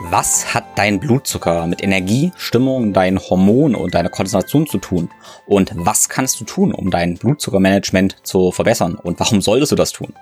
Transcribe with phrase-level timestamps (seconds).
[0.00, 5.10] Was hat dein Blutzucker mit Energie, Stimmung, deinen Hormonen und deiner Konzentration zu tun?
[5.44, 8.94] Und was kannst du tun, um dein Blutzuckermanagement zu verbessern?
[8.94, 10.14] Und warum solltest du das tun?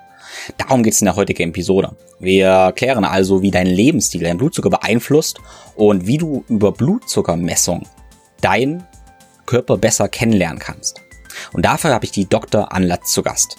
[0.56, 1.94] Darum geht es in der heutigen Episode.
[2.18, 5.40] Wir erklären also, wie dein Lebensstil deinen Blutzucker beeinflusst
[5.74, 7.86] und wie du über Blutzuckermessung
[8.40, 8.82] deinen
[9.44, 11.02] Körper besser kennenlernen kannst.
[11.52, 12.72] Und dafür habe ich die Dr.
[12.72, 13.58] Anlatz zu Gast.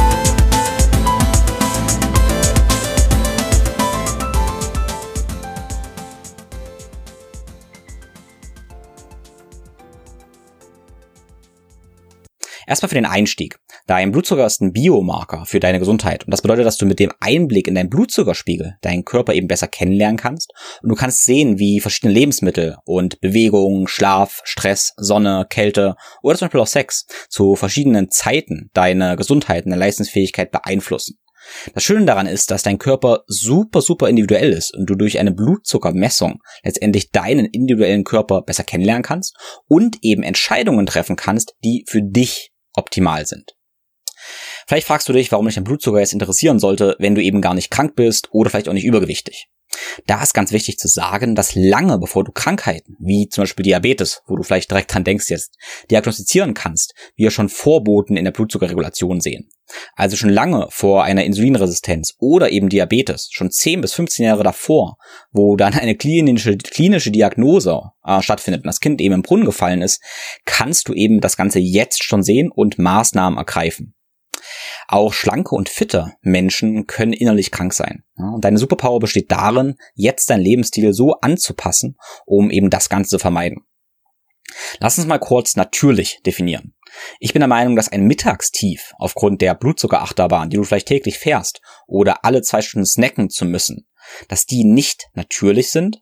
[12.71, 13.57] Erstmal für den Einstieg.
[13.85, 16.23] Dein Blutzucker ist ein Biomarker für deine Gesundheit.
[16.23, 19.67] Und das bedeutet, dass du mit dem Einblick in deinen Blutzuckerspiegel deinen Körper eben besser
[19.67, 20.53] kennenlernen kannst.
[20.81, 26.45] Und du kannst sehen, wie verschiedene Lebensmittel und Bewegung, Schlaf, Stress, Sonne, Kälte oder zum
[26.45, 31.17] Beispiel auch Sex zu verschiedenen Zeiten deine Gesundheit und deine Leistungsfähigkeit beeinflussen.
[31.73, 35.33] Das Schöne daran ist, dass dein Körper super, super individuell ist und du durch eine
[35.33, 39.35] Blutzuckermessung letztendlich deinen individuellen Körper besser kennenlernen kannst
[39.67, 43.55] und eben Entscheidungen treffen kannst, die für dich optimal sind.
[44.67, 47.53] Vielleicht fragst du dich, warum dich dein Blutzucker jetzt interessieren sollte, wenn du eben gar
[47.53, 49.47] nicht krank bist oder vielleicht auch nicht übergewichtig.
[50.05, 54.21] Da ist ganz wichtig zu sagen, dass lange bevor du Krankheiten, wie zum Beispiel Diabetes,
[54.27, 55.55] wo du vielleicht direkt dran denkst jetzt,
[55.89, 59.49] diagnostizieren kannst, wir schon Vorboten in der Blutzuckerregulation sehen.
[59.95, 64.97] Also schon lange vor einer Insulinresistenz oder eben Diabetes, schon 10 bis 15 Jahre davor,
[65.31, 69.81] wo dann eine klinische, klinische Diagnose äh, stattfindet und das Kind eben im Brunnen gefallen
[69.81, 70.01] ist,
[70.45, 73.95] kannst du eben das Ganze jetzt schon sehen und Maßnahmen ergreifen.
[74.87, 78.03] Auch schlanke und fitte Menschen können innerlich krank sein.
[78.15, 83.19] und deine Superpower besteht darin, jetzt deinen Lebensstil so anzupassen, um eben das Ganze zu
[83.19, 83.65] vermeiden.
[84.79, 86.73] Lass uns mal kurz natürlich definieren.
[87.19, 91.61] Ich bin der Meinung, dass ein Mittagstief aufgrund der Blutzuckerachterbahn, die du vielleicht täglich fährst,
[91.87, 93.87] oder alle zwei Stunden snacken zu müssen,
[94.27, 96.01] dass die nicht natürlich sind,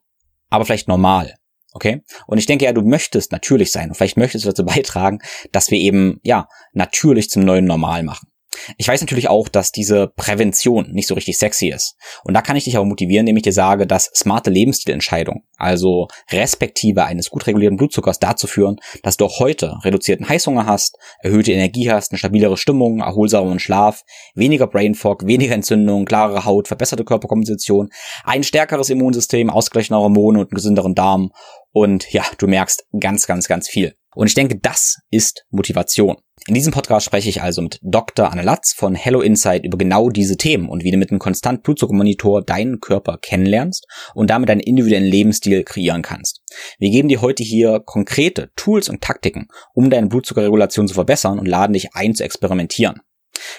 [0.50, 1.36] aber vielleicht normal.
[1.74, 2.02] Okay?
[2.26, 5.20] Und ich denke ja, du möchtest natürlich sein und vielleicht möchtest du dazu beitragen,
[5.52, 8.30] dass wir eben, ja, natürlich zum neuen Normal machen.
[8.78, 11.96] Ich weiß natürlich auch, dass diese Prävention nicht so richtig sexy ist.
[12.24, 16.08] Und da kann ich dich auch motivieren, indem ich dir sage, dass smarte Lebensstilentscheidungen, also
[16.32, 21.52] respektive eines gut regulierten Blutzuckers dazu führen, dass du auch heute reduzierten Heißhunger hast, erhöhte
[21.52, 24.04] Energie hast, eine stabilere Stimmung, erholsameren Schlaf,
[24.36, 27.90] weniger Brain Fog, weniger Entzündung, klarere Haut, verbesserte Körperkomposition,
[28.24, 31.32] ein stärkeres Immunsystem, ausgleichende Hormone und einen gesünderen Darm.
[31.72, 33.94] Und ja, du merkst ganz, ganz, ganz viel.
[34.20, 36.18] Und ich denke, das ist Motivation.
[36.46, 38.30] In diesem Podcast spreche ich also mit Dr.
[38.30, 41.64] Anne Latz von Hello Insight über genau diese Themen und wie du mit einem konstant
[41.64, 46.42] Blutzuckermonitor deinen Körper kennenlernst und damit deinen individuellen Lebensstil kreieren kannst.
[46.80, 51.48] Wir geben dir heute hier konkrete Tools und Taktiken, um deine Blutzuckerregulation zu verbessern und
[51.48, 53.00] laden dich ein zu experimentieren.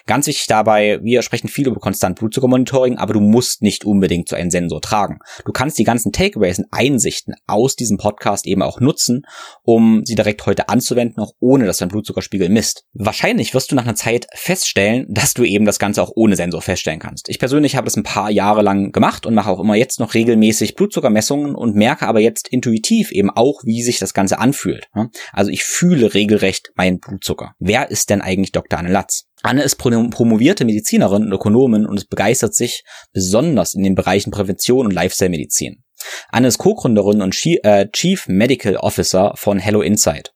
[0.07, 4.37] Ganz wichtig dabei, wir sprechen viel über konstant Blutzuckermonitoring, aber du musst nicht unbedingt so
[4.37, 5.19] einen Sensor tragen.
[5.45, 9.23] Du kannst die ganzen Takeaways und Einsichten aus diesem Podcast eben auch nutzen,
[9.63, 12.85] um sie direkt heute anzuwenden, auch ohne dass dein Blutzuckerspiegel misst.
[12.93, 16.63] Wahrscheinlich wirst du nach einer Zeit feststellen, dass du eben das Ganze auch ohne Sensor
[16.63, 17.29] feststellen kannst.
[17.29, 20.15] Ich persönlich habe das ein paar Jahre lang gemacht und mache auch immer jetzt noch
[20.15, 24.89] regelmäßig Blutzuckermessungen und merke aber jetzt intuitiv eben auch, wie sich das Ganze anfühlt.
[25.33, 27.55] Also ich fühle regelrecht meinen Blutzucker.
[27.59, 28.79] Wer ist denn eigentlich Dr.
[28.79, 29.27] Anne Latz?
[29.43, 34.93] Anne ist promovierte Medizinerin und Ökonomin und begeistert sich besonders in den Bereichen Prävention und
[34.93, 35.83] Lifestyle-Medizin.
[36.31, 40.33] Anne ist Co-Gründerin und äh, Chief Medical Officer von Hello Insight.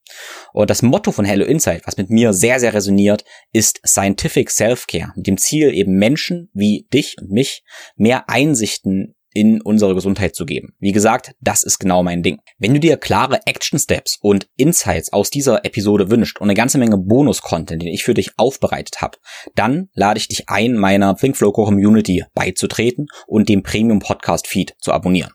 [0.53, 5.13] Und das Motto von Hello Insight, was mit mir sehr, sehr resoniert, ist Scientific Self-Care,
[5.17, 7.65] mit dem Ziel eben Menschen wie dich und mich
[7.97, 10.75] mehr Einsichten in unsere Gesundheit zu geben.
[10.79, 12.39] Wie gesagt, das ist genau mein Ding.
[12.59, 16.79] Wenn du dir klare Action Steps und Insights aus dieser Episode wünscht und eine ganze
[16.79, 19.19] Menge Bonus-Content, den ich für dich aufbereitet habe,
[19.55, 24.93] dann lade ich dich ein, meiner ThinkFlow Community beizutreten und dem Premium Podcast Feed zu
[24.93, 25.33] abonnieren.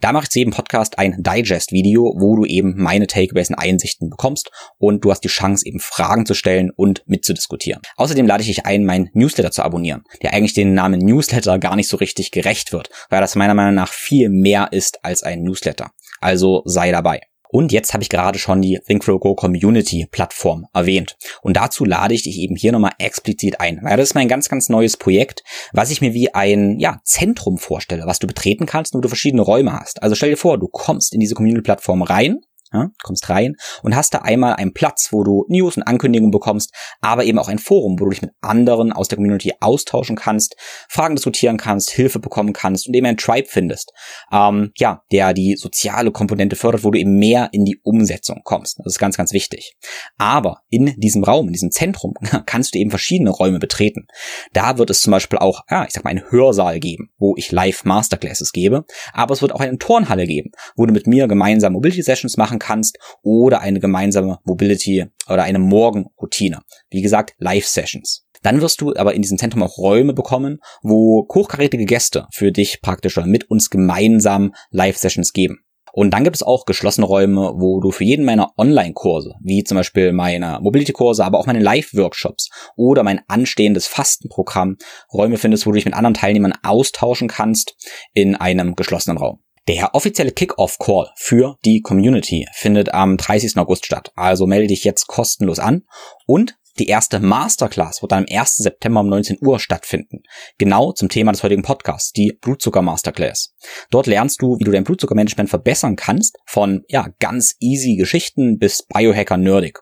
[0.00, 4.10] Da mache ich zu jedem Podcast ein Digest-Video, wo du eben meine Takeaways und Einsichten
[4.10, 7.82] bekommst und du hast die Chance, eben Fragen zu stellen und mitzudiskutieren.
[7.96, 11.76] Außerdem lade ich dich ein, meinen Newsletter zu abonnieren, der eigentlich den Namen Newsletter gar
[11.76, 15.42] nicht so richtig gerecht wird, weil das meiner Meinung nach viel mehr ist als ein
[15.42, 15.90] Newsletter.
[16.20, 17.20] Also sei dabei.
[17.50, 21.16] Und jetzt habe ich gerade schon die ThinkFlow Community Plattform erwähnt.
[21.42, 23.80] Und dazu lade ich dich eben hier nochmal explizit ein.
[23.82, 25.42] Weil das ist mein ganz, ganz neues Projekt,
[25.72, 29.42] was ich mir wie ein ja, Zentrum vorstelle, was du betreten kannst wo du verschiedene
[29.42, 30.02] Räume hast.
[30.02, 32.38] Also stell dir vor, du kommst in diese Community Plattform rein
[32.72, 36.74] Ja, kommst rein und hast da einmal einen Platz, wo du News und Ankündigungen bekommst,
[37.00, 40.56] aber eben auch ein Forum, wo du dich mit anderen aus der Community austauschen kannst,
[40.88, 43.92] Fragen diskutieren kannst, Hilfe bekommen kannst und eben ein Tribe findest,
[44.32, 48.78] ähm, ja, der die soziale Komponente fördert, wo du eben mehr in die Umsetzung kommst.
[48.84, 49.76] Das ist ganz, ganz wichtig.
[50.18, 52.14] Aber in diesem Raum, in diesem Zentrum,
[52.46, 54.06] kannst du eben verschiedene Räume betreten.
[54.52, 57.50] Da wird es zum Beispiel auch, ja, ich sag mal, einen Hörsaal geben, wo ich
[57.50, 61.72] live Masterclasses gebe, aber es wird auch eine Turnhalle geben, wo du mit mir gemeinsam
[61.72, 66.60] Mobility Sessions machen kannst oder eine gemeinsame Mobility oder eine Morgenroutine.
[66.90, 68.24] Wie gesagt, Live Sessions.
[68.42, 72.80] Dann wirst du aber in diesem Zentrum auch Räume bekommen, wo hochkarätige Gäste für dich
[72.82, 75.64] praktisch mit uns gemeinsam Live-Sessions geben.
[75.92, 79.76] Und dann gibt es auch geschlossene Räume, wo du für jeden meiner Online-Kurse, wie zum
[79.76, 84.76] Beispiel meine Mobility-Kurse, aber auch meine Live-Workshops oder mein anstehendes Fastenprogramm,
[85.12, 87.74] Räume findest, wo du dich mit anderen Teilnehmern austauschen kannst
[88.12, 89.40] in einem geschlossenen Raum.
[89.68, 93.58] Der offizielle Kick-Off-Call für die Community findet am 30.
[93.58, 94.12] August statt.
[94.16, 95.82] Also melde dich jetzt kostenlos an
[96.26, 98.56] und die erste Masterclass wird dann am 1.
[98.56, 100.22] September um 19 Uhr stattfinden.
[100.56, 103.52] Genau zum Thema des heutigen Podcasts, die Blutzucker Masterclass.
[103.90, 108.86] Dort lernst du, wie du dein Blutzuckermanagement verbessern kannst, von ja, ganz easy Geschichten bis
[108.86, 109.80] Biohacker nerdig.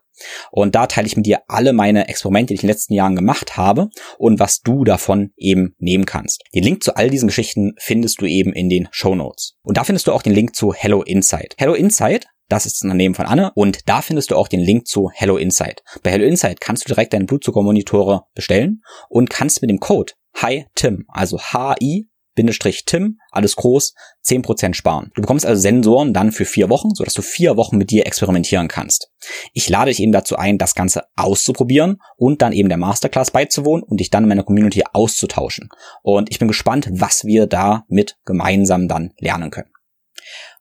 [0.51, 3.17] Und da teile ich mit dir alle meine Experimente, die ich in den letzten Jahren
[3.17, 6.43] gemacht habe und was du davon eben nehmen kannst.
[6.55, 9.55] Den Link zu all diesen Geschichten findest du eben in den Show Notes.
[9.63, 11.55] Und da findest du auch den Link zu Hello Insight.
[11.59, 14.87] Hello Insight das ist das Unternehmen von Anne und da findest du auch den Link
[14.87, 15.83] zu Hello Insight.
[16.05, 21.07] Bei Hello Insight kannst du direkt deine Blutzuckermonitore bestellen und kannst mit dem Code HITIM,
[21.09, 23.95] also HI Tim, alles groß,
[24.25, 25.11] 10% sparen.
[25.15, 28.69] Du bekommst also Sensoren dann für vier Wochen, sodass du vier Wochen mit dir experimentieren
[28.69, 29.11] kannst.
[29.53, 33.83] Ich lade dich eben dazu ein, das Ganze auszuprobieren und dann eben der Masterclass beizuwohnen
[33.83, 35.69] und dich dann in meiner Community auszutauschen.
[36.03, 39.71] Und ich bin gespannt, was wir da mit gemeinsam dann lernen können.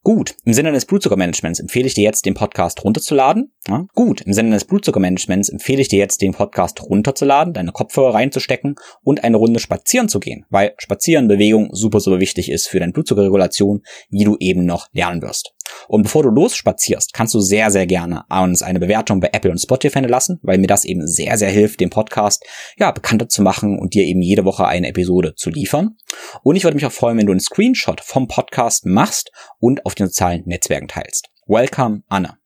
[0.05, 3.51] Gut, im Sinne des Blutzuckermanagements empfehle ich dir jetzt, den Podcast runterzuladen.
[3.67, 8.13] Ja, gut, im Sinne des Blutzuckermanagements empfehle ich dir jetzt, den Podcast runterzuladen, deine Kopfhörer
[8.13, 12.79] reinzustecken und eine Runde spazieren zu gehen, weil Spazieren, Bewegung super, super wichtig ist für
[12.79, 13.81] deine Blutzuckerregulation,
[14.11, 15.55] wie du eben noch lernen wirst.
[15.87, 19.57] Und bevor du losspazierst, kannst du sehr, sehr gerne uns eine Bewertung bei Apple und
[19.57, 22.45] Spotify lassen, weil mir das eben sehr, sehr hilft, den Podcast
[22.77, 25.97] ja bekannter zu machen und dir eben jede Woche eine Episode zu liefern.
[26.43, 29.94] Und ich würde mich auch freuen, wenn du einen Screenshot vom Podcast machst und auf
[29.95, 31.27] den sozialen Netzwerken teilst.
[31.47, 32.37] Welcome, Anna.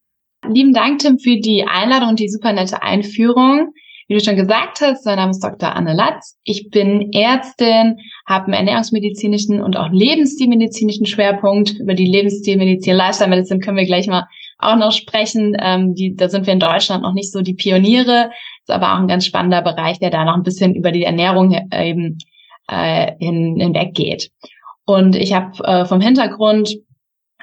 [0.47, 3.73] Lieben Dank, Tim, für die Einladung und die super nette Einführung.
[4.09, 5.75] Wie du schon gesagt hast, mein Name ist Dr.
[5.75, 6.35] Anne Latz.
[6.43, 11.79] Ich bin Ärztin, habe einen ernährungsmedizinischen und auch lebensstilmedizinischen Schwerpunkt.
[11.79, 14.25] Über die Lebensstilmedizin, Lifestyle Medicine können wir gleich mal
[14.57, 15.55] auch noch sprechen.
[15.61, 18.31] Ähm, die, da sind wir in Deutschland noch nicht so die Pioniere.
[18.61, 21.55] Ist aber auch ein ganz spannender Bereich, der da noch ein bisschen über die Ernährung
[21.71, 22.17] eben
[22.67, 24.31] äh, hin, hinweg geht.
[24.85, 26.77] Und ich habe äh, vom Hintergrund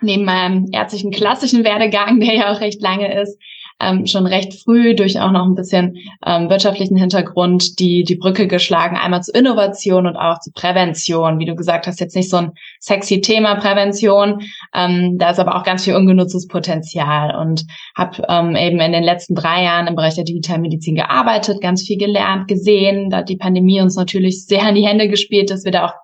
[0.02, 3.38] neben meinem ärztlichen klassischen Werdegang, der ja auch recht lange ist,
[3.80, 8.46] ähm, schon recht früh durch auch noch ein bisschen ähm, wirtschaftlichen Hintergrund die, die Brücke
[8.46, 11.38] geschlagen, einmal zu Innovation und auch zu Prävention.
[11.38, 14.40] Wie du gesagt hast, jetzt nicht so ein sexy Thema Prävention,
[14.74, 19.04] ähm, da ist aber auch ganz viel ungenutztes Potenzial und habe ähm, eben in den
[19.04, 23.36] letzten drei Jahren im Bereich der Digitalmedizin gearbeitet, ganz viel gelernt, gesehen, da hat die
[23.36, 25.94] Pandemie uns natürlich sehr in die Hände gespielt, dass wir da auch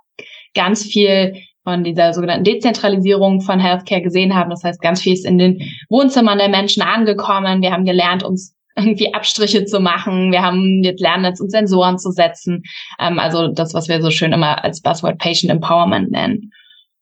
[0.54, 4.50] ganz viel von dieser sogenannten Dezentralisierung von Healthcare gesehen haben.
[4.50, 7.62] Das heißt, ganz viel ist in den Wohnzimmern der Menschen angekommen.
[7.62, 10.32] Wir haben gelernt, uns irgendwie Abstriche zu machen.
[10.32, 12.62] Wir haben jetzt lernen, jetzt uns Sensoren zu setzen.
[12.98, 16.52] Ähm, also das, was wir so schön immer als Buzzword Patient Empowerment nennen.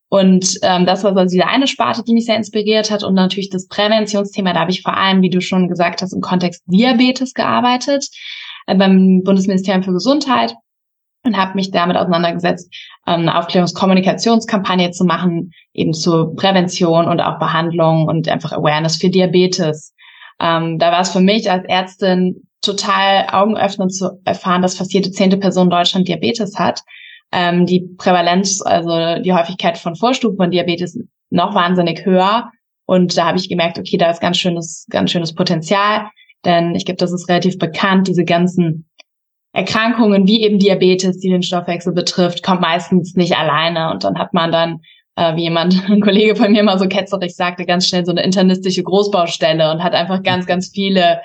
[0.09, 3.05] Und ähm, das war so diese eine Sparte, die mich sehr inspiriert hat.
[3.05, 6.21] Und natürlich das Präventionsthema, da habe ich vor allem, wie du schon gesagt hast, im
[6.21, 8.09] Kontext Diabetes gearbeitet,
[8.67, 10.55] äh, beim Bundesministerium für Gesundheit
[11.25, 12.73] und habe mich damit auseinandergesetzt,
[13.05, 19.95] eine Aufklärungskommunikationskampagne zu machen, eben zur Prävention und auch Behandlung und einfach Awareness für Diabetes.
[20.41, 25.11] Ähm, da war es für mich als Ärztin total augenöffnend zu erfahren, dass fast jede
[25.11, 26.83] zehnte Person in Deutschland Diabetes hat.
[27.33, 30.99] Ähm, die Prävalenz, also die Häufigkeit von Vorstufen von Diabetes
[31.31, 32.51] noch wahnsinnig höher.
[32.87, 36.09] Und da habe ich gemerkt, okay, da ist ganz schönes, ganz schönes Potenzial.
[36.45, 38.90] Denn ich glaube, das ist relativ bekannt, diese ganzen
[39.53, 44.33] Erkrankungen wie eben Diabetes, die den Stoffwechsel betrifft, kommt meistens nicht alleine und dann hat
[44.33, 44.81] man dann,
[45.17, 48.23] äh, wie jemand, ein Kollege von mir mal so ketzerig sagte, ganz schnell so eine
[48.23, 51.21] internistische Großbaustelle und hat einfach ganz, ganz viele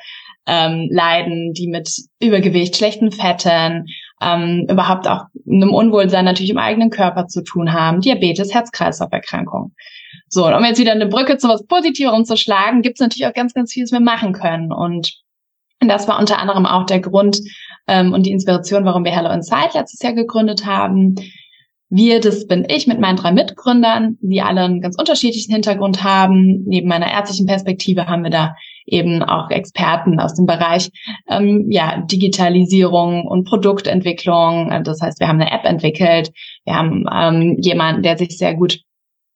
[0.48, 1.90] ähm, Leiden, die mit
[2.22, 3.88] Übergewicht, schlechten Fetten,
[4.22, 9.76] ähm, überhaupt auch einem Unwohlsein natürlich im eigenen Körper zu tun haben, Diabetes, Herz-Kreislauf-Erkrankungen.
[10.30, 13.28] So, und um jetzt wieder eine Brücke zu was Positiverem zu schlagen, gibt es natürlich
[13.28, 14.72] auch ganz, ganz viel, was wir machen können.
[14.72, 15.14] Und
[15.80, 17.40] das war unter anderem auch der Grund
[17.88, 21.16] ähm, und die Inspiration, warum wir Hello Inside letztes Jahr gegründet haben.
[21.90, 26.64] Wir, das bin ich mit meinen drei Mitgründern, die alle einen ganz unterschiedlichen Hintergrund haben.
[26.66, 28.56] Neben meiner ärztlichen Perspektive haben wir da
[28.88, 30.90] eben auch Experten aus dem Bereich
[31.30, 34.72] ähm, ja, Digitalisierung und Produktentwicklung.
[34.84, 36.32] Das heißt, wir haben eine App entwickelt.
[36.66, 38.80] Wir haben ähm, jemanden, der sich sehr gut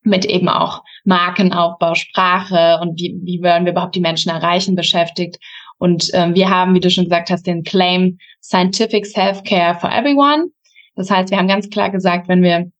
[0.02, 5.38] mit eben auch Markenaufbau, Sprache und wie, wie wollen wir überhaupt die Menschen erreichen beschäftigt.
[5.80, 10.48] Und ähm, wir haben, wie du schon gesagt hast, den Claim Scientific Self-Care for Everyone.
[10.94, 12.70] Das heißt, wir haben ganz klar gesagt, wenn wir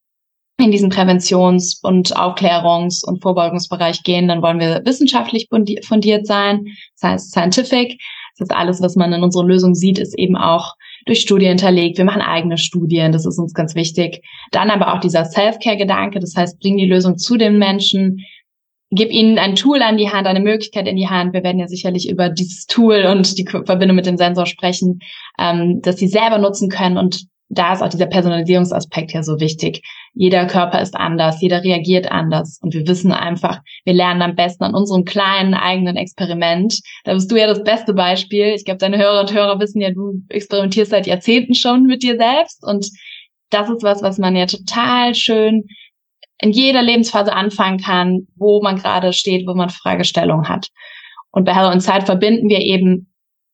[0.59, 5.49] in diesen Präventions- und Aufklärungs- und Vorbeugungsbereich gehen, dann wollen wir wissenschaftlich
[5.83, 6.67] fundiert sein.
[7.01, 7.99] Das heißt, scientific.
[8.37, 10.75] Das ist alles, was man in unserer Lösung sieht, ist eben auch
[11.07, 11.97] durch Studien hinterlegt.
[11.97, 14.23] Wir machen eigene Studien, das ist uns ganz wichtig.
[14.51, 18.25] Dann aber auch dieser Self-Care-Gedanke, das heißt, bring die Lösung zu den Menschen,
[18.91, 21.33] gib ihnen ein Tool an die Hand, eine Möglichkeit in die Hand.
[21.33, 25.01] Wir werden ja sicherlich über dieses Tool und die Verbindung mit dem Sensor sprechen,
[25.39, 29.83] ähm, dass sie selber nutzen können und da ist auch dieser Personalisierungsaspekt ja so wichtig.
[30.15, 34.63] Jeder Körper ist anders, jeder reagiert anders und wir wissen einfach, wir lernen am besten
[34.63, 36.81] an unserem kleinen eigenen Experiment.
[37.03, 38.55] Da bist du ja das beste Beispiel.
[38.55, 42.17] Ich glaube, deine Hörer und Hörer wissen ja, du experimentierst seit Jahrzehnten schon mit dir
[42.17, 42.89] selbst und
[43.51, 45.65] das ist was, was man ja total schön
[46.41, 50.69] in jeder Lebensphase anfangen kann, wo man gerade steht, wo man Fragestellungen hat.
[51.31, 53.11] Und bei Hello Insight verbinden wir eben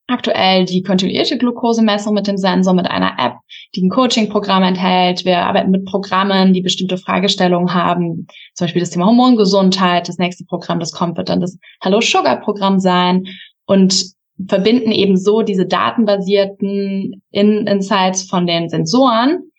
[0.09, 3.35] aktuell die kontinuierte Glukosemessung mit dem Sensor, mit einer App,
[3.75, 5.25] die ein Coaching-Programm enthält.
[5.25, 8.29] Wir arbeiten mit Programmen, die bestimmte Fragestellungen haben.
[8.55, 10.09] Zum Beispiel das Thema Hormongesundheit.
[10.09, 13.25] Das nächste Programm, das kommt, wird dann das Hello Sugar Programm sein
[13.67, 14.15] und
[14.49, 19.51] verbinden eben so diese datenbasierten In Insights von den Sensoren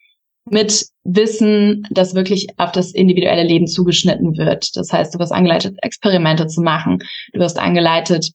[0.52, 4.76] mit Wissen, das wirklich auf das individuelle Leben zugeschnitten wird.
[4.76, 7.00] Das heißt, du wirst angeleitet, Experimente zu machen.
[7.34, 8.32] Du wirst angeleitet,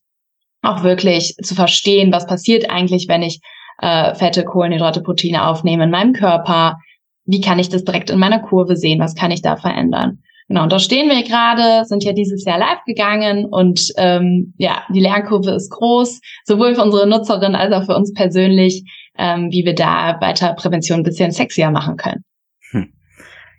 [0.62, 3.40] auch wirklich zu verstehen, was passiert eigentlich, wenn ich
[3.80, 6.78] äh, Fette, Kohlenhydrate, Proteine aufnehme in meinem Körper.
[7.24, 9.00] Wie kann ich das direkt in meiner Kurve sehen?
[9.00, 10.22] Was kann ich da verändern?
[10.48, 14.82] Genau, und da stehen wir gerade, sind ja dieses Jahr live gegangen und ähm, ja,
[14.92, 18.84] die Lernkurve ist groß, sowohl für unsere Nutzerinnen als auch für uns persönlich,
[19.18, 22.24] ähm, wie wir da weiter Prävention ein bisschen sexier machen können.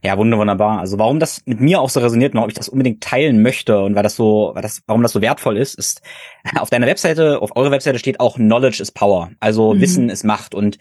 [0.06, 0.80] Ja, wunderbar.
[0.80, 3.82] Also warum das mit mir auch so resoniert und warum ich das unbedingt teilen möchte
[3.82, 6.02] und weil das so, weil das, warum das so wertvoll ist, ist,
[6.60, 9.32] auf deiner Webseite, auf eurer Webseite steht auch Knowledge is Power.
[9.40, 9.80] Also mhm.
[9.80, 10.56] Wissen ist Macht.
[10.56, 10.78] Und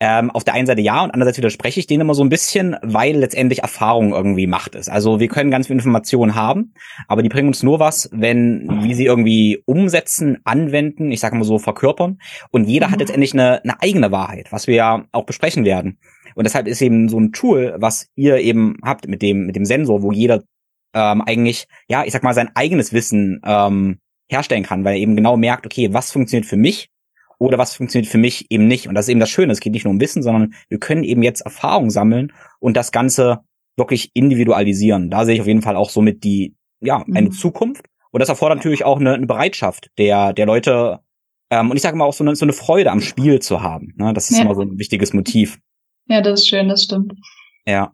[0.00, 2.76] ähm, auf der einen Seite ja und andererseits widerspreche ich denen immer so ein bisschen,
[2.82, 4.88] weil letztendlich Erfahrung irgendwie Macht ist.
[4.90, 6.74] Also wir können ganz viel Informationen haben,
[7.06, 11.44] aber die bringen uns nur was, wenn wir sie irgendwie umsetzen, anwenden, ich sage mal
[11.44, 12.18] so verkörpern.
[12.50, 12.92] Und jeder mhm.
[12.92, 15.98] hat letztendlich eine, eine eigene Wahrheit, was wir ja auch besprechen werden.
[16.34, 19.64] Und deshalb ist eben so ein Tool, was ihr eben habt mit dem, mit dem
[19.64, 20.42] Sensor, wo jeder
[20.92, 23.98] ähm, eigentlich, ja, ich sag mal, sein eigenes Wissen ähm,
[24.28, 26.90] herstellen kann, weil er eben genau merkt, okay, was funktioniert für mich
[27.44, 28.88] oder was funktioniert für mich eben nicht.
[28.88, 29.52] Und das ist eben das Schöne.
[29.52, 32.90] Es geht nicht nur um Wissen, sondern wir können eben jetzt Erfahrung sammeln und das
[32.90, 33.40] Ganze
[33.76, 35.10] wirklich individualisieren.
[35.10, 37.32] Da sehe ich auf jeden Fall auch somit die, ja, eine mhm.
[37.32, 37.86] Zukunft.
[38.10, 41.00] Und das erfordert natürlich auch eine, eine Bereitschaft der, der Leute,
[41.50, 43.92] ähm, und ich sage mal auch so eine, so eine Freude am Spiel zu haben.
[43.96, 44.12] Ne?
[44.14, 44.44] Das ist ja.
[44.44, 45.58] immer so ein wichtiges Motiv.
[46.06, 47.12] Ja, das ist schön, das stimmt.
[47.66, 47.92] Ja.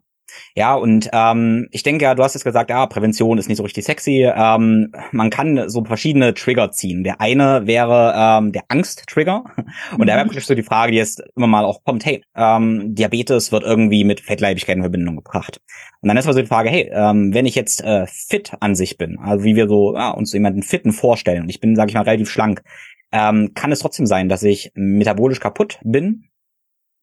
[0.55, 3.63] Ja, und ähm, ich denke ja, du hast jetzt gesagt, ja, Prävention ist nicht so
[3.63, 4.29] richtig sexy.
[4.33, 7.03] Ähm, man kann so verschiedene Trigger ziehen.
[7.03, 9.43] Der eine wäre ähm, der Angst-Trigger.
[9.91, 10.05] Und mhm.
[10.05, 13.51] da wäre wirklich so die Frage, die jetzt immer mal auch kommt, hey, ähm, Diabetes
[13.51, 15.61] wird irgendwie mit Fettleibigkeit in Verbindung gebracht.
[16.01, 18.97] Und dann ist also die Frage, hey, ähm, wenn ich jetzt äh, fit an sich
[18.97, 21.95] bin, also wie wir so ja, uns jemanden fitten vorstellen, und ich bin, sage ich
[21.95, 22.63] mal, relativ schlank,
[23.11, 26.25] ähm, kann es trotzdem sein, dass ich metabolisch kaputt bin?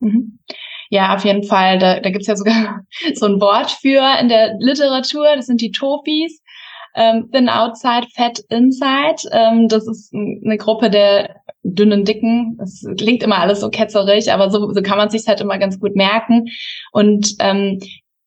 [0.01, 0.39] Mhm.
[0.91, 1.79] Ja, auf jeden Fall.
[1.79, 2.81] Da, da gibt's ja sogar
[3.15, 5.27] so ein Wort für in der Literatur.
[5.37, 6.43] Das sind die Topis.
[6.95, 9.29] Ähm, thin Outside, Fat Inside.
[9.33, 12.57] Ähm, das ist eine Gruppe der dünnen Dicken.
[12.59, 15.79] Das klingt immer alles so ketzerig, aber so, so kann man sich halt immer ganz
[15.79, 16.47] gut merken.
[16.93, 17.79] Und ähm,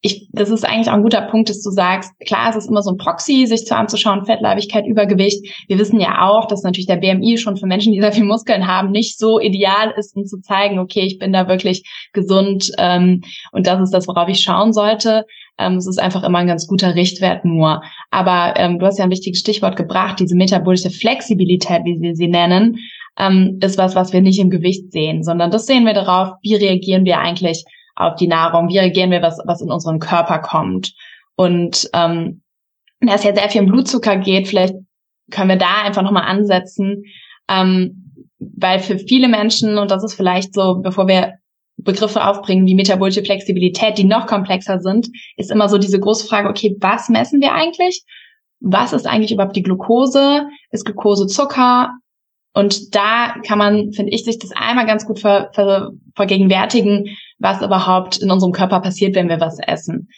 [0.03, 2.81] ich, das ist eigentlich auch ein guter Punkt, dass du sagst, klar, es ist immer
[2.81, 5.46] so ein Proxy, sich zu anzuschauen, Fettleibigkeit, Übergewicht.
[5.67, 8.67] Wir wissen ja auch, dass natürlich der BMI schon für Menschen, die sehr viel Muskeln
[8.67, 13.22] haben, nicht so ideal ist, um zu zeigen, okay, ich bin da wirklich gesund ähm,
[13.51, 15.25] und das ist das, worauf ich schauen sollte.
[15.60, 17.84] Ähm, es ist einfach immer ein ganz guter Richtwert nur.
[18.10, 22.27] Aber ähm, du hast ja ein wichtiges Stichwort gebracht, diese metabolische Flexibilität, wie wir sie
[22.27, 22.79] nennen,
[23.20, 26.55] ähm, ist was, was wir nicht im Gewicht sehen, sondern das sehen wir darauf, wie
[26.55, 27.65] reagieren wir eigentlich
[28.01, 30.93] auf die Nahrung, wie reagieren wir, was, was in unseren Körper kommt.
[31.36, 32.41] Und ähm,
[33.00, 34.75] da es ja sehr viel um Blutzucker geht, vielleicht
[35.31, 37.03] können wir da einfach nochmal ansetzen,
[37.50, 41.36] ähm, weil für viele Menschen, und das ist vielleicht so, bevor wir
[41.77, 46.50] Begriffe aufbringen wie metabolische Flexibilität, die noch komplexer sind, ist immer so diese große Frage,
[46.50, 48.03] okay, was messen wir eigentlich?
[48.60, 50.48] Was ist eigentlich überhaupt die Glucose?
[50.70, 51.91] Ist Glucose Zucker?
[52.53, 57.62] Und da kann man, finde ich, sich das einmal ganz gut ver, ver, vergegenwärtigen, was
[57.62, 60.10] überhaupt in unserem Körper passiert, wenn wir was essen.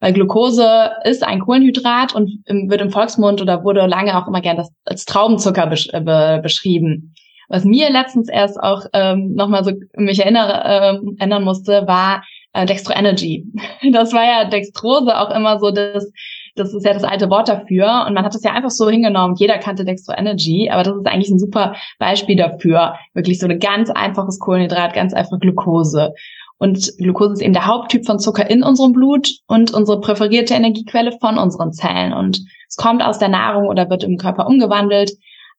[0.00, 4.64] Weil Glucose ist ein Kohlenhydrat und wird im Volksmund oder wurde lange auch immer gern
[4.84, 7.14] als Traubenzucker besch be beschrieben.
[7.48, 12.66] Was mir letztens erst auch ähm, nochmal so mich erinnere, ähm, ändern musste, war äh,
[12.66, 13.46] Dextro Energy.
[13.92, 16.10] Das war ja Dextrose auch immer so das,
[16.54, 18.04] das ist ja das alte Wort dafür.
[18.06, 19.36] Und man hat das ja einfach so hingenommen.
[19.36, 22.94] Jeder kannte Dextro Energy, aber das ist eigentlich ein super Beispiel dafür.
[23.14, 26.12] Wirklich so ein ganz einfaches Kohlenhydrat, ganz einfach Glucose.
[26.58, 31.12] Und Glucose ist eben der Haupttyp von Zucker in unserem Blut und unsere präferierte Energiequelle
[31.20, 32.12] von unseren Zellen.
[32.12, 35.12] Und es kommt aus der Nahrung oder wird im Körper umgewandelt.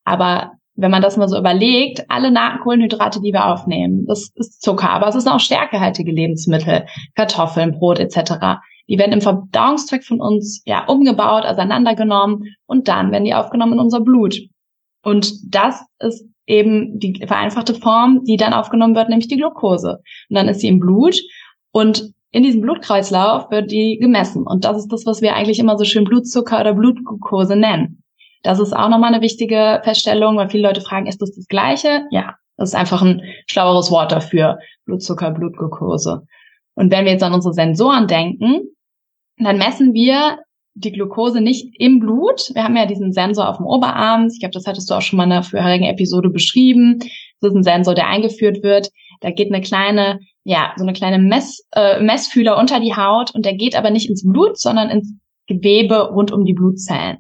[0.05, 2.33] Aber wenn man das mal so überlegt, alle
[2.63, 6.85] Kohlenhydrate, die wir aufnehmen, das ist Zucker, aber es ist auch stärkehaltige Lebensmittel,
[7.15, 8.61] Kartoffeln, Brot etc.
[8.87, 13.79] Die werden im Verdauungstrakt von uns ja umgebaut, auseinandergenommen und dann werden die aufgenommen in
[13.79, 14.37] unser Blut.
[15.03, 19.99] Und das ist eben die vereinfachte Form, die dann aufgenommen wird, nämlich die Glucose.
[20.29, 21.21] Und dann ist sie im Blut
[21.71, 24.45] und in diesem Blutkreislauf wird die gemessen.
[24.45, 28.03] Und das ist das, was wir eigentlich immer so schön Blutzucker oder Blutglucose nennen.
[28.41, 32.05] Das ist auch nochmal eine wichtige Feststellung, weil viele Leute fragen, ist das das Gleiche?
[32.09, 34.57] Ja, das ist einfach ein schlaueres Wort dafür.
[34.85, 36.23] Blutzucker, Blutglucose.
[36.75, 38.61] Und wenn wir jetzt an unsere Sensoren denken,
[39.37, 40.39] dann messen wir
[40.75, 42.49] die Glucose nicht im Blut.
[42.53, 44.27] Wir haben ja diesen Sensor auf dem Oberarm.
[44.31, 46.99] Ich glaube, das hattest du auch schon mal in einer vorherigen Episode beschrieben.
[47.41, 48.89] Das ist ein Sensor, der eingeführt wird.
[49.21, 53.45] Da geht eine kleine, ja, so eine kleine Mess, äh, Messfühler unter die Haut und
[53.45, 55.13] der geht aber nicht ins Blut, sondern ins
[55.47, 57.17] Gewebe rund um die Blutzellen.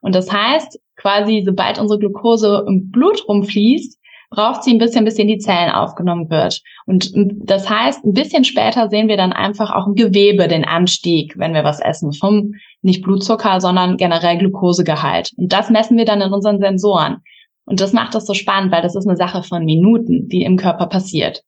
[0.00, 3.98] Und das heißt, quasi, sobald unsere Glucose im Blut rumfließt,
[4.34, 6.60] braucht sie ein bisschen, bis in die Zellen aufgenommen wird.
[6.86, 11.34] Und das heißt, ein bisschen später sehen wir dann einfach auch im Gewebe den Anstieg,
[11.38, 15.32] wenn wir was essen, vom nicht Blutzucker, sondern generell Glukosegehalt.
[15.36, 17.18] Und das messen wir dann in unseren Sensoren.
[17.66, 20.56] Und das macht das so spannend, weil das ist eine Sache von Minuten, die im
[20.56, 21.42] Körper passiert.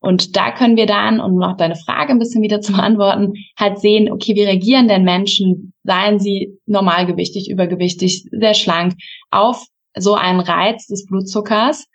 [0.00, 3.80] Und da können wir dann, um noch deine Frage ein bisschen wieder zu beantworten, halt
[3.80, 8.94] sehen, okay, wie reagieren denn Menschen, seien sie normalgewichtig, übergewichtig, sehr schlank,
[9.30, 9.64] auf
[9.96, 11.86] so einen Reiz des Blutzuckers,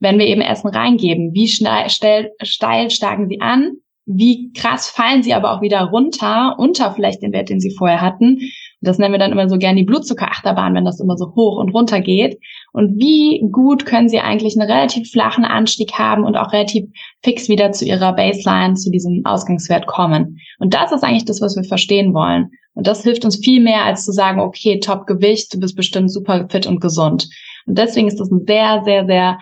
[0.00, 1.32] wenn wir eben Essen reingeben.
[1.32, 3.72] Wie steil, steil steigen sie an?
[4.08, 8.00] Wie krass fallen sie aber auch wieder runter, unter vielleicht den Wert, den sie vorher
[8.00, 8.38] hatten?
[8.80, 11.70] Das nennen wir dann immer so gern die Blutzuckerachterbahn, wenn das immer so hoch und
[11.70, 12.38] runter geht.
[12.72, 16.84] Und wie gut können sie eigentlich einen relativ flachen Anstieg haben und auch relativ
[17.24, 20.38] fix wieder zu ihrer Baseline, zu diesem Ausgangswert kommen.
[20.60, 22.50] Und das ist eigentlich das, was wir verstehen wollen.
[22.74, 26.46] Und das hilft uns viel mehr, als zu sagen, okay, Top-Gewicht, du bist bestimmt super
[26.48, 27.28] fit und gesund.
[27.66, 29.38] Und deswegen ist das ein sehr, sehr, sehr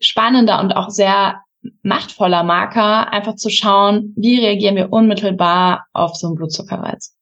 [0.00, 1.42] spannender und auch sehr
[1.82, 7.14] machtvoller Marker, einfach zu schauen, wie reagieren wir unmittelbar auf so einen Blutzuckerreiz.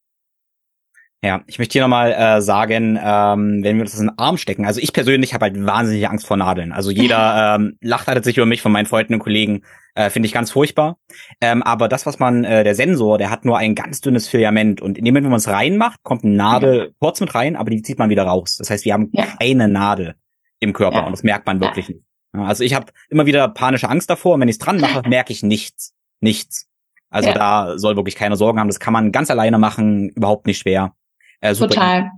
[1.21, 4.37] Ja, ich möchte hier nochmal äh, sagen, ähm, wenn wir uns das in den Arm
[4.37, 6.71] stecken, also ich persönlich habe halt wahnsinnige Angst vor Nadeln.
[6.71, 9.63] Also jeder ähm, lacht halt sich über mich von meinen Freunden und Kollegen,
[9.95, 10.97] äh, finde ich ganz furchtbar.
[11.41, 14.81] Ähm, aber das, was man, äh, der Sensor, der hat nur ein ganz dünnes Filament
[14.81, 16.85] und in dem Moment, wenn man es reinmacht, kommt eine Nadel ja.
[16.99, 18.55] kurz mit rein, aber die zieht man wieder raus.
[18.55, 19.25] Das heißt, wir haben ja.
[19.25, 20.15] keine Nadel
[20.61, 21.05] im Körper ja.
[21.05, 22.03] und das merkt man wirklich nicht.
[22.31, 25.33] Also ich habe immer wieder panische Angst davor und wenn ich es dran mache, merke
[25.33, 25.93] ich nichts.
[26.21, 26.67] Nichts.
[27.09, 28.67] Also da soll wirklich keine Sorgen haben.
[28.67, 30.93] Das kann man ganz alleine machen, überhaupt nicht schwer.
[31.41, 32.11] Äh, Total.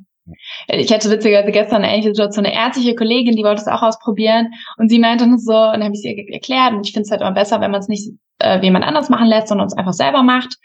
[0.67, 4.53] Ich hatte witzigerweise gestern eine ähnliche Situation, eine ärztliche Kollegin, die wollte es auch ausprobieren
[4.77, 7.05] und sie meinte nur so, und dann habe ich sie ihr erklärt und ich finde
[7.05, 9.75] es halt immer besser, wenn man es nicht äh, jemand anders machen lässt, sondern es
[9.75, 10.57] einfach selber macht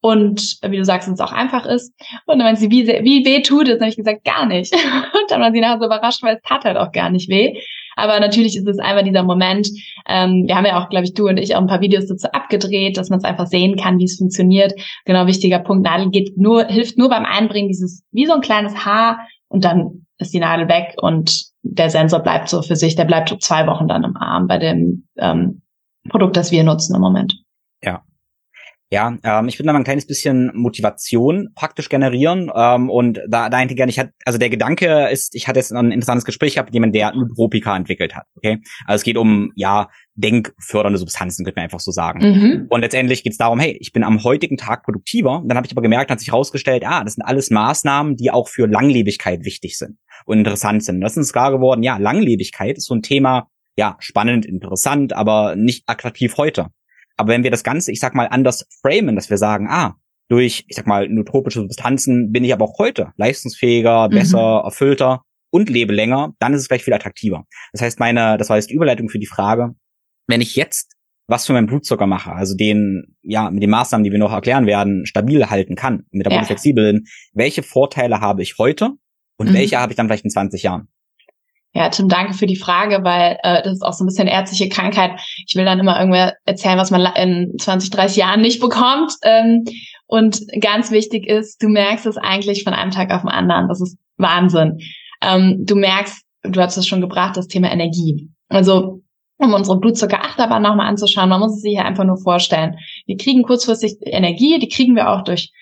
[0.00, 1.92] und wie du sagst, es auch einfach ist.
[2.26, 3.74] Und dann meinte sie, wie, wie weh tut es?
[3.74, 4.72] Und dann habe ich gesagt, gar nicht.
[4.74, 7.60] Und dann war sie nachher so überrascht, weil es tat halt auch gar nicht weh.
[7.96, 9.68] Aber natürlich ist es einfach dieser Moment.
[10.08, 12.28] Ähm, wir haben ja auch, glaube ich, du und ich auch ein paar Videos dazu
[12.32, 14.72] abgedreht, dass man es einfach sehen kann, wie es funktioniert.
[15.04, 15.84] Genau, wichtiger Punkt.
[15.84, 20.06] Nadel geht nur, hilft nur beim Einbringen dieses, wie so ein kleines Haar und dann
[20.18, 22.94] ist die Nadel weg und der Sensor bleibt so für sich.
[22.96, 25.62] Der bleibt zwei Wochen dann im Arm bei dem ähm,
[26.08, 27.34] Produkt, das wir nutzen im Moment.
[27.82, 28.02] Ja,
[28.92, 33.48] ja, ähm, ich würde da mal ein kleines bisschen Motivation praktisch generieren ähm, und da,
[33.48, 36.54] da hätte gerne, ich hatte, also der Gedanke ist, ich hatte jetzt ein interessantes Gespräch
[36.54, 38.58] gehabt mit jemandem, der Nootropica entwickelt hat, okay?
[38.86, 42.20] Also es geht um, ja, denkfördernde Substanzen, könnte man einfach so sagen.
[42.20, 42.66] Mhm.
[42.68, 45.42] Und letztendlich geht es darum, hey, ich bin am heutigen Tag produktiver.
[45.46, 48.48] Dann habe ich aber gemerkt, hat sich herausgestellt, ah, das sind alles Maßnahmen, die auch
[48.48, 51.00] für Langlebigkeit wichtig sind und interessant sind.
[51.00, 55.54] Das ist uns klar geworden, ja, Langlebigkeit ist so ein Thema, ja, spannend, interessant, aber
[55.54, 56.66] nicht attraktiv heute.
[57.20, 59.96] Aber wenn wir das Ganze, ich sag mal, anders framen, dass wir sagen, ah,
[60.28, 64.14] durch, ich sag mal, nootropische Substanzen bin ich aber auch heute leistungsfähiger, mhm.
[64.14, 67.44] besser, erfüllter und lebe länger, dann ist es gleich viel attraktiver.
[67.72, 69.74] Das heißt, meine, das war jetzt die Überleitung für die Frage,
[70.28, 70.94] wenn ich jetzt
[71.26, 74.66] was für meinen Blutzucker mache, also den, ja, mit den Maßnahmen, die wir noch erklären
[74.66, 76.42] werden, stabil halten kann, mit der ja.
[76.42, 77.02] flexibel
[77.32, 78.94] welche Vorteile habe ich heute
[79.36, 79.54] und mhm.
[79.54, 80.88] welche habe ich dann vielleicht in 20 Jahren?
[81.72, 84.68] Ja, Tim, danke für die Frage, weil äh, das ist auch so ein bisschen ärztliche
[84.68, 85.12] Krankheit.
[85.46, 89.12] Ich will dann immer irgendwer erzählen, was man in 20, 30 Jahren nicht bekommt.
[89.22, 89.64] Ähm,
[90.06, 93.68] und ganz wichtig ist, du merkst es eigentlich von einem Tag auf den anderen.
[93.68, 94.78] Das ist Wahnsinn.
[95.22, 98.28] Ähm, du merkst, du hast es schon gebracht, das Thema Energie.
[98.48, 99.02] Also
[99.38, 102.76] um unsere Blutzuckerachterbahn nochmal anzuschauen, man muss es sich hier einfach nur vorstellen.
[103.06, 105.52] Wir kriegen kurzfristig Energie, die kriegen wir auch durch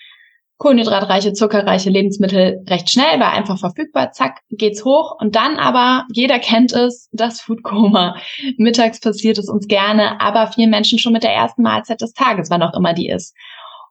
[0.59, 5.15] kohlenhydratreiche, zuckerreiche Lebensmittel recht schnell, weil einfach verfügbar, zack, geht's hoch.
[5.19, 8.17] Und dann aber, jeder kennt es, das Foodkoma.
[8.57, 12.49] Mittags passiert es uns gerne, aber vielen Menschen schon mit der ersten Mahlzeit des Tages,
[12.49, 13.33] wann auch immer die ist.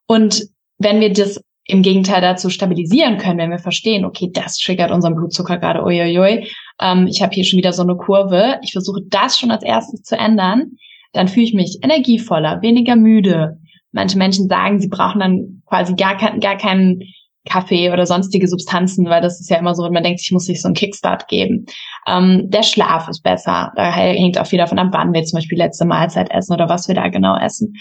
[0.07, 0.44] Und
[0.76, 5.14] wenn wir das im Gegenteil dazu stabilisieren können, wenn wir verstehen, okay, das triggert unseren
[5.14, 6.48] Blutzucker gerade, uiuiui,
[6.81, 10.02] ähm, ich habe hier schon wieder so eine Kurve, ich versuche das schon als erstes
[10.02, 10.72] zu ändern,
[11.12, 13.59] dann fühle ich mich energievoller, weniger müde,
[13.92, 17.03] Manche Menschen sagen, sie brauchen dann quasi gar, kein, gar keinen
[17.48, 20.44] Kaffee oder sonstige Substanzen, weil das ist ja immer so, wenn man denkt, ich muss
[20.44, 21.66] sich so einen Kickstart geben.
[22.07, 23.72] Ähm, der Schlaf ist besser.
[23.77, 26.88] Da hängt auch wieder davon ab, wann wir zum Beispiel letzte Mahlzeit essen oder was
[26.88, 27.74] wir da genau essen.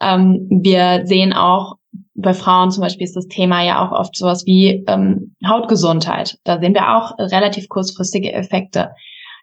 [0.00, 1.74] Ähm, wir sehen auch,
[2.14, 6.38] bei Frauen zum Beispiel ist das Thema ja auch oft sowas wie ähm, Hautgesundheit.
[6.44, 8.90] Da sehen wir auch relativ kurzfristige Effekte.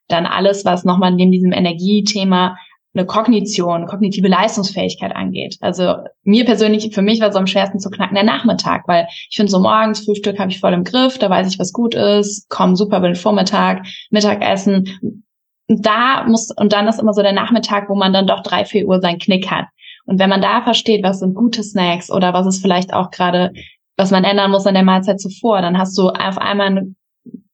[0.08, 2.58] Dann alles, was nochmal neben diesem Energiethema
[2.93, 5.58] eine Kognition, kognitive Leistungsfähigkeit angeht.
[5.62, 9.36] Also mir persönlich, für mich war so am schwersten zu knacken der Nachmittag, weil ich
[9.36, 12.49] finde so morgens Frühstück habe ich voll im Griff, da weiß ich, was gut ist,
[12.49, 15.25] komme super über den Vormittag, Mittagessen.
[15.67, 18.88] Da muss, und dann ist immer so der Nachmittag, wo man dann doch drei, vier
[18.88, 19.65] Uhr seinen Knick hat.
[20.06, 23.53] Und wenn man da versteht, was sind gute Snacks oder was ist vielleicht auch gerade,
[23.97, 26.93] was man ändern muss an der Mahlzeit zuvor, dann hast du auf einmal eine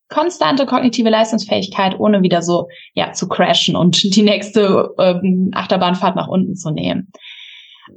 [0.10, 6.28] konstante kognitive Leistungsfähigkeit, ohne wieder so ja zu crashen und die nächste ähm, Achterbahnfahrt nach
[6.28, 7.12] unten zu nehmen.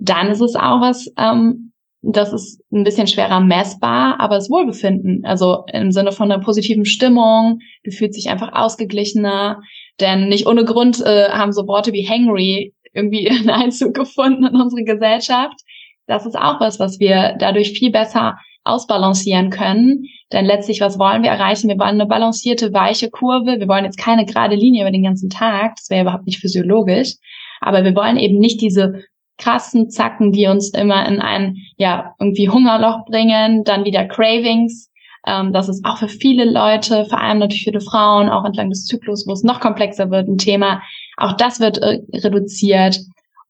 [0.00, 1.72] Dann ist es auch was, ähm,
[2.02, 6.84] das ist ein bisschen schwerer messbar, aber das Wohlbefinden, also im Sinne von einer positiven
[6.84, 9.60] Stimmung, du fühlst dich einfach ausgeglichener,
[10.00, 14.56] denn nicht ohne Grund äh, haben so Worte wie hangry irgendwie einen Einzug gefunden in
[14.56, 15.60] unsere Gesellschaft.
[16.06, 20.04] Das ist auch was, was wir dadurch viel besser ausbalancieren können.
[20.32, 21.68] Denn letztlich, was wollen wir erreichen?
[21.68, 23.58] Wir wollen eine balancierte, weiche Kurve.
[23.58, 25.76] Wir wollen jetzt keine gerade Linie über den ganzen Tag.
[25.76, 27.14] Das wäre überhaupt nicht physiologisch.
[27.60, 29.02] Aber wir wollen eben nicht diese
[29.38, 34.90] krassen Zacken, die uns immer in ein, ja, irgendwie Hungerloch bringen, dann wieder Cravings.
[35.26, 38.70] Ähm, das ist auch für viele Leute, vor allem natürlich für die Frauen, auch entlang
[38.70, 40.82] des Zyklus, wo es noch komplexer wird, ein Thema.
[41.16, 43.00] Auch das wird äh, reduziert.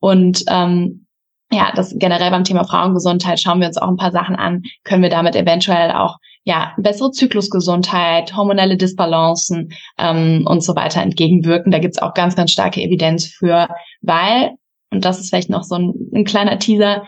[0.00, 1.06] Und ähm,
[1.52, 5.02] ja, das generell beim Thema Frauengesundheit schauen wir uns auch ein paar Sachen an, können
[5.02, 11.70] wir damit eventuell auch ja bessere Zyklusgesundheit, hormonelle Disbalancen ähm, und so weiter entgegenwirken.
[11.70, 13.68] Da gibt's auch ganz, ganz starke Evidenz für,
[14.00, 14.52] weil,
[14.90, 17.04] und das ist vielleicht noch so ein, ein kleiner Teaser,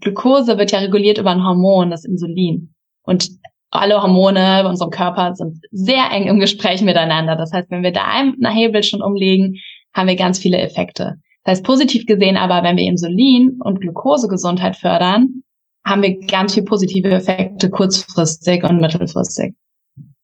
[0.00, 2.72] Glucose wird ja reguliert über ein Hormon, das Insulin.
[3.02, 3.28] Und
[3.70, 7.36] alle Hormone in unserem Körper sind sehr eng im Gespräch miteinander.
[7.36, 9.56] Das heißt, wenn wir da einen Hebel schon umlegen,
[9.92, 11.16] haben wir ganz viele Effekte.
[11.44, 15.42] Das heißt, positiv gesehen aber, wenn wir Insulin und Glukosegesundheit fördern,
[15.84, 19.54] haben wir ganz viel positive Effekte kurzfristig und mittelfristig.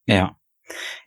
[0.05, 0.35] Ja.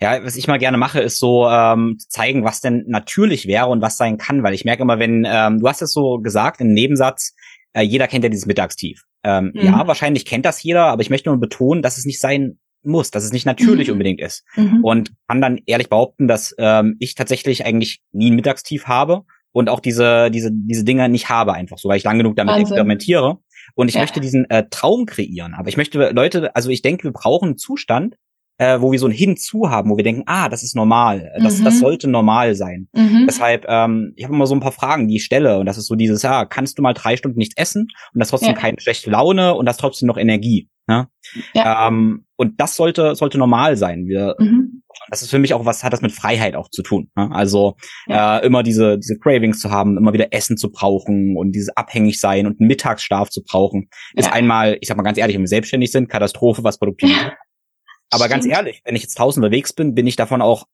[0.00, 3.82] Ja, was ich mal gerne mache, ist so ähm, zeigen, was denn natürlich wäre und
[3.82, 6.72] was sein kann, weil ich merke immer, wenn ähm, du hast es so gesagt im
[6.72, 7.34] Nebensatz,
[7.74, 9.04] äh, jeder kennt ja dieses Mittagstief.
[9.22, 9.60] Ähm, mhm.
[9.60, 13.10] Ja, wahrscheinlich kennt das jeder, aber ich möchte nur betonen, dass es nicht sein muss,
[13.10, 13.92] dass es nicht natürlich mhm.
[13.92, 14.44] unbedingt ist.
[14.56, 14.82] Mhm.
[14.82, 19.68] Und kann dann ehrlich behaupten, dass ähm, ich tatsächlich eigentlich nie ein Mittagstief habe und
[19.68, 22.66] auch diese, diese, diese Dinge nicht habe einfach so, weil ich lang genug damit Wahnsinn.
[22.66, 23.38] experimentiere.
[23.74, 24.00] Und ich ja.
[24.00, 25.54] möchte diesen äh, Traum kreieren.
[25.54, 28.16] Aber ich möchte Leute, also ich denke, wir brauchen einen Zustand,
[28.60, 31.60] äh, wo wir so ein Hinzu haben, wo wir denken, ah, das ist normal, das,
[31.60, 31.64] mhm.
[31.64, 32.88] das sollte normal sein.
[32.92, 33.24] Mhm.
[33.26, 35.86] Deshalb, ähm, ich habe immer so ein paar Fragen, die ich stelle und das ist
[35.86, 38.54] so dieses, ja, kannst du mal drei Stunden nichts essen und das trotzdem ja.
[38.54, 40.68] keine schlechte Laune und das trotzdem noch Energie.
[40.86, 41.08] Ne?
[41.54, 41.88] Ja.
[41.88, 44.06] Ähm, und das sollte sollte normal sein.
[44.06, 44.69] Wir, mhm.
[45.10, 47.10] Das ist für mich auch was hat das mit Freiheit auch zu tun.
[47.16, 47.28] Ne?
[47.32, 48.38] Also ja.
[48.38, 52.20] äh, immer diese diese Cravings zu haben, immer wieder Essen zu brauchen und dieses abhängig
[52.20, 54.32] sein und Mittagsschlaf zu brauchen, ist ja.
[54.32, 57.10] einmal, ich sag mal ganz ehrlich, wenn wir selbstständig sind, Katastrophe, was produktiv.
[57.10, 57.32] Ja.
[58.12, 58.30] Aber Stimmt.
[58.30, 60.66] ganz ehrlich, wenn ich jetzt tausend unterwegs bin, bin ich davon auch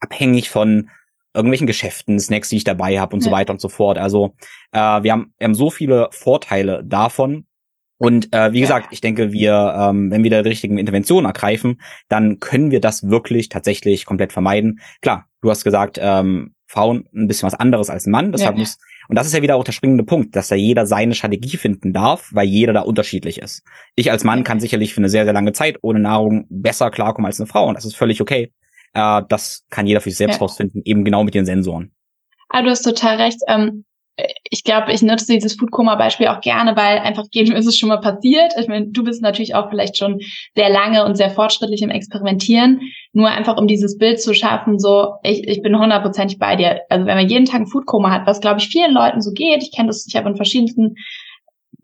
[0.00, 0.90] abhängig von
[1.34, 3.26] irgendwelchen Geschäften, Snacks, die ich dabei habe und ja.
[3.26, 3.98] so weiter und so fort.
[3.98, 4.34] Also
[4.72, 7.46] äh, wir, haben, wir haben so viele Vorteile davon.
[7.96, 11.80] Und äh, wie gesagt, ich denke, wir, ähm, wenn wir da die richtigen Interventionen ergreifen,
[12.08, 14.80] dann können wir das wirklich tatsächlich komplett vermeiden.
[15.00, 18.32] Klar, du hast gesagt, ähm, Frauen ein bisschen was anderes als ein Mann.
[18.32, 18.60] Deshalb ja.
[18.60, 18.78] muss
[19.08, 21.92] und das ist ja wieder auch der springende Punkt, dass da jeder seine Strategie finden
[21.92, 23.62] darf, weil jeder da unterschiedlich ist.
[23.96, 27.26] Ich als Mann kann sicherlich für eine sehr, sehr lange Zeit ohne Nahrung besser klarkommen
[27.26, 28.52] als eine Frau und das ist völlig okay.
[28.94, 30.40] Äh, das kann jeder für sich selbst ja.
[30.40, 31.92] rausfinden, eben genau mit den Sensoren.
[32.48, 33.40] Ah, du hast total recht.
[33.48, 33.84] Ähm,
[34.48, 38.00] ich glaube, ich nutze dieses Foodkoma-Beispiel auch gerne, weil einfach jedem ist es schon mal
[38.00, 38.52] passiert.
[38.58, 40.20] Ich meine, du bist natürlich auch vielleicht schon
[40.54, 42.80] sehr lange und sehr fortschrittlich im Experimentieren.
[43.12, 46.82] Nur einfach, um dieses Bild zu schaffen, so, ich, ich bin hundertprozentig bei dir.
[46.90, 49.62] Also wenn man jeden Tag ein Foodkoma hat, was glaube ich vielen Leuten so geht,
[49.62, 50.94] ich kenne das, ich habe in verschiedensten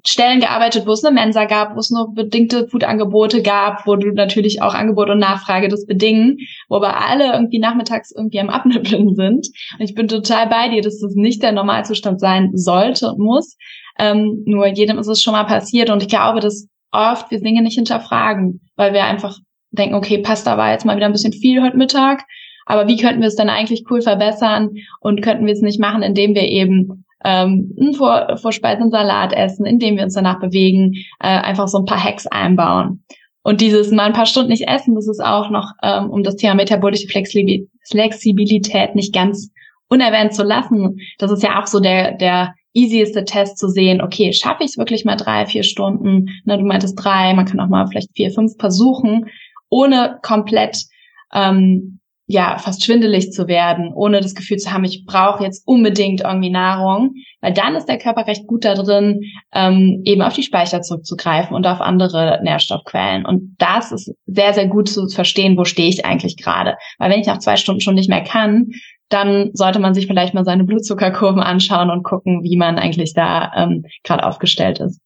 [0.07, 4.13] Stellen gearbeitet, wo es eine Mensa gab, wo es nur bedingte Foodangebote gab, wo du
[4.13, 9.15] natürlich auch Angebot und Nachfrage das bedingen, wo aber alle irgendwie nachmittags irgendwie am Abnippeln
[9.15, 9.49] sind.
[9.79, 13.57] Und ich bin total bei dir, dass das nicht der Normalzustand sein sollte und muss.
[13.99, 17.63] Ähm, nur jedem ist es schon mal passiert und ich glaube, dass oft wir Dinge
[17.63, 19.39] nicht hinterfragen, weil wir einfach
[19.71, 22.25] denken, okay, Pasta war jetzt mal wieder ein bisschen viel heute Mittag,
[22.67, 26.03] aber wie könnten wir es dann eigentlich cool verbessern und könnten wir es nicht machen,
[26.03, 31.69] indem wir eben ähm, einen Vor Vorspeisensalat essen, indem wir uns danach bewegen, äh, einfach
[31.69, 33.05] so ein paar Hacks einbauen.
[33.43, 36.37] Und dieses mal ein paar Stunden nicht essen, das ist auch noch, ähm, um das
[36.37, 39.51] Thema metabolische Flexibilität nicht ganz
[39.89, 40.99] unerwähnt zu lassen.
[41.19, 44.79] Das ist ja auch so der, der easieste Test zu sehen, okay, schaffe ich es
[44.79, 46.29] wirklich mal drei, vier Stunden?
[46.45, 49.27] Ne, du meintest drei, man kann auch mal vielleicht vier, fünf versuchen,
[49.69, 50.85] ohne komplett
[51.33, 52.00] ähm,
[52.31, 56.51] ja, fast schwindelig zu werden, ohne das Gefühl zu haben, ich brauche jetzt unbedingt irgendwie
[56.51, 60.81] Nahrung, weil dann ist der Körper recht gut da drin, ähm, eben auf die Speicher
[60.81, 63.27] zurückzugreifen und auf andere Nährstoffquellen.
[63.27, 66.77] Und das ist sehr, sehr gut zu verstehen, wo stehe ich eigentlich gerade.
[66.99, 68.69] Weil wenn ich nach zwei Stunden schon nicht mehr kann,
[69.09, 73.51] dann sollte man sich vielleicht mal seine Blutzuckerkurven anschauen und gucken, wie man eigentlich da
[73.57, 75.01] ähm, gerade aufgestellt ist.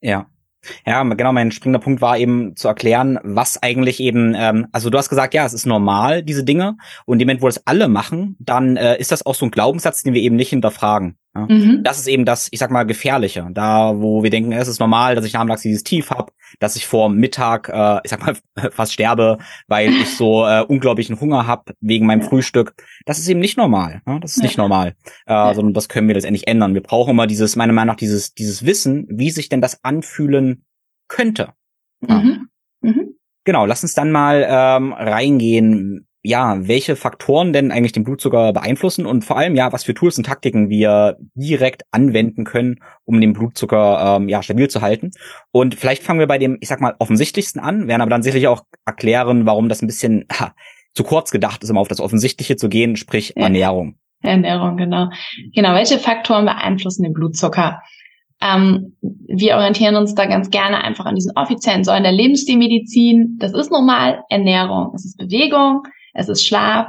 [0.00, 0.26] Ja,
[0.86, 4.98] ja, genau, mein springender Punkt war eben zu erklären, was eigentlich eben, ähm, also du
[4.98, 6.76] hast gesagt, ja, es ist normal, diese Dinge.
[7.06, 10.02] Und im Moment, wo das alle machen, dann äh, ist das auch so ein Glaubenssatz,
[10.02, 11.16] den wir eben nicht hinterfragen.
[11.34, 11.46] Ja?
[11.48, 11.82] Mhm.
[11.82, 13.48] Das ist eben das, ich sag mal, Gefährliche.
[13.52, 16.86] Da, wo wir denken, es ist normal, dass ich nachmittags dieses Tief habe, dass ich
[16.86, 18.36] vor Mittag, äh, ich sag mal,
[18.70, 22.28] fast sterbe, weil ich so äh, unglaublichen Hunger habe wegen meinem ja.
[22.28, 22.74] Frühstück.
[23.04, 24.02] Das ist eben nicht normal.
[24.06, 24.18] Ja?
[24.20, 24.44] Das ist ja.
[24.44, 24.94] nicht normal.
[25.26, 26.74] Äh, sondern das können wir letztendlich ändern.
[26.74, 30.64] Wir brauchen immer dieses, meiner Meinung nach, dieses, dieses Wissen, wie sich denn das anfühlen
[31.08, 31.52] könnte.
[32.00, 32.48] Mhm.
[32.80, 33.14] Mhm.
[33.44, 39.04] Genau, lass uns dann mal ähm, reingehen ja, welche Faktoren denn eigentlich den Blutzucker beeinflussen
[39.04, 43.34] und vor allem ja, was für Tools und Taktiken wir direkt anwenden können, um den
[43.34, 45.10] Blutzucker ähm, ja stabil zu halten.
[45.52, 48.48] Und vielleicht fangen wir bei dem, ich sag mal, offensichtlichsten an, werden aber dann sicherlich
[48.48, 50.54] auch erklären, warum das ein bisschen ha,
[50.94, 53.42] zu kurz gedacht ist, immer auf das Offensichtliche zu gehen, sprich ja.
[53.42, 53.96] Ernährung.
[54.22, 55.10] Ernährung, genau.
[55.54, 57.82] Genau, welche Faktoren beeinflussen den Blutzucker?
[58.40, 63.36] Ähm, wir orientieren uns da ganz gerne einfach an diesen offiziellen Säulen der Lebensstilmedizin.
[63.38, 65.82] Das ist normal Ernährung, es ist Bewegung,
[66.14, 66.88] es ist Schlaf,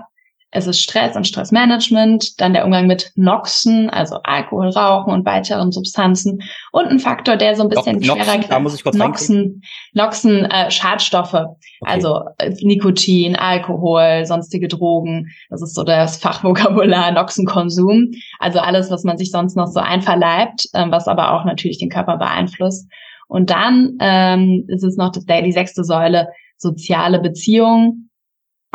[0.56, 5.74] es ist Stress und Stressmanagement, dann der Umgang mit Noxen, also Alkohol, Rauchen und weiteren
[5.74, 9.62] Substanzen und ein Faktor, der so ein bisschen Noxen, schwerer da muss ich kurz Noxen,
[9.94, 11.58] Noxen äh, Schadstoffe, okay.
[11.82, 19.04] also äh, Nikotin, Alkohol, sonstige Drogen, das ist so das Fachvokabular Noxenkonsum, also alles, was
[19.04, 22.90] man sich sonst noch so einverleibt, äh, was aber auch natürlich den Körper beeinflusst.
[23.28, 28.05] Und dann ähm, ist es noch das, die sechste Säule, soziale Beziehungen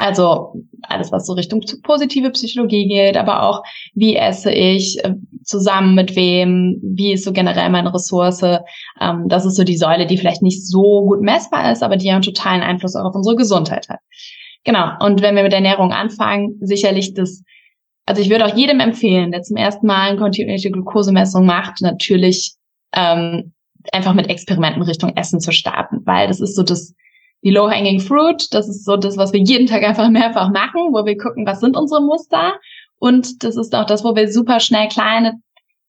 [0.00, 3.62] also alles, was so Richtung positive Psychologie geht, aber auch,
[3.94, 8.42] wie esse ich, äh, zusammen mit wem, wie ist so generell meine Ressource.
[9.00, 12.06] Ähm, das ist so die Säule, die vielleicht nicht so gut messbar ist, aber die
[12.06, 14.00] ja einen totalen Einfluss auch auf unsere Gesundheit hat.
[14.64, 14.88] Genau.
[15.00, 17.42] Und wenn wir mit Ernährung anfangen, sicherlich das,
[18.06, 22.54] also ich würde auch jedem empfehlen, der zum ersten Mal eine kontinuierliche Glukosemessung macht, natürlich
[22.94, 23.52] ähm,
[23.92, 26.94] einfach mit Experimenten Richtung Essen zu starten, weil das ist so das
[27.42, 28.46] die Low-Hanging Fruit.
[28.52, 31.60] Das ist so das, was wir jeden Tag einfach mehrfach machen, wo wir gucken, was
[31.60, 32.54] sind unsere Muster.
[32.98, 35.40] Und das ist auch das, wo wir super schnell kleine,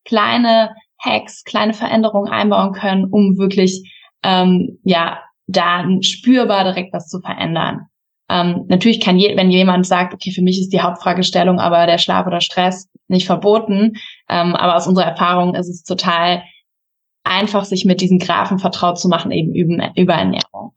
[0.05, 3.91] kleine Hacks, kleine Veränderungen einbauen können, um wirklich,
[4.23, 7.87] ähm, ja, da spürbar direkt was zu verändern.
[8.29, 11.97] Ähm, natürlich kann je, wenn jemand sagt, okay, für mich ist die Hauptfragestellung aber der
[11.97, 13.97] Schlaf oder Stress nicht verboten,
[14.29, 16.43] ähm, aber aus unserer Erfahrung ist es total
[17.23, 20.73] einfach, sich mit diesen Graphen vertraut zu machen, eben über, über Ernährung.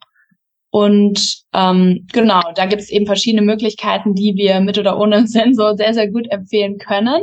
[0.74, 5.76] Und ähm, genau, da gibt es eben verschiedene Möglichkeiten, die wir mit oder ohne Sensor
[5.76, 7.22] sehr, sehr gut empfehlen können.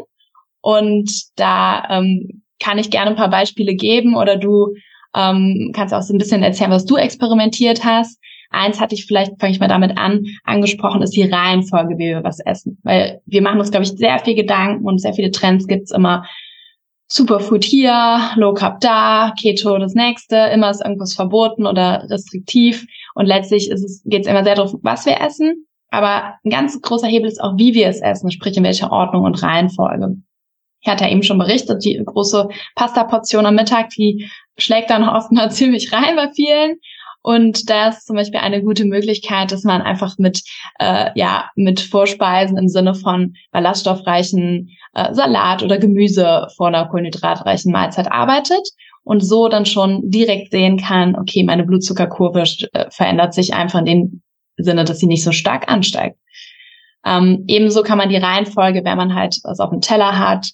[0.61, 4.73] Und da ähm, kann ich gerne ein paar Beispiele geben oder du
[5.13, 8.21] ähm, kannst auch so ein bisschen erzählen, was du experimentiert hast.
[8.51, 12.23] Eins hatte ich vielleicht, fange ich mal damit an, angesprochen, ist die Reihenfolge, wie wir
[12.23, 12.79] was essen.
[12.83, 16.23] Weil wir machen uns, glaube ich, sehr viel Gedanken und sehr viele Trends gibt's immer.
[17.13, 22.85] Superfood hier, Low Carb da, Keto das nächste, immer ist irgendwas verboten oder restriktiv.
[23.15, 23.69] Und letztlich
[24.05, 25.67] geht es immer sehr darum, was wir essen.
[25.89, 29.25] Aber ein ganz großer Hebel ist auch, wie wir es essen, sprich in welcher Ordnung
[29.25, 30.15] und Reihenfolge.
[30.79, 35.33] Ich hatte ja eben schon berichtet, die große Pasta-Portion am Mittag, die schlägt dann oft
[35.33, 36.77] mal ziemlich rein bei vielen.
[37.23, 40.41] Und das ist zum Beispiel eine gute Möglichkeit, dass man einfach mit,
[40.79, 47.71] äh, ja, mit Vorspeisen im Sinne von ballaststoffreichen äh, Salat oder Gemüse vor einer kohlenhydratreichen
[47.71, 48.67] Mahlzeit arbeitet
[49.03, 53.85] und so dann schon direkt sehen kann, okay, meine Blutzuckerkurve äh, verändert sich einfach in
[53.85, 54.21] dem
[54.57, 56.17] Sinne, dass sie nicht so stark ansteigt.
[57.05, 60.51] Ähm, ebenso kann man die Reihenfolge, wenn man halt was auf dem Teller hat,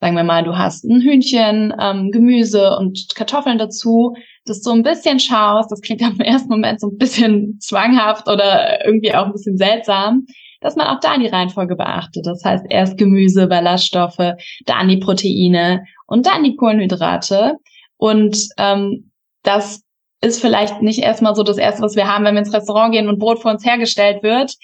[0.00, 4.14] sagen wir mal, du hast ein Hühnchen, ähm, Gemüse und Kartoffeln dazu,
[4.46, 8.28] dass du so ein bisschen schaust, das klingt im ersten Moment so ein bisschen zwanghaft
[8.28, 10.26] oder irgendwie auch ein bisschen seltsam,
[10.60, 12.26] dass man auch da die Reihenfolge beachtet.
[12.26, 14.34] Das heißt, erst Gemüse, Ballaststoffe,
[14.66, 17.56] dann die Proteine und dann die Kohlenhydrate.
[17.96, 19.82] Und ähm, das
[20.22, 23.08] ist vielleicht nicht erstmal so das Erste, was wir haben, wenn wir ins Restaurant gehen
[23.08, 24.54] und Brot vor uns hergestellt wird.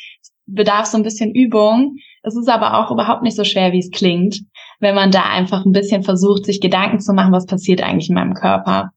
[0.46, 1.96] Bedarf so ein bisschen Übung.
[2.22, 4.40] Es ist aber auch überhaupt nicht so schwer, wie es klingt,
[4.80, 8.14] wenn man da einfach ein bisschen versucht, sich Gedanken zu machen, was passiert eigentlich in
[8.14, 8.90] meinem Körper.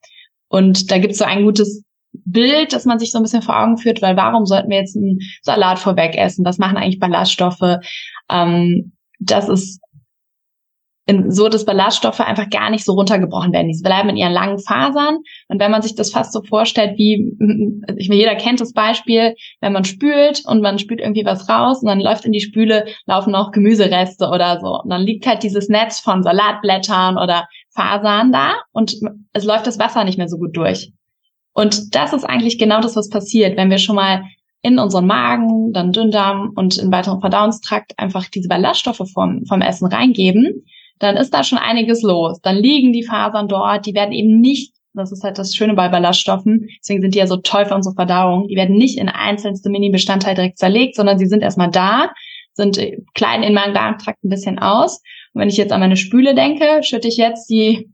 [0.47, 3.59] Und da gibt es so ein gutes Bild, das man sich so ein bisschen vor
[3.59, 6.45] Augen führt, weil warum sollten wir jetzt einen Salat vorweg essen?
[6.45, 7.77] Was machen eigentlich Ballaststoffe?
[8.29, 9.81] Ähm, das ist
[11.29, 13.71] so, dass Ballaststoffe einfach gar nicht so runtergebrochen werden.
[13.71, 15.19] Die bleiben in ihren langen Fasern.
[15.47, 17.31] Und wenn man sich das fast so vorstellt, wie,
[17.97, 21.81] ich meine, jeder kennt das Beispiel, wenn man spült und man spült irgendwie was raus
[21.81, 24.81] und dann läuft in die Spüle, laufen noch Gemüsereste oder so.
[24.83, 28.95] Und dann liegt halt dieses Netz von Salatblättern oder Fasern da und
[29.33, 30.91] es läuft das Wasser nicht mehr so gut durch.
[31.53, 34.23] Und das ist eigentlich genau das, was passiert, wenn wir schon mal
[34.61, 39.87] in unseren Magen, dann Dünndarm und in weiteren Verdauungstrakt einfach diese Ballaststoffe vom, vom Essen
[39.87, 40.65] reingeben,
[40.99, 42.39] dann ist da schon einiges los.
[42.41, 45.87] Dann liegen die Fasern dort, die werden eben nicht, das ist halt das Schöne bei
[45.87, 49.69] Ballaststoffen, deswegen sind die ja so toll für unsere Verdauung, die werden nicht in einzelnste
[49.69, 52.11] Mini-Bestandteile direkt zerlegt, sondern sie sind erstmal da,
[52.53, 55.01] sind äh, klein in meinem Darmtrakt ein bisschen aus.
[55.33, 57.89] Und wenn ich jetzt an meine Spüle denke, schütte ich jetzt die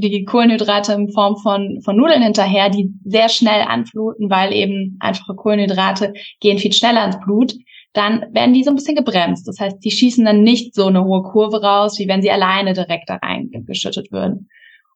[0.00, 5.34] die Kohlenhydrate in Form von, von Nudeln hinterher, die sehr schnell anfluten, weil eben einfache
[5.34, 7.54] Kohlenhydrate gehen viel schneller ins Blut
[7.92, 9.48] dann werden die so ein bisschen gebremst.
[9.48, 12.72] Das heißt, die schießen dann nicht so eine hohe Kurve raus, wie wenn sie alleine
[12.72, 14.48] direkt da reingeschüttet würden.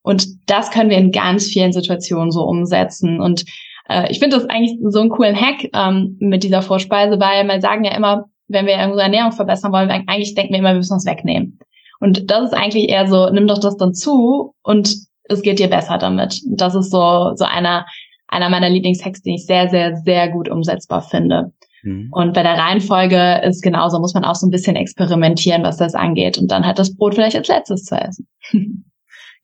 [0.02, 3.20] Und das können wir in ganz vielen Situationen so umsetzen.
[3.20, 3.44] Und
[3.88, 7.60] äh, ich finde das eigentlich so einen coolen Hack ähm, mit dieser Vorspeise, weil wir
[7.60, 10.94] sagen ja immer, wenn wir unsere Ernährung verbessern wollen, eigentlich denken wir immer, wir müssen
[10.94, 11.58] uns wegnehmen.
[12.00, 15.68] Und das ist eigentlich eher so, nimm doch das dann zu und es geht dir
[15.68, 16.40] besser damit.
[16.46, 17.86] Das ist so, so einer,
[18.26, 21.52] einer meiner Lieblingshacks, den ich sehr, sehr, sehr gut umsetzbar finde.
[21.82, 22.08] Mhm.
[22.10, 25.94] Und bei der Reihenfolge ist genauso, muss man auch so ein bisschen experimentieren, was das
[25.94, 26.38] angeht.
[26.38, 28.26] Und dann hat das Brot vielleicht als letztes zu essen.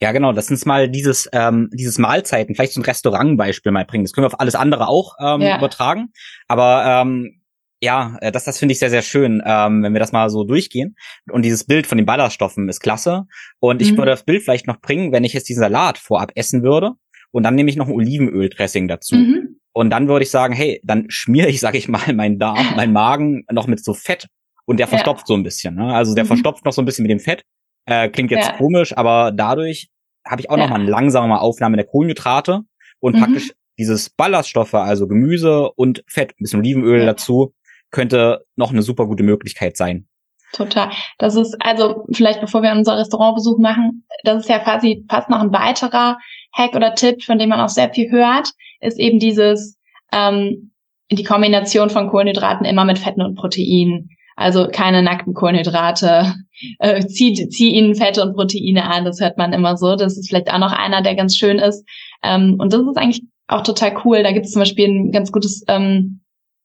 [0.01, 0.33] Ja, genau.
[0.33, 4.05] Das uns mal dieses, ähm, dieses Mahlzeiten, vielleicht so ein Restaurantbeispiel mal bringen.
[4.05, 5.59] Das können wir auf alles andere auch ähm, ja.
[5.59, 6.13] übertragen.
[6.47, 7.41] Aber ähm,
[7.81, 10.45] ja, äh, das, das finde ich sehr, sehr schön, ähm, wenn wir das mal so
[10.45, 10.97] durchgehen.
[11.31, 13.25] Und dieses Bild von den Ballaststoffen ist klasse.
[13.59, 13.99] Und ich mhm.
[13.99, 16.93] würde das Bild vielleicht noch bringen, wenn ich jetzt diesen Salat vorab essen würde.
[17.31, 19.17] Und dann nehme ich noch ein Olivenöldressing dazu.
[19.17, 19.59] Mhm.
[19.79, 22.93] Und dann würde ich sagen, hey, dann schmiere ich, sag ich mal, meinen Darm, meinen
[22.93, 24.27] Magen noch mit so Fett
[24.67, 25.27] und der verstopft ja.
[25.27, 25.77] so ein bisschen.
[25.77, 25.95] Ne?
[25.95, 26.29] Also der mhm.
[26.29, 27.45] verstopft noch so ein bisschen mit dem Fett.
[27.87, 28.57] Äh, klingt jetzt ja.
[28.57, 29.89] komisch, aber dadurch
[30.27, 30.65] habe ich auch ja.
[30.65, 32.63] noch mal eine langsame Aufnahme der Kohlenhydrate
[32.99, 33.21] und mhm.
[33.21, 37.55] praktisch dieses Ballaststoffe, also Gemüse und Fett, ein bisschen Olivenöl dazu,
[37.93, 40.09] könnte noch eine super gute Möglichkeit sein.
[40.55, 40.91] Total.
[41.19, 45.41] Das ist also vielleicht bevor wir unser Restaurantbesuch machen, das ist ja quasi fast noch
[45.41, 46.19] ein weiterer
[46.53, 49.79] Hack oder Tipp, von dem man auch sehr viel hört, ist eben dieses
[50.13, 50.71] ähm,
[51.11, 54.11] die Kombination von Kohlenhydraten immer mit Fetten und Proteinen.
[54.37, 56.35] Also keine nackten Kohlenhydrate.
[56.81, 59.05] Äh, zieh, zieh ihnen Fette und Proteine an.
[59.05, 59.95] Das hört man immer so.
[59.95, 61.87] Das ist vielleicht auch noch einer, der ganz schön ist.
[62.25, 64.25] Ähm, und das ist eigentlich auch total cool.
[64.25, 66.19] Da gibt es zum Beispiel ein ganz gutes, ähm,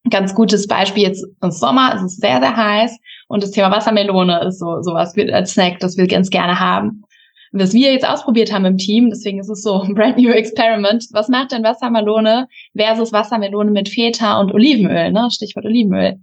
[0.09, 1.93] ganz gutes Beispiel jetzt im Sommer.
[1.95, 5.95] Es ist sehr, sehr heiß und das Thema Wassermelone ist so sowas als Snack, das
[5.95, 7.03] wir ganz gerne haben
[7.53, 11.05] was wir jetzt ausprobiert haben im Team, deswegen ist es so ein brand new Experiment.
[11.11, 15.29] Was macht denn Wassermelone versus Wassermelone mit Feta und Olivenöl, ne?
[15.31, 16.15] Stichwort Olivenöl.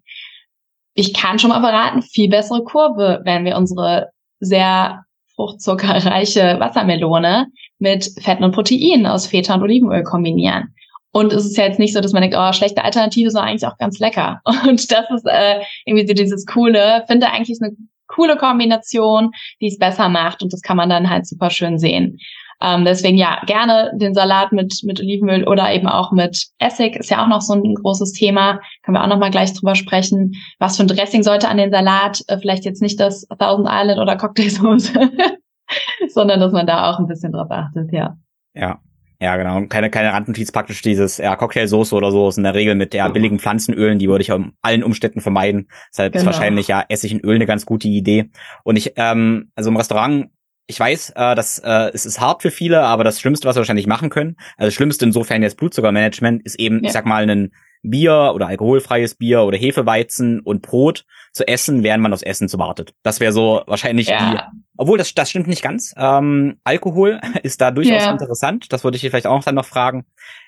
[0.95, 4.09] Ich kann schon mal verraten, viel bessere Kurve, wenn wir unsere
[4.41, 5.05] sehr
[5.37, 7.47] fruchtzuckerreiche Wassermelone
[7.79, 10.75] mit Fetten und Proteinen aus Feta und Olivenöl kombinieren.
[11.13, 13.67] Und es ist ja jetzt nicht so, dass man denkt, oh, schlechte Alternative, sondern eigentlich
[13.67, 14.41] auch ganz lecker.
[14.69, 17.05] Und das ist äh, irgendwie so dieses Coole.
[17.09, 17.73] Finde eigentlich eine
[18.15, 22.19] coole Kombination, die es besser macht und das kann man dann halt super schön sehen.
[22.63, 27.11] Ähm, deswegen ja, gerne den Salat mit, mit Olivenöl oder eben auch mit Essig ist
[27.11, 28.61] ja auch noch so ein großes Thema.
[28.83, 30.35] Können wir auch noch mal gleich drüber sprechen.
[30.59, 32.21] Was für ein Dressing sollte an den Salat?
[32.27, 34.93] Äh, vielleicht jetzt nicht das Thousand Island oder Cocktailsoße,
[36.09, 38.17] sondern dass man da auch ein bisschen drauf achtet, ja.
[38.53, 38.81] Ja,
[39.21, 39.67] ja, genau.
[39.67, 43.11] Keine, keine Randnotiz praktisch dieses ja, Cocktailsoße oder so ist in der Regel mit der
[43.11, 45.69] billigen Pflanzenölen, die würde ich um allen Umständen vermeiden.
[45.93, 46.23] Deshalb genau.
[46.23, 48.31] ist wahrscheinlich ja Essig und Öl eine ganz gute Idee.
[48.65, 50.31] Und ich, ähm, also im Restaurant,
[50.67, 53.61] ich weiß, äh, das äh, es ist hart für viele, aber das Schlimmste, was wir
[53.61, 56.87] wahrscheinlich machen können, also das Schlimmste insofern jetzt Blutzuckermanagement, ist eben, ja.
[56.87, 57.53] ich sag mal, ein
[57.83, 62.59] Bier oder alkoholfreies Bier oder Hefeweizen und Brot zu essen, während man aufs Essen zu
[62.59, 62.93] wartet.
[63.03, 64.31] Das wäre so wahrscheinlich ja.
[64.33, 64.59] die.
[64.77, 65.95] Obwohl, das, das stimmt nicht ganz.
[65.97, 68.11] Ähm, Alkohol ist da durchaus ja.
[68.11, 68.73] interessant.
[68.73, 70.07] Das würde ich hier vielleicht auch dann noch fragen.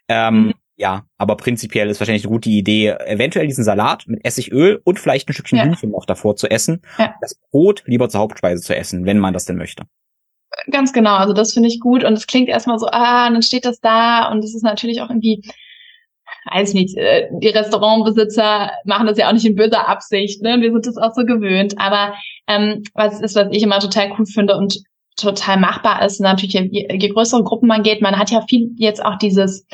[0.09, 0.55] Ähm, mhm.
[0.77, 5.29] Ja, aber prinzipiell ist wahrscheinlich eine gute Idee, eventuell diesen Salat mit Essigöl und vielleicht
[5.29, 5.65] ein Stückchen ja.
[5.65, 6.83] Hühnchen noch davor zu essen.
[6.99, 7.15] Ja.
[7.21, 9.85] Das Brot lieber zur Hauptspeise zu essen, wenn man das denn möchte.
[10.71, 13.65] Ganz genau, also das finde ich gut und es klingt erstmal so, ah, dann steht
[13.65, 15.43] das da und es ist natürlich auch irgendwie
[16.51, 20.61] weiß nicht, äh, die Restaurantbesitzer machen das ja auch nicht in böser Absicht, ne?
[20.61, 21.75] Wir sind das auch so gewöhnt.
[21.79, 22.15] Aber
[22.49, 24.79] ähm, was ist, was ich immer total cool finde und
[25.17, 29.05] total machbar ist, natürlich, je, je größere Gruppen man geht, man hat ja viel jetzt
[29.05, 29.67] auch dieses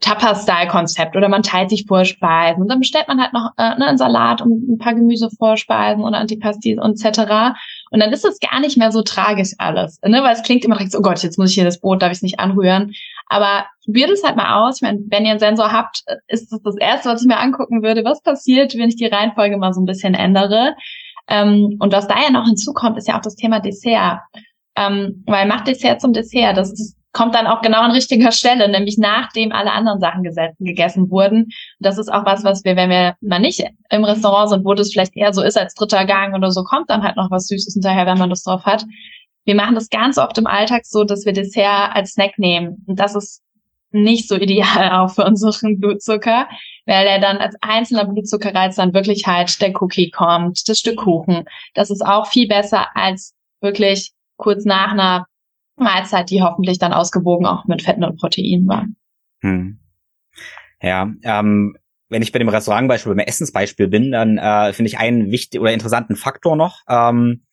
[0.00, 3.98] Tapas-Style-Konzept oder man teilt sich Vorspeisen und dann bestellt man halt noch äh, ne, einen
[3.98, 7.56] Salat und ein paar Gemüsevorspeisen oder Antipastis und etc.
[7.90, 10.22] Und dann ist es gar nicht mehr so tragisch alles, ne?
[10.22, 12.18] weil es klingt immer so, oh Gott, jetzt muss ich hier das Brot, darf ich
[12.18, 12.92] es nicht anrühren.
[13.28, 14.76] Aber probiert es halt mal aus.
[14.76, 17.82] Ich meine, wenn ihr einen Sensor habt, ist das das Erste, was ich mir angucken
[17.82, 18.04] würde.
[18.04, 20.74] Was passiert, wenn ich die Reihenfolge mal so ein bisschen ändere?
[21.28, 24.20] Ähm, und was da ja noch hinzukommt, ist ja auch das Thema Dessert.
[24.76, 26.56] Ähm, weil macht Dessert zum Dessert.
[26.56, 30.24] Das ist kommt dann auch genau an richtiger Stelle, nämlich nachdem alle anderen Sachen
[30.58, 31.48] gegessen wurden.
[31.78, 34.92] das ist auch was, was wir, wenn wir mal nicht im Restaurant sind, wo das
[34.92, 37.74] vielleicht eher so ist als dritter Gang oder so, kommt dann halt noch was Süßes
[37.74, 38.84] hinterher, wenn man das drauf hat.
[39.44, 42.84] Wir machen das ganz oft im Alltag so, dass wir Dessert als Snack nehmen.
[42.86, 43.42] Und das ist
[43.92, 46.48] nicht so ideal auch für unseren Blutzucker,
[46.84, 51.44] weil er dann als einzelner Blutzuckerreiz dann wirklich halt der Cookie kommt, das Stück Kuchen.
[51.74, 55.26] Das ist auch viel besser als wirklich kurz nach einer
[55.76, 58.86] Mahlzeit, die hoffentlich dann ausgewogen auch mit Fetten und Proteinen war.
[59.40, 59.80] Hm.
[60.80, 61.76] Ja, ähm,
[62.08, 65.72] wenn ich bei dem Restaurantbeispiel, beim Essensbeispiel bin, dann äh, finde ich einen wichtigen oder
[65.72, 66.80] interessanten Faktor noch.
[66.88, 67.43] Ähm,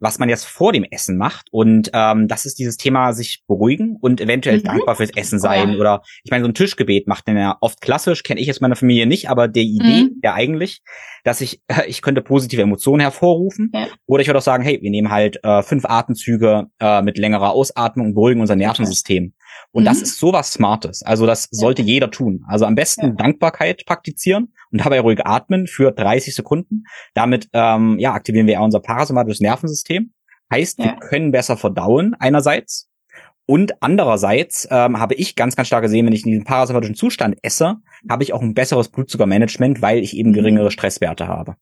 [0.00, 1.48] was man jetzt vor dem Essen macht.
[1.50, 4.64] Und ähm, das ist dieses Thema sich beruhigen und eventuell mhm.
[4.64, 5.72] dankbar fürs Essen sein.
[5.72, 5.78] Ja.
[5.78, 8.76] Oder ich meine, so ein Tischgebet macht man ja oft klassisch, kenne ich jetzt meiner
[8.76, 10.20] Familie nicht, aber die Idee mhm.
[10.22, 10.82] ja eigentlich,
[11.24, 13.70] dass ich, äh, ich könnte positive Emotionen hervorrufen.
[13.74, 13.88] Ja.
[14.06, 17.50] Oder ich würde auch sagen, hey, wir nehmen halt äh, fünf Atemzüge äh, mit längerer
[17.50, 19.34] Ausatmung und beruhigen unser Nervensystem.
[19.72, 19.86] Und mhm.
[19.86, 21.02] das ist sowas Smartes.
[21.02, 21.88] Also das sollte ja.
[21.88, 22.44] jeder tun.
[22.46, 26.84] Also am besten Dankbarkeit praktizieren und dabei ruhig atmen für 30 Sekunden.
[27.14, 30.12] Damit ähm, ja, aktivieren wir ja unser parasympathisches Nervensystem.
[30.52, 30.84] Heißt, ja.
[30.84, 32.88] wir können besser verdauen einerseits.
[33.46, 37.36] Und andererseits ähm, habe ich ganz, ganz stark gesehen, wenn ich in diesem parasympathischen Zustand
[37.42, 37.76] esse,
[38.08, 40.34] habe ich auch ein besseres Blutzuckermanagement, weil ich eben mhm.
[40.34, 41.56] geringere Stresswerte habe.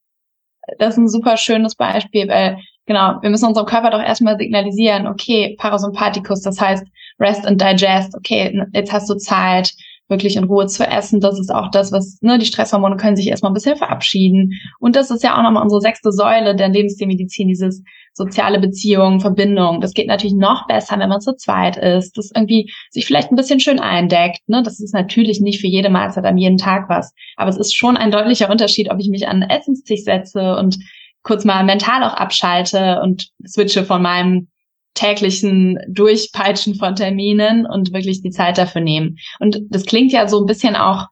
[0.79, 5.07] Das ist ein super schönes Beispiel, weil genau, wir müssen unserem Körper doch erstmal signalisieren,
[5.07, 6.85] okay, Parasympathikus, das heißt
[7.21, 9.73] Rest and Digest, okay, jetzt hast du Zeit,
[10.09, 11.21] wirklich in Ruhe zu essen.
[11.21, 14.53] Das ist auch das, was, ne, die Stresshormone können sich erstmal ein bisschen verabschieden.
[14.79, 17.83] Und das ist ja auch nochmal unsere sechste Säule der Lebensstilmedizin, dieses
[18.13, 19.81] soziale Beziehungen, Verbindung.
[19.81, 23.37] Das geht natürlich noch besser, wenn man zu zweit ist, das irgendwie sich vielleicht ein
[23.37, 24.41] bisschen schön eindeckt.
[24.49, 24.63] Ne?
[24.63, 27.13] Das ist natürlich nicht für jede Mahlzeit an jeden Tag was.
[27.37, 30.79] Aber es ist schon ein deutlicher Unterschied, ob ich mich an den Essenstisch setze und
[31.23, 34.49] kurz mal mental auch abschalte und switche von meinem
[34.97, 39.19] täglichen Durchpeitschen von Terminen und wirklich die Zeit dafür nehmen.
[39.39, 41.07] Und das klingt ja so ein bisschen auch,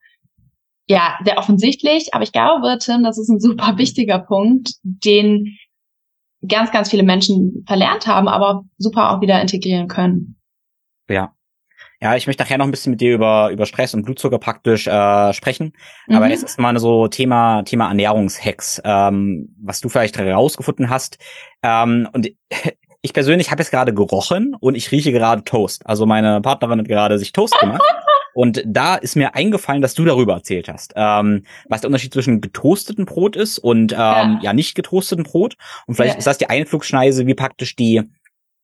[0.86, 5.56] ja, sehr offensichtlich, aber ich glaube, Tim, das ist ein super wichtiger Punkt, den
[6.46, 10.36] ganz, ganz viele Menschen verlernt haben, aber super auch wieder integrieren können.
[11.08, 11.32] Ja.
[12.00, 14.86] Ja, ich möchte nachher noch ein bisschen mit dir über, über Stress und Blutzucker praktisch
[14.86, 15.72] äh, sprechen.
[16.06, 16.16] Mhm.
[16.16, 21.16] Aber jetzt ist mal so Thema, Thema Ernährungshacks, ähm, was du vielleicht herausgefunden hast.
[21.62, 22.28] Ähm, und
[23.04, 25.86] ich persönlich habe jetzt gerade gerochen und ich rieche gerade Toast.
[25.86, 27.82] Also meine Partnerin hat gerade sich Toast gemacht.
[28.36, 32.40] Und da ist mir eingefallen, dass du darüber erzählt hast, ähm, was der Unterschied zwischen
[32.40, 34.38] getoasteten Brot ist und ähm, ja.
[34.42, 35.54] ja nicht getoasteten Brot.
[35.86, 36.18] Und vielleicht ja.
[36.18, 38.02] ist das die Einflugschneise, wie praktisch die,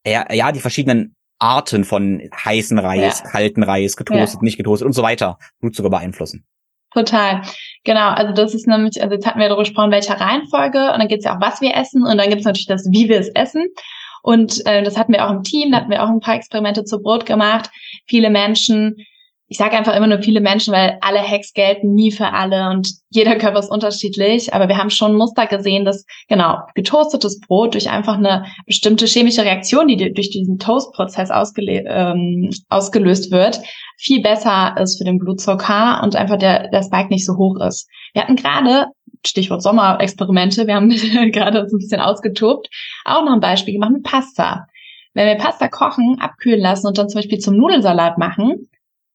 [0.05, 5.05] ja, ja, die verschiedenen Arten von heißen Reis, kalten Reis, getoastet, nicht getoastet und so
[5.05, 6.45] weiter Blutzucker beeinflussen.
[6.93, 7.43] Total.
[7.85, 11.07] Genau, also das ist nämlich, also jetzt hatten wir darüber gesprochen, welche Reihenfolge und dann
[11.07, 13.21] geht es ja auch, was wir essen und dann gibt es natürlich das, wie wir
[13.21, 13.69] es essen.
[14.23, 16.85] Und äh, das hatten wir auch im Team, da hatten wir auch ein paar Experimente
[16.85, 17.71] zu Brot gemacht.
[18.07, 18.97] Viele Menschen,
[19.51, 22.89] ich sage einfach immer nur viele Menschen, weil alle Hacks gelten nie für alle und
[23.11, 24.55] jeder Körper ist unterschiedlich.
[24.55, 29.43] Aber wir haben schon Muster gesehen, dass genau getoastetes Brot durch einfach eine bestimmte chemische
[29.43, 33.61] Reaktion, die durch diesen Toastprozess ähm, ausgelöst wird,
[33.99, 37.89] viel besser ist für den Blutzucker und einfach der, der Spike nicht so hoch ist.
[38.13, 38.87] Wir hatten gerade
[39.27, 40.89] Stichwort Sommerexperimente, wir haben
[41.33, 42.69] gerade uns ein bisschen ausgetobt,
[43.05, 44.67] auch noch ein Beispiel gemacht mit Pasta.
[45.15, 48.69] Wenn wir Pasta kochen, abkühlen lassen und dann zum Beispiel zum Nudelsalat machen,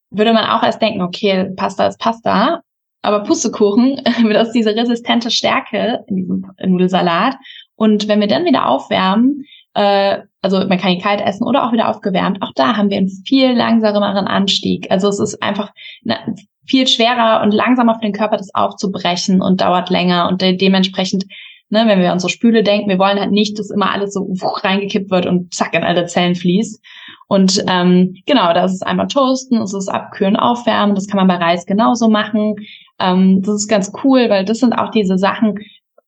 [0.10, 2.62] würde man auch erst denken, okay, Pasta ist Pasta,
[3.01, 7.36] aber Pustekuchen wird aus dieser resistente Stärke in diesem Nudelsalat.
[7.76, 11.72] Und wenn wir dann wieder aufwärmen, äh, also man kann ihn kalt essen oder auch
[11.72, 12.41] wieder aufgewärmt.
[12.41, 14.89] Auch da haben wir einen viel langsameren Anstieg.
[14.89, 15.72] Also es ist einfach
[16.08, 16.36] eine,
[16.66, 21.26] viel schwerer und langsamer für den Körper, das aufzubrechen und dauert länger und de dementsprechend
[21.70, 24.32] Ne, wenn wir an unsere Spüle denken, wir wollen halt nicht, dass immer alles so
[24.39, 26.80] reingekippt wird und zack in alle Zellen fließt.
[27.28, 31.43] Und ähm, genau, das ist einmal toasten, es ist abkühlen, aufwärmen, das kann man bei
[31.43, 32.55] Reis genauso machen.
[32.99, 35.57] Ähm, das ist ganz cool, weil das sind auch diese Sachen,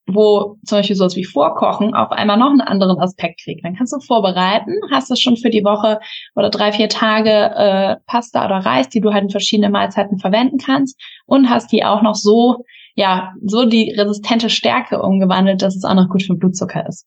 [0.07, 3.63] wo zum Beispiel sowas wie Vorkochen auf einmal noch einen anderen Aspekt kriegt.
[3.65, 5.99] Dann kannst du vorbereiten, hast das schon für die Woche
[6.35, 10.57] oder drei, vier Tage äh, Pasta oder Reis, die du halt in verschiedene Mahlzeiten verwenden
[10.57, 12.63] kannst und hast die auch noch so,
[12.95, 17.05] ja, so die resistente Stärke umgewandelt, dass es auch noch gut für Blutzucker ist.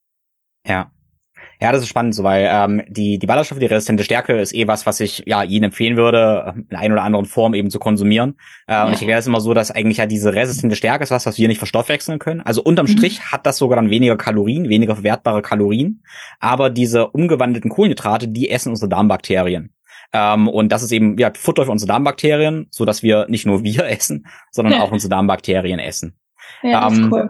[0.67, 0.91] Ja,
[1.61, 4.67] ja, das ist spannend, so, weil ähm, die, die Ballaststoffe, die resistente Stärke ist eh
[4.67, 8.35] was, was ich ja jedem empfehlen würde, in einer oder anderen Form eben zu konsumieren.
[8.65, 8.85] Äh, ja.
[8.87, 11.37] Und ich erkläre es immer so, dass eigentlich ja diese resistente Stärke ist was, was
[11.37, 12.41] wir nicht verstoffwechseln können.
[12.41, 12.91] Also unterm mhm.
[12.91, 16.01] Strich hat das sogar dann weniger Kalorien, weniger verwertbare Kalorien.
[16.39, 19.71] Aber diese umgewandelten Kohlenhydrate, die essen unsere Darmbakterien.
[20.13, 23.63] Ähm, und das ist eben ja, Futter für unsere Darmbakterien, so dass wir nicht nur
[23.63, 24.81] wir essen, sondern ja.
[24.81, 26.17] auch unsere Darmbakterien essen.
[26.63, 27.29] Ja, das ähm, ist cool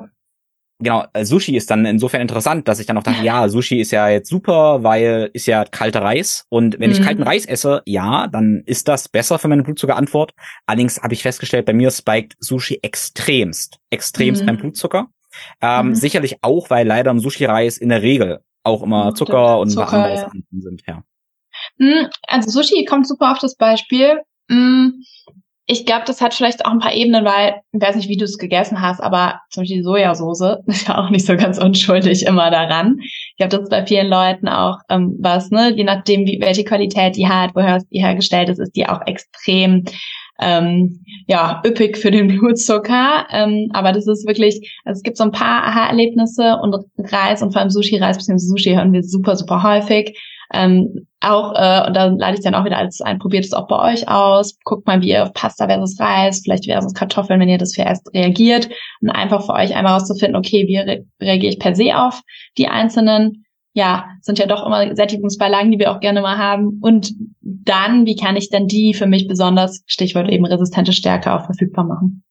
[0.82, 3.91] genau, äh, Sushi ist dann insofern interessant, dass ich dann auch dachte, ja, Sushi ist
[3.91, 6.45] ja jetzt super, weil ist ja kalter Reis.
[6.49, 6.97] Und wenn mhm.
[6.97, 10.34] ich kalten Reis esse, ja, dann ist das besser für meine Blutzuckerantwort.
[10.65, 14.45] Allerdings habe ich festgestellt, bei mir spiked Sushi extremst, extremst mhm.
[14.47, 15.07] beim Blutzucker.
[15.61, 15.95] Ähm, mhm.
[15.95, 20.21] Sicherlich auch, weil leider im Sushi-Reis in der Regel auch immer Zucker und Zucker, anderes
[20.21, 20.32] ja.
[20.59, 21.03] sind, ja.
[21.77, 24.19] Mhm, also Sushi kommt super auf das Beispiel.
[25.68, 28.26] Ich glaube, das hat vielleicht auch ein paar Ebenen, weil, ich weiß nicht, wie du
[28.26, 32.26] es gegessen hast, aber zum Beispiel die Sojasauce ist ja auch nicht so ganz unschuldig
[32.26, 32.97] immer daran.
[33.01, 36.64] Ich glaube, das ist bei vielen Leuten auch ähm, was, ne, je nachdem, wie, welche
[36.64, 39.86] Qualität die hat, woher die hergestellt ist, ist die auch extrem
[40.41, 43.28] ähm, ja, üppig für den Blutzucker.
[43.32, 47.53] Ähm, aber das ist wirklich, also es gibt so ein paar Aha-Erlebnisse und Reis und
[47.53, 48.38] vor allem Sushi-Reis bzw.
[48.38, 50.18] Sushi hören wir super, super häufig.
[50.54, 53.68] Ähm, auch, äh, und da lade ich dann auch wieder alles ein, probiert es auch
[53.68, 57.49] bei euch aus, guckt mal, wie ihr auf Pasta versus Reis, vielleicht versus Kartoffeln, wenn
[57.49, 58.70] ihr das für erst reagiert.
[59.02, 62.22] Und einfach für euch einmal rauszufinden, okay, wie re reagiere ich per se auf
[62.58, 66.80] die einzelnen, ja, sind ja doch immer Sättigungsbeilagen, die wir auch gerne mal haben.
[66.82, 71.45] Und dann, wie kann ich denn die für mich besonders, Stichwort eben resistente Stärke auch
[71.45, 72.24] verfügbar machen?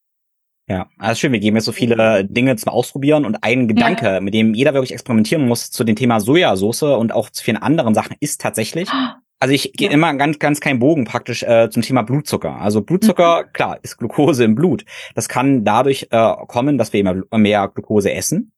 [0.70, 1.32] Ja, also schön.
[1.32, 4.20] Wir geben jetzt so viele Dinge zum Ausprobieren und ein Gedanke, ja.
[4.20, 7.92] mit dem jeder wirklich experimentieren muss zu dem Thema Sojasauce und auch zu vielen anderen
[7.92, 8.88] Sachen ist tatsächlich.
[9.42, 9.94] Also ich gehe ja.
[9.94, 12.60] immer ganz, ganz keinen Bogen praktisch äh, zum Thema Blutzucker.
[12.60, 13.52] Also Blutzucker, mhm.
[13.54, 14.84] klar, ist Glucose im Blut.
[15.14, 18.52] Das kann dadurch äh, kommen, dass wir immer mehr Glucose essen.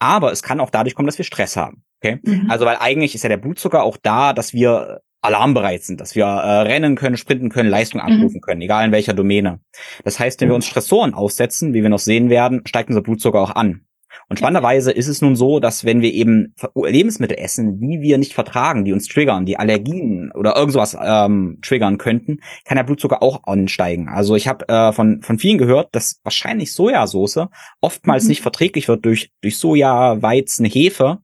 [0.00, 1.84] Aber es kann auch dadurch kommen, dass wir Stress haben.
[2.02, 2.18] Okay?
[2.24, 2.50] Mhm.
[2.50, 6.24] Also weil eigentlich ist ja der Blutzucker auch da, dass wir alarmbereit sind, dass wir
[6.24, 8.06] äh, rennen können, sprinten können, Leistung mhm.
[8.06, 8.40] abrufen mhm.
[8.40, 9.60] können, egal in welcher Domäne.
[10.04, 13.40] Das heißt, wenn wir uns Stressoren aussetzen, wie wir noch sehen werden, steigt unser Blutzucker
[13.40, 13.86] auch an.
[14.28, 18.34] Und spannenderweise ist es nun so, dass wenn wir eben Lebensmittel essen, die wir nicht
[18.34, 23.44] vertragen, die uns triggern, die Allergien oder irgendwas ähm, triggern könnten, kann der Blutzucker auch
[23.44, 24.08] ansteigen.
[24.08, 27.46] Also ich habe äh, von, von vielen gehört, dass wahrscheinlich Sojasauce
[27.80, 28.30] oftmals mhm.
[28.30, 31.18] nicht verträglich wird durch, durch Soja, Weizen, Hefe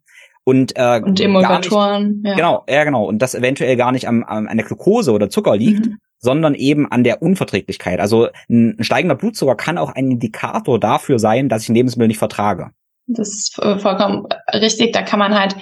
[0.45, 2.20] und, äh, und Emulgatoren.
[2.22, 2.34] Nicht, ja.
[2.34, 3.05] Genau, ja genau.
[3.05, 5.99] Und das eventuell gar nicht am, am, an der Glucose oder Zucker liegt, mhm.
[6.18, 8.01] sondern eben an der Unverträglichkeit.
[8.01, 12.09] Also ein, ein steigender Blutzucker kann auch ein Indikator dafür sein, dass ich ein Lebensmittel
[12.09, 12.70] nicht vertrage.
[13.07, 14.93] Das ist vollkommen richtig.
[14.93, 15.57] Da kann man halt,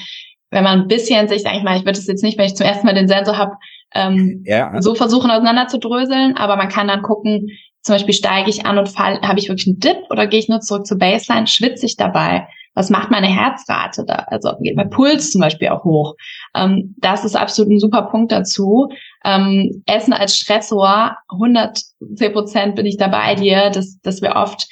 [0.50, 2.54] wenn man ein bisschen sich, sag ich mal, ich würde es jetzt nicht, wenn ich
[2.54, 3.52] zum ersten Mal den Sensor habe,
[3.94, 4.80] ähm, ja.
[4.80, 7.48] so versuchen auseinander zu dröseln, aber man kann dann gucken,
[7.82, 10.48] zum Beispiel steige ich an und fall, habe ich wirklich einen Dip oder gehe ich
[10.48, 12.46] nur zurück zur Baseline, schwitze ich dabei?
[12.74, 14.26] Was macht meine Herzrate da?
[14.28, 16.14] Also geht mein Puls zum Beispiel auch hoch.
[16.54, 18.88] Ähm, das ist absolut ein super Punkt dazu.
[19.24, 24.68] Ähm, Essen als Stressor, 110 Prozent bin ich dabei dir, dass, dass wir oft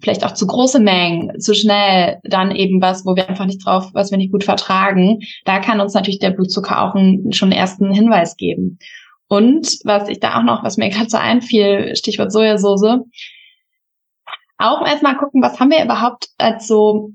[0.00, 3.90] vielleicht auch zu große Mengen, zu schnell, dann eben was, wo wir einfach nicht drauf,
[3.92, 5.20] was wir nicht gut vertragen.
[5.44, 8.78] Da kann uns natürlich der Blutzucker auch einen, schon einen ersten Hinweis geben.
[9.28, 13.00] Und was ich da auch noch, was mir gerade so einfiel, Stichwort Sojasauce,
[14.58, 17.10] auch erstmal gucken, was haben wir überhaupt als so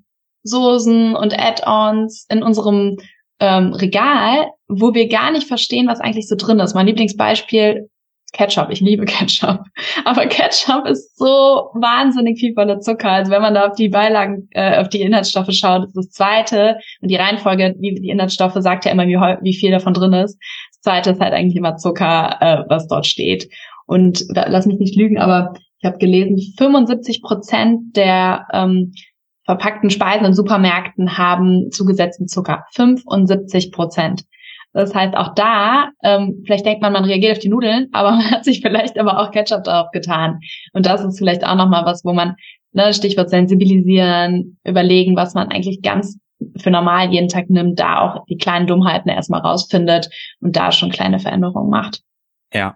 [0.47, 2.97] Soßen und Add-ons in unserem
[3.39, 6.73] ähm, Regal, wo wir gar nicht verstehen, was eigentlich so drin ist.
[6.73, 7.89] Mein Lieblingsbeispiel
[8.33, 8.69] Ketchup.
[8.71, 9.61] Ich liebe Ketchup.
[10.05, 13.09] Aber Ketchup ist so wahnsinnig viel voller Zucker.
[13.09, 16.77] Also wenn man da auf die Beilagen, äh, auf die Inhaltsstoffe schaut, ist das zweite
[17.01, 20.37] und die Reihenfolge, wie die Inhaltsstoffe, sagt ja immer, wie, wie viel davon drin ist.
[20.71, 23.49] Das zweite ist halt eigentlich immer Zucker, äh, was dort steht.
[23.85, 28.93] Und da, lass mich nicht lügen, aber ich habe gelesen, 75 Prozent der ähm,
[29.47, 32.65] verpackten Speisen in Supermärkten haben zugesetzten Zucker.
[32.73, 34.25] 75 Prozent.
[34.73, 38.29] Das heißt, auch da, ähm, vielleicht denkt man, man reagiert auf die Nudeln, aber man
[38.29, 40.39] hat sich vielleicht aber auch Ketchup drauf getan.
[40.73, 42.35] Und das ist vielleicht auch nochmal was, wo man,
[42.73, 46.19] ne, Stichwort sensibilisieren, überlegen, was man eigentlich ganz
[46.57, 50.09] für normal jeden Tag nimmt, da auch die kleinen Dummheiten erstmal rausfindet
[50.41, 52.01] und da schon kleine Veränderungen macht.
[52.53, 52.75] Ja.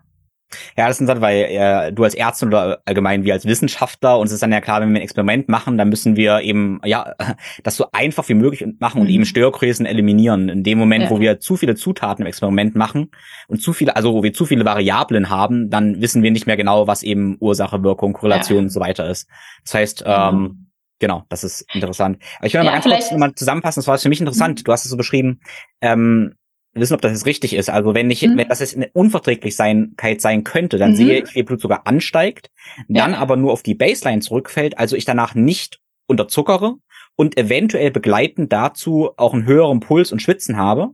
[0.77, 4.31] Ja, das ist interessant, weil äh, du als Ärzte oder allgemein wir als Wissenschaftler, uns
[4.31, 7.13] ist dann ja klar, wenn wir ein Experiment machen, dann müssen wir eben, ja,
[7.63, 9.13] das so einfach wie möglich machen und mhm.
[9.13, 10.49] eben Störgrößen eliminieren.
[10.49, 11.09] In dem Moment, ja.
[11.09, 13.11] wo wir zu viele Zutaten im Experiment machen
[13.47, 16.57] und zu viele, also wo wir zu viele Variablen haben, dann wissen wir nicht mehr
[16.57, 18.63] genau, was eben Ursache, Wirkung, Korrelation ja.
[18.63, 19.27] und so weiter ist.
[19.63, 20.67] Das heißt, ähm, mhm.
[21.01, 22.19] Genau, das ist interessant.
[22.37, 24.59] Aber ich will ja, mal ganz kurz mal zusammenfassen, das war für mich interessant.
[24.59, 24.63] Mhm.
[24.65, 25.41] Du hast es so beschrieben,
[25.81, 26.35] ähm,
[26.73, 27.69] wissen, ob das jetzt richtig ist.
[27.69, 28.37] Also wenn ich, mhm.
[28.37, 30.95] wenn das jetzt eine Unverträglichkeit sein könnte, dann mhm.
[30.95, 32.49] sehe ich, wie Blutzucker ansteigt,
[32.87, 33.17] dann ja.
[33.17, 36.75] aber nur auf die Baseline zurückfällt, also ich danach nicht unterzuckere
[37.15, 40.89] und eventuell begleitend dazu auch einen höheren Puls und Schwitzen habe.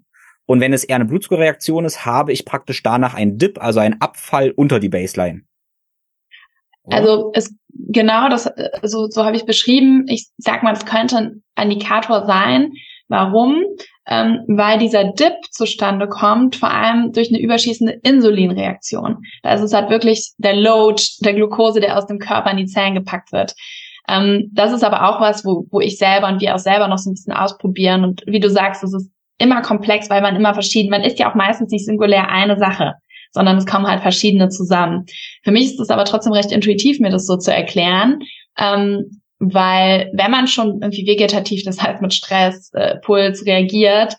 [0.46, 4.00] Und wenn es eher eine Blutzuckerreaktion ist, habe ich praktisch danach einen Dip, also einen
[4.02, 5.42] Abfall unter die Baseline.
[6.90, 8.50] Also es genau das
[8.84, 10.06] so so habe ich beschrieben.
[10.08, 12.72] Ich sag mal, es könnte ein Indikator sein.
[13.10, 13.64] Warum?
[14.10, 19.18] Ähm, weil dieser Dip zustande kommt, vor allem durch eine überschießende Insulinreaktion.
[19.44, 22.96] Also es hat wirklich der Load, der Glucose, der aus dem Körper in die Zellen
[22.96, 23.54] gepackt wird.
[24.08, 26.98] Ähm, das ist aber auch was, wo, wo ich selber und wir auch selber noch
[26.98, 28.06] so ein bisschen ausprobieren.
[28.06, 31.30] Und wie du sagst, es ist immer komplex, weil man immer verschieden, man ist ja
[31.30, 32.94] auch meistens nicht singulär eine Sache
[33.32, 35.06] sondern es kommen halt verschiedene zusammen.
[35.44, 38.20] Für mich ist es aber trotzdem recht intuitiv, mir das so zu erklären,
[38.58, 44.16] ähm, weil wenn man schon irgendwie vegetativ, das heißt mit Stress, äh, Puls reagiert,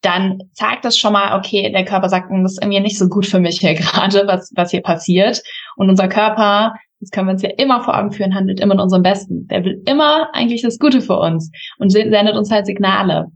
[0.00, 3.08] dann zeigt das schon mal, okay, der Körper sagt, hm, das ist irgendwie nicht so
[3.08, 5.42] gut für mich hier gerade, was, was hier passiert.
[5.76, 8.80] Und unser Körper, das können wir uns ja immer vor Augen führen, handelt immer in
[8.80, 9.46] unserem Besten.
[9.48, 13.26] Der will immer eigentlich das Gute für uns und sendet uns halt Signale.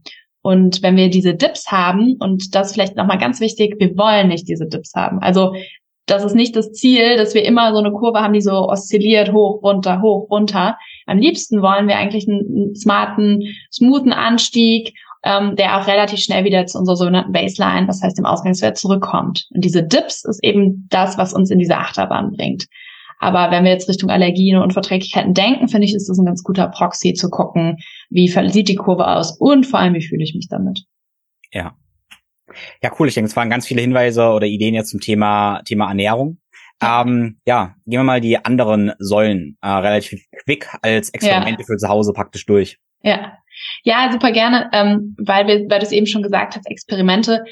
[0.43, 4.49] Und wenn wir diese Dips haben, und das vielleicht nochmal ganz wichtig, wir wollen nicht
[4.49, 5.19] diese Dips haben.
[5.21, 5.55] Also
[6.11, 9.33] das ist nicht das Ziel, dass wir immer so eine Kurve haben, die so oszilliert,
[9.33, 10.77] hoch, runter, hoch, runter.
[11.07, 13.43] Am liebsten wollen wir eigentlich einen, smarten,
[13.73, 14.95] smoothen Anstieg,
[15.25, 19.47] ähm, der auch relativ schnell wieder zu unserer sogenannten Baseline, das heißt dem Ausgangswert, zurückkommt.
[19.55, 22.67] Und diese Dips ist eben das, was uns in diese Achterbahn bringt.
[23.21, 26.43] Aber wenn wir jetzt Richtung Allergien und Unverträglichkeiten denken, finde ich, ist das ein ganz
[26.45, 27.77] guter Proxy zu gucken,
[28.11, 30.85] wie sieht die Kurve aus und vor allem, wie fühle ich mich damit.
[31.53, 31.75] Ja.
[32.83, 33.09] Ja, cool.
[33.09, 36.39] Ich denke, es waren ganz viele Hinweise oder Ideen jetzt zum Thema, Thema Ernährung.
[36.81, 37.03] Ja.
[37.03, 41.67] Ähm, ja, gehen wir mal die anderen Säulen äh, relativ quick als Experimente ja.
[41.67, 42.79] für zu Hause praktisch durch.
[43.03, 43.33] Ja,
[43.83, 47.45] ja, super gerne, ähm, weil wir, weil du es eben schon gesagt hast, Experimente.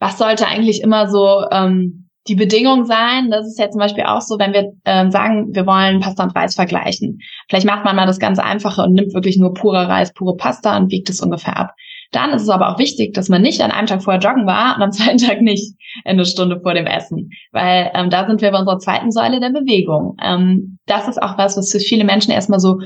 [0.00, 3.30] Was sollte eigentlich immer so ähm, die Bedingung sein.
[3.30, 6.34] Das ist ja zum Beispiel auch so, wenn wir äh, sagen, wir wollen Pasta und
[6.34, 7.18] Reis vergleichen.
[7.48, 10.76] Vielleicht macht man mal das ganz Einfache und nimmt wirklich nur purer Reis, pure Pasta
[10.76, 11.74] und wiegt es ungefähr ab.
[12.12, 14.76] Dann ist es aber auch wichtig, dass man nicht an einem Tag vorher joggen war
[14.76, 18.50] und am zweiten Tag nicht eine Stunde vor dem Essen, weil ähm, da sind wir
[18.50, 20.16] bei unserer zweiten Säule der Bewegung.
[20.22, 22.80] Ähm, das ist auch was, was für viele Menschen erstmal so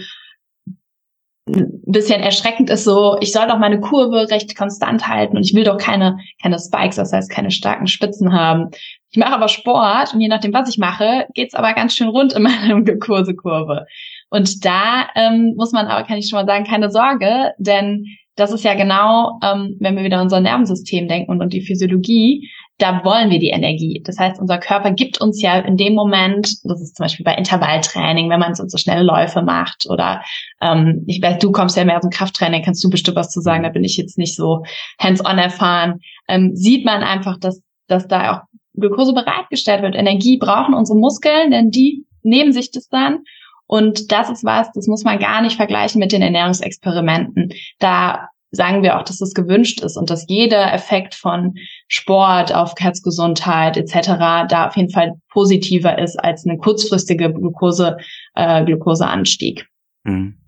[1.57, 5.55] ein bisschen erschreckend ist so, ich soll doch meine Kurve recht konstant halten und ich
[5.55, 8.71] will doch keine, keine Spikes, das heißt keine starken Spitzen haben.
[9.11, 12.33] Ich mache aber Sport und je nachdem, was ich mache, geht's aber ganz schön rund
[12.33, 13.87] in meiner Kursekurve.
[14.31, 18.07] Und da ähm, muss man aber, kann ich schon mal sagen, keine Sorge, denn
[18.41, 21.61] das ist ja genau, ähm, wenn wir wieder an unser Nervensystem denken und, und die
[21.61, 24.03] Physiologie, da wollen wir die Energie.
[24.05, 27.35] Das heißt, unser Körper gibt uns ja in dem Moment, das ist zum Beispiel bei
[27.35, 30.23] Intervalltraining, wenn man so, so schnelle Läufe macht oder
[30.63, 33.41] ähm, ich weiß, du kommst ja mehr aus dem Krafttraining, kannst du bestimmt was zu
[33.41, 34.63] sagen, da bin ich jetzt nicht so
[34.99, 38.41] hands-on erfahren, ähm, sieht man einfach, dass, dass da auch
[38.75, 39.95] Glucose bereitgestellt wird.
[39.95, 43.25] Energie brauchen unsere Muskeln, denn die nehmen sich das dann.
[43.71, 47.53] Und das ist was, das muss man gar nicht vergleichen mit den Ernährungsexperimenten.
[47.79, 51.55] Da sagen wir auch, dass das gewünscht ist und dass jeder Effekt von
[51.87, 54.09] Sport auf Herzgesundheit etc.
[54.49, 57.97] da auf jeden Fall positiver ist als eine kurzfristige Glucose,
[58.35, 59.69] äh, Glucoseanstieg.
[60.03, 60.40] Mhm.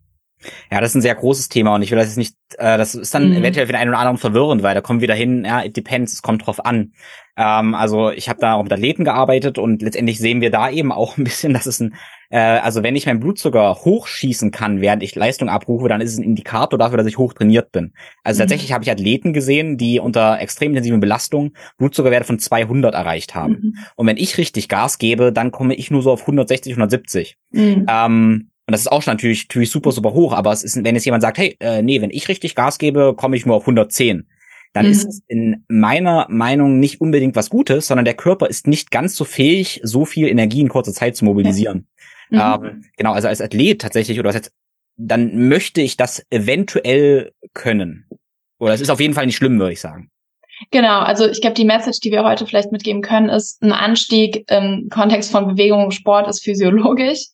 [0.70, 2.94] Ja, das ist ein sehr großes Thema und ich will das jetzt nicht, äh, das
[2.94, 3.36] ist dann mhm.
[3.36, 6.12] eventuell für den einen oder anderen verwirrend, weil da kommen wir dahin, ja, it depends,
[6.12, 6.92] es kommt drauf an.
[7.36, 10.92] Ähm, also ich habe da auch mit Athleten gearbeitet und letztendlich sehen wir da eben
[10.92, 11.94] auch ein bisschen, dass es ein,
[12.30, 16.18] äh, also wenn ich meinen Blutzucker hochschießen kann, während ich Leistung abrufe, dann ist es
[16.18, 17.92] ein Indikator dafür, dass ich hoch trainiert bin.
[18.22, 18.42] Also mhm.
[18.42, 23.52] tatsächlich habe ich Athleten gesehen, die unter extrem intensiven Belastungen Blutzuckerwerte von 200 erreicht haben.
[23.52, 23.74] Mhm.
[23.96, 27.38] Und wenn ich richtig Gas gebe, dann komme ich nur so auf 160, 170.
[27.50, 27.86] Mhm.
[27.88, 30.94] Ähm, und das ist auch schon natürlich, natürlich super, super hoch, aber es ist, wenn
[30.94, 33.64] jetzt jemand sagt, hey, äh, nee, wenn ich richtig Gas gebe, komme ich nur auf
[33.64, 34.26] 110
[34.72, 34.92] dann mhm.
[34.92, 39.14] ist es in meiner Meinung nicht unbedingt was Gutes, sondern der Körper ist nicht ganz
[39.14, 41.86] so fähig, so viel Energie in kurzer Zeit zu mobilisieren.
[42.30, 42.40] Mhm.
[42.40, 44.50] Ähm, genau, also als Athlet tatsächlich oder als,
[44.96, 48.06] dann möchte ich das eventuell können.
[48.58, 50.10] Oder es ist auf jeden Fall nicht schlimm, würde ich sagen.
[50.70, 54.48] Genau, also ich glaube, die Message, die wir heute vielleicht mitgeben können, ist, ein Anstieg
[54.48, 57.26] im Kontext von Bewegung und Sport ist physiologisch.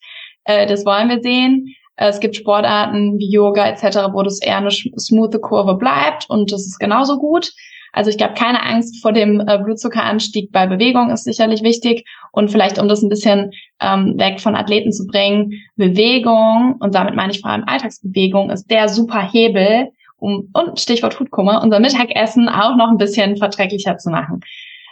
[0.49, 1.75] Äh, das wollen wir sehen.
[1.97, 6.67] Es gibt Sportarten wie Yoga etc., wo das eher eine smooth Kurve bleibt und das
[6.67, 7.53] ist genauso gut.
[7.93, 12.07] Also ich glaube, keine Angst vor dem äh, Blutzuckeranstieg bei Bewegung ist sicherlich wichtig.
[12.33, 17.17] Und vielleicht, um das ein bisschen ähm, weg von Athleten zu bringen, Bewegung, und damit
[17.17, 19.89] meine ich vor allem Alltagsbewegung, ist der super Hebel,
[20.19, 24.41] um, und Stichwort Foodkummer, unser Mittagessen auch noch ein bisschen verträglicher zu machen.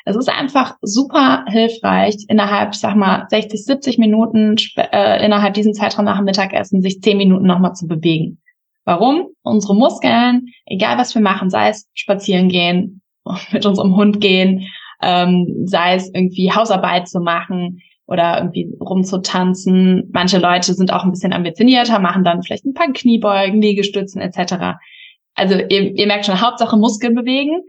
[0.08, 6.04] Es ist einfach super hilfreich, innerhalb, sag mal, 60, 70 Minuten, äh, innerhalb diesen Zeitraum
[6.04, 8.38] nach dem Mittagessen, sich 10 Minuten nochmal zu bewegen.
[8.84, 9.26] Warum?
[9.42, 13.02] Unsere Muskeln, egal was wir machen, sei es spazieren gehen,
[13.50, 14.68] mit unserem Hund gehen,
[15.02, 20.08] ähm, sei es irgendwie Hausarbeit zu machen oder irgendwie rumzutanzen.
[20.12, 24.76] Manche Leute sind auch ein bisschen ambitionierter, machen dann vielleicht ein paar Kniebeugen, Liegestützen etc.
[25.34, 27.62] Also ihr, ihr merkt schon, Hauptsache Muskeln bewegen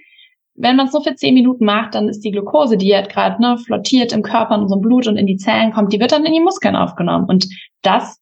[0.58, 3.41] wenn man es nur für zehn Minuten macht, dann ist die Glucose, die halt gerade
[3.41, 6.26] ne, flottiert im Körper, in unserem Blut und in die Zellen kommt, die wird dann
[6.26, 7.26] in die Muskeln aufgenommen.
[7.30, 7.47] Und
[7.84, 8.18] das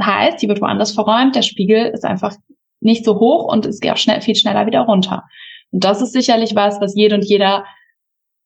[0.00, 2.34] heißt, die wird woanders verräumt, der Spiegel ist einfach
[2.80, 5.24] nicht so hoch und es geht auch schnell, viel schneller wieder runter.
[5.72, 7.64] Und das ist sicherlich was, was jede und jeder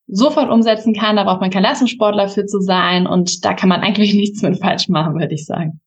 [0.06, 1.16] sofort umsetzen kann.
[1.16, 4.58] Da braucht man kein Leistungssportler für zu sein und da kann man eigentlich nichts mit
[4.58, 5.80] falsch machen, würde ich sagen.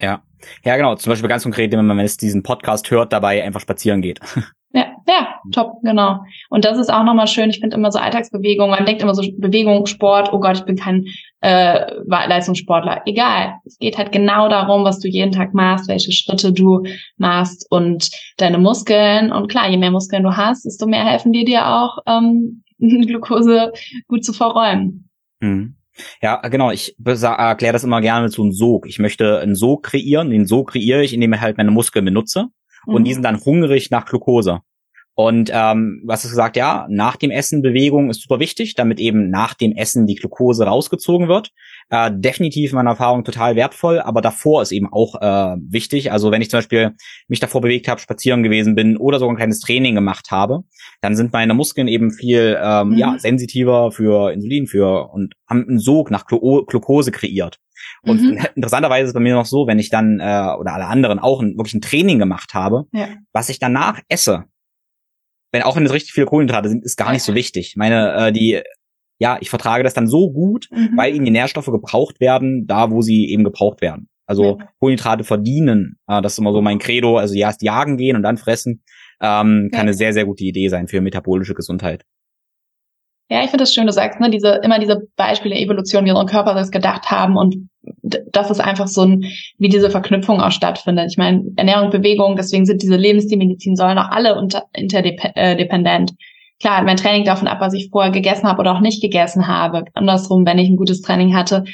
[0.00, 0.22] Ja.
[0.64, 0.94] Ja, genau.
[0.96, 4.20] Zum Beispiel ganz konkret, wenn man jetzt diesen Podcast hört, dabei einfach spazieren geht.
[4.74, 6.24] Ja, ja, top, genau.
[6.50, 7.48] Und das ist auch nochmal schön.
[7.48, 10.74] Ich finde immer so Alltagsbewegung, man denkt immer so Bewegung, Sport, oh Gott, ich bin
[10.74, 11.06] kein
[11.42, 13.02] äh, Leistungssportler.
[13.06, 13.54] Egal.
[13.64, 16.82] Es geht halt genau darum, was du jeden Tag machst, welche Schritte du
[17.18, 19.30] machst und deine Muskeln.
[19.30, 23.72] Und klar, je mehr Muskeln du hast, desto mehr helfen die dir auch, ähm, Glucose
[24.08, 25.08] gut zu verräumen.
[25.38, 25.76] Mhm.
[26.20, 26.72] Ja, genau.
[26.72, 28.88] Ich erkläre das immer gerne so einem Sog.
[28.88, 30.30] Ich möchte einen Sog kreieren.
[30.30, 32.48] Den Sog kreiere ich, indem ich halt meine Muskeln benutze
[32.86, 33.04] und mhm.
[33.04, 34.60] die sind dann hungrig nach Glucose.
[35.16, 39.30] Und ähm, was ist gesagt, ja, nach dem Essen Bewegung ist super wichtig, damit eben
[39.30, 41.52] nach dem Essen die Glucose rausgezogen wird.
[41.88, 46.10] Äh, definitiv in meiner Erfahrung total wertvoll, aber davor ist eben auch äh, wichtig.
[46.10, 46.96] Also wenn ich zum Beispiel
[47.28, 50.64] mich davor bewegt habe, spazieren gewesen bin oder sogar ein kleines Training gemacht habe,
[51.00, 52.98] dann sind meine Muskeln eben viel ähm, mhm.
[52.98, 57.60] ja, sensitiver für Insulin für und haben einen Sog nach Glu Glucose kreiert.
[58.04, 58.38] Und mhm.
[58.54, 61.40] interessanterweise ist es bei mir noch so, wenn ich dann äh, oder alle anderen auch
[61.40, 63.08] ein, wirklich ein Training gemacht habe, ja.
[63.32, 64.44] was ich danach esse,
[65.52, 67.74] wenn auch wenn es richtig viele Kohlenhydrate sind, ist gar nicht so wichtig.
[67.76, 68.60] Meine, äh, die,
[69.20, 70.96] ja, ich vertrage das dann so gut, mhm.
[70.96, 74.08] weil ihnen die Nährstoffe gebraucht werden, da wo sie eben gebraucht werden.
[74.26, 74.68] Also ja.
[74.80, 77.18] Kohlenhydrate verdienen, äh, das ist immer so mein Credo.
[77.18, 78.82] Also erst jagen gehen und dann fressen,
[79.20, 79.80] ähm, kann ja.
[79.80, 82.04] eine sehr, sehr gute Idee sein für metabolische Gesundheit.
[83.30, 86.26] Ja, ich finde das schön, du sagst, ne, diese, immer diese Beispiele Evolution, wie unsere
[86.26, 87.68] Körper das gedacht haben und
[88.32, 89.24] das ist einfach so ein,
[89.58, 91.10] wie diese Verknüpfung auch stattfindet.
[91.10, 96.12] Ich meine, Ernährung, Bewegung, deswegen sind diese Lebensstilmedizin sollen auch alle unter, interdependent.
[96.60, 99.84] Klar, mein Training davon ab, was ich vorher gegessen habe oder auch nicht gegessen habe.
[99.94, 101.64] Andersrum, wenn ich ein gutes Training hatte,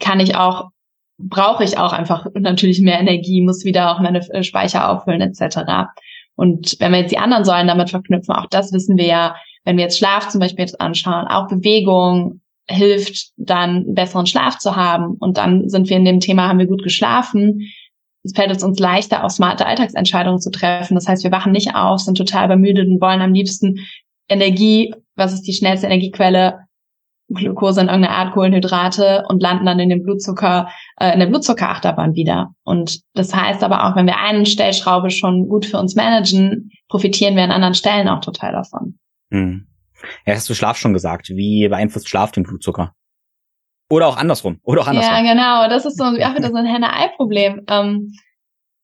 [0.00, 0.68] kann ich auch,
[1.18, 5.88] brauche ich auch einfach natürlich mehr Energie, muss wieder auch meine äh, Speicher auffüllen etc.
[6.36, 9.34] Und wenn wir jetzt die anderen Säulen damit verknüpfen, auch das wissen wir ja,
[9.64, 14.76] wenn wir jetzt Schlaf zum Beispiel jetzt anschauen, auch Bewegung hilft, dann besseren Schlaf zu
[14.76, 15.16] haben.
[15.18, 17.70] Und dann sind wir in dem Thema, haben wir gut geschlafen.
[18.22, 20.94] Es fällt es uns leichter, auch smarte Alltagsentscheidungen zu treffen.
[20.94, 23.80] Das heißt, wir wachen nicht auf, sind total übermüdet und wollen am liebsten
[24.28, 26.60] Energie, was ist die schnellste Energiequelle?
[27.32, 32.14] Glucose in irgendeiner Art Kohlenhydrate und landen dann in dem Blutzucker, äh, in der Blutzuckerachterbahn
[32.14, 32.52] wieder.
[32.64, 37.36] Und das heißt aber auch, wenn wir eine Stellschraube schon gut für uns managen, profitieren
[37.36, 38.98] wir an anderen Stellen auch total davon.
[39.30, 39.66] Hm.
[40.26, 41.28] Ja, hast du Schlaf schon gesagt.
[41.30, 42.94] Wie beeinflusst Schlaf den Blutzucker?
[43.90, 44.60] Oder auch andersrum.
[44.62, 45.12] Oder auch andersrum.
[45.12, 45.68] Ja, genau.
[45.68, 47.62] Das ist so, ja, wieder so ein Henne-Ei-Problem.
[47.68, 48.12] Ähm,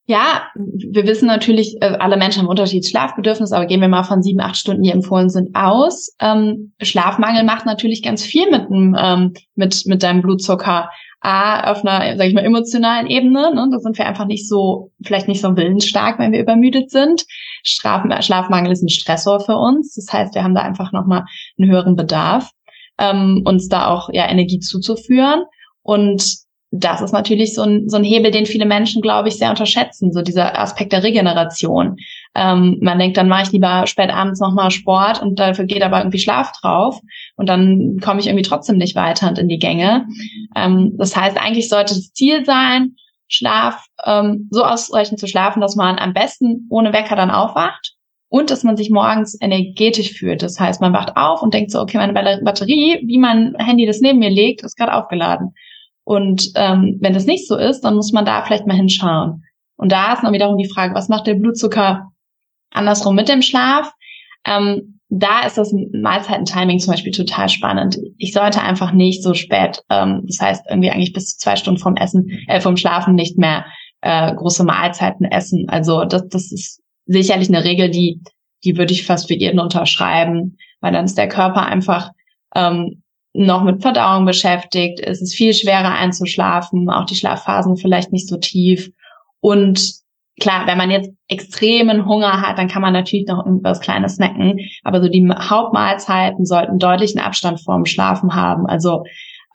[0.08, 4.22] ja, wir wissen natürlich, äh, alle Menschen haben unterschiedliches Schlafbedürfnis, aber gehen wir mal von
[4.22, 6.14] sieben, acht Stunden, die empfohlen sind, aus.
[6.20, 10.90] Ähm, Schlafmangel macht natürlich ganz viel mit, ähm, mit, mit deinem Blutzucker.
[11.20, 13.54] A, auf einer, sag ich mal, emotionalen Ebene.
[13.54, 13.68] Ne?
[13.70, 17.24] Da sind wir einfach nicht so, vielleicht nicht so willensstark, wenn wir übermüdet sind.
[17.62, 19.94] Schlaf, Schlafmangel ist ein Stressor für uns.
[19.94, 21.24] Das heißt, wir haben da einfach nochmal
[21.58, 22.50] einen höheren Bedarf,
[22.98, 25.44] ähm, uns da auch ja Energie zuzuführen.
[25.82, 29.50] Und das ist natürlich so ein, so ein Hebel, den viele Menschen, glaube ich, sehr
[29.50, 31.96] unterschätzen, so dieser Aspekt der Regeneration.
[32.36, 35.98] Ähm, man denkt, dann mache ich lieber spät abends nochmal Sport und dafür geht aber
[35.98, 37.00] irgendwie Schlaf drauf
[37.36, 40.06] und dann komme ich irgendwie trotzdem nicht weiter und in die Gänge.
[40.54, 42.96] Ähm, das heißt, eigentlich sollte das Ziel sein,
[43.28, 47.94] Schlaf ähm, so ausreichend zu schlafen, dass man am besten ohne Wecker dann aufwacht
[48.28, 50.42] und dass man sich morgens energetisch fühlt.
[50.42, 54.00] Das heißt, man wacht auf und denkt so, okay, meine Batterie, wie mein Handy das
[54.00, 55.54] neben mir legt, ist gerade aufgeladen.
[56.04, 59.42] Und ähm, wenn das nicht so ist, dann muss man da vielleicht mal hinschauen.
[59.76, 62.12] Und da ist dann wiederum die Frage, was macht der Blutzucker
[62.76, 63.92] andersrum mit dem Schlaf?
[64.46, 67.98] Ähm, da ist das Mahlzeiten-Timing zum Beispiel total spannend.
[68.18, 71.80] Ich sollte einfach nicht so spät, ähm, das heißt irgendwie eigentlich bis zu zwei Stunden
[71.80, 73.66] vom Essen, äh, vom Schlafen nicht mehr
[74.00, 75.66] äh, große Mahlzeiten essen.
[75.68, 78.20] Also das, das ist sicherlich eine Regel, die,
[78.64, 82.10] die würde ich fast für jeden unterschreiben, weil dann ist der Körper einfach
[82.54, 83.02] ähm,
[83.32, 84.98] noch mit Verdauung beschäftigt.
[85.00, 88.90] Es ist viel schwerer einzuschlafen, auch die Schlafphasen vielleicht nicht so tief.
[89.40, 90.00] Und
[90.40, 94.60] klar, wenn man jetzt extremen Hunger hat, dann kann man natürlich noch irgendwas Kleines snacken.
[94.84, 98.66] Aber so die Hauptmahlzeiten sollten deutlichen Abstand vorm Schlafen haben.
[98.66, 99.04] Also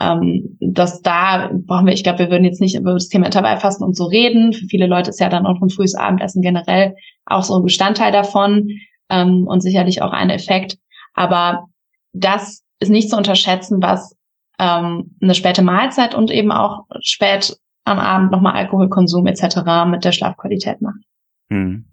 [0.02, 3.86] ähm, dass da brauchen wir, ich glaube, wir würden jetzt nicht über das Thema Intervallfasten
[3.86, 4.54] und so reden.
[4.54, 8.12] Für viele Leute ist ja dann auch ein frühes Abendessen generell auch so ein Bestandteil
[8.12, 8.70] davon
[9.10, 10.78] ähm, und sicherlich auch ein Effekt.
[11.14, 11.68] Aber
[12.14, 14.16] das ist nicht zu unterschätzen, was
[14.60, 17.58] ähm, eine späte Mahlzeit und eben auch spät
[17.92, 19.58] am Abend nochmal Alkoholkonsum etc.
[19.88, 21.00] mit der Schlafqualität macht.
[21.50, 21.86] Hm.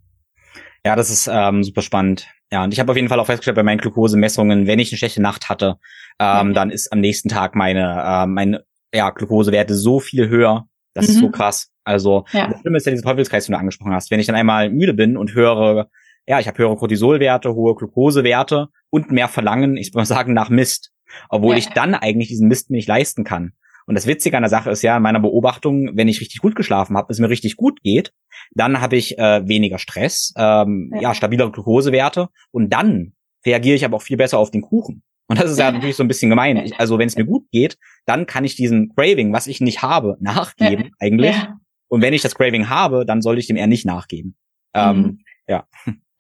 [0.85, 2.29] Ja, das ist ähm, super spannend.
[2.51, 4.99] Ja, und ich habe auf jeden Fall auch festgestellt bei meinen Glukosemessungen, wenn ich eine
[4.99, 5.79] schlechte Nacht hatte,
[6.19, 6.55] ähm, mhm.
[6.55, 10.67] dann ist am nächsten Tag meine, äh, meine ja, Glukosewerte so viel höher.
[10.95, 11.13] Das mhm.
[11.13, 11.33] ist so mhm.
[11.33, 11.71] krass.
[11.85, 12.49] Also ja.
[12.49, 14.11] das Schlimme ist ja dieser Teufelskreis, den du angesprochen hast.
[14.11, 15.89] Wenn ich dann einmal müde bin und höre,
[16.27, 20.51] ja, ich habe höhere Cortisolwerte, hohe Glukosewerte und mehr Verlangen, ich würde mal sagen, nach
[20.51, 20.93] Mist.
[21.29, 21.59] Obwohl ja.
[21.59, 23.53] ich dann eigentlich diesen Mist mir nicht leisten kann.
[23.89, 26.55] Und das Witzige an der Sache ist ja, in meiner Beobachtung, wenn ich richtig gut
[26.55, 28.13] geschlafen habe, es mir richtig gut geht,
[28.51, 31.01] dann habe ich äh, weniger Stress, ähm, ja.
[31.01, 33.15] ja, stabilere Glukosewerte und dann
[33.47, 35.03] reagiere ich aber auch viel besser auf den Kuchen.
[35.27, 36.59] Und das ist ja natürlich so ein bisschen gemein.
[36.59, 39.81] Ich, also wenn es mir gut geht, dann kann ich diesem Craving, was ich nicht
[39.81, 41.35] habe, nachgeben eigentlich.
[41.35, 41.57] Ja.
[41.89, 44.37] Und wenn ich das Craving habe, dann soll ich dem eher nicht nachgeben.
[44.75, 45.19] Ähm, mhm.
[45.49, 45.65] Ja.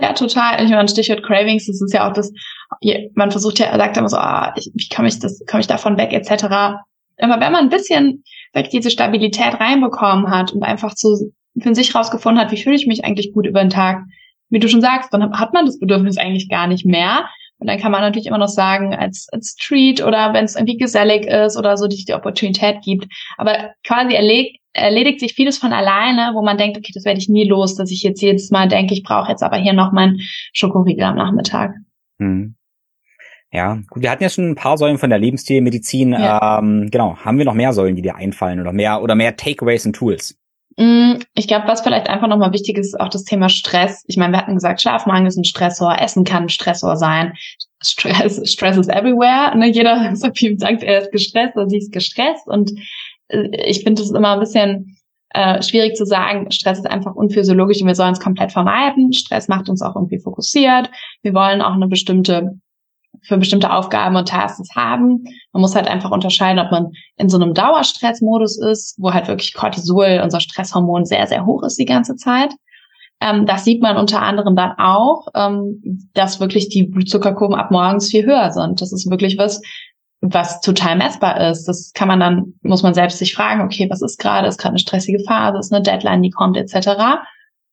[0.00, 0.64] Ja, total.
[0.64, 2.32] Ich meine, Stichwort Cravings, das ist ja auch das,
[3.14, 5.98] man versucht ja, sagt immer so, ah, ich, wie komme ich das, komme ich davon
[5.98, 6.78] weg, etc.
[7.18, 11.94] Aber wenn man ein bisschen vielleicht diese Stabilität reinbekommen hat und einfach zu, für sich
[11.94, 14.02] rausgefunden hat, wie fühle ich mich eigentlich gut über den Tag,
[14.50, 17.28] wie du schon sagst, dann hat man das Bedürfnis eigentlich gar nicht mehr.
[17.58, 20.76] Und dann kann man natürlich immer noch sagen, als, als Treat oder wenn es irgendwie
[20.76, 23.06] gesellig ist oder so, die die Opportunität gibt.
[23.36, 27.28] Aber quasi erledigt, erledigt sich vieles von alleine, wo man denkt, okay, das werde ich
[27.28, 30.20] nie los, dass ich jetzt jedes Mal denke, ich brauche jetzt aber hier noch meinen
[30.52, 31.74] Schokoriegel am Nachmittag.
[32.18, 32.54] Mhm.
[33.50, 36.12] Ja, gut, wir hatten ja schon ein paar Säulen von der Lebensstilmedizin.
[36.12, 36.58] Ja.
[36.58, 39.86] Ähm, genau, haben wir noch mehr Säulen, die dir einfallen oder mehr oder mehr Takeaways
[39.86, 40.36] und Tools?
[40.76, 44.04] Mm, ich glaube, was vielleicht einfach nochmal wichtig ist, ist auch das Thema Stress.
[44.06, 47.32] Ich meine, wir hatten gesagt, Schlafmangel ist ein Stressor, Essen kann ein Stressor sein.
[47.82, 49.56] Stress, Stress is everywhere.
[49.56, 49.70] Ne?
[49.70, 52.46] Jeder sagt, er ist gestresst oder sie ist gestresst.
[52.46, 52.72] Und
[53.28, 54.98] äh, ich finde es immer ein bisschen
[55.30, 59.12] äh, schwierig zu sagen, Stress ist einfach unphysiologisch und wir sollen es komplett vermeiden.
[59.12, 60.90] Stress macht uns auch irgendwie fokussiert.
[61.22, 62.60] Wir wollen auch eine bestimmte
[63.28, 65.24] für bestimmte Aufgaben und Tasks haben.
[65.52, 69.52] Man muss halt einfach unterscheiden, ob man in so einem Dauerstressmodus ist, wo halt wirklich
[69.52, 72.50] Cortisol, unser Stresshormon, sehr, sehr hoch ist die ganze Zeit.
[73.20, 78.08] Ähm, das sieht man unter anderem dann auch, ähm, dass wirklich die Blutzuckerkurven ab morgens
[78.08, 78.80] viel höher sind.
[78.80, 79.60] Das ist wirklich was,
[80.20, 81.66] was total messbar ist.
[81.66, 84.48] Das kann man dann, muss man selbst sich fragen, okay, was ist gerade?
[84.48, 85.58] Ist gerade eine stressige Phase?
[85.58, 87.20] Ist eine Deadline, die kommt, etc.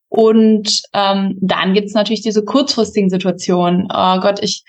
[0.10, 3.88] Und ähm, dann gibt's natürlich diese kurzfristigen Situationen.
[3.94, 4.64] Oh Gott, ich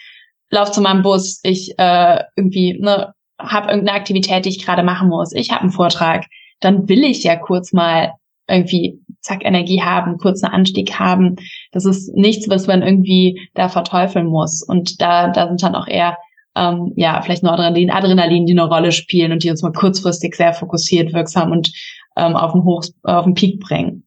[0.50, 5.08] lauf zu meinem Bus, ich äh, irgendwie ne, habe irgendeine Aktivität, die ich gerade machen
[5.08, 6.26] muss, ich habe einen Vortrag,
[6.60, 8.12] dann will ich ja kurz mal
[8.48, 11.36] irgendwie zack Energie haben, kurzen Anstieg haben.
[11.72, 14.62] Das ist nichts, was man irgendwie da verteufeln muss.
[14.62, 16.16] Und da, da sind dann auch eher
[16.56, 20.52] ähm, ja vielleicht Noradrenalin, Adrenalin, die eine Rolle spielen und die uns mal kurzfristig sehr
[20.52, 21.72] fokussiert, wirksam und
[22.16, 24.04] ähm, auf den Hoch, auf den Peak bringen.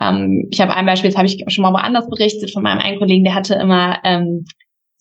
[0.00, 2.98] Ähm, ich habe ein Beispiel, das habe ich schon mal woanders berichtet von meinem einen
[2.98, 4.44] Kollegen, der hatte immer ähm,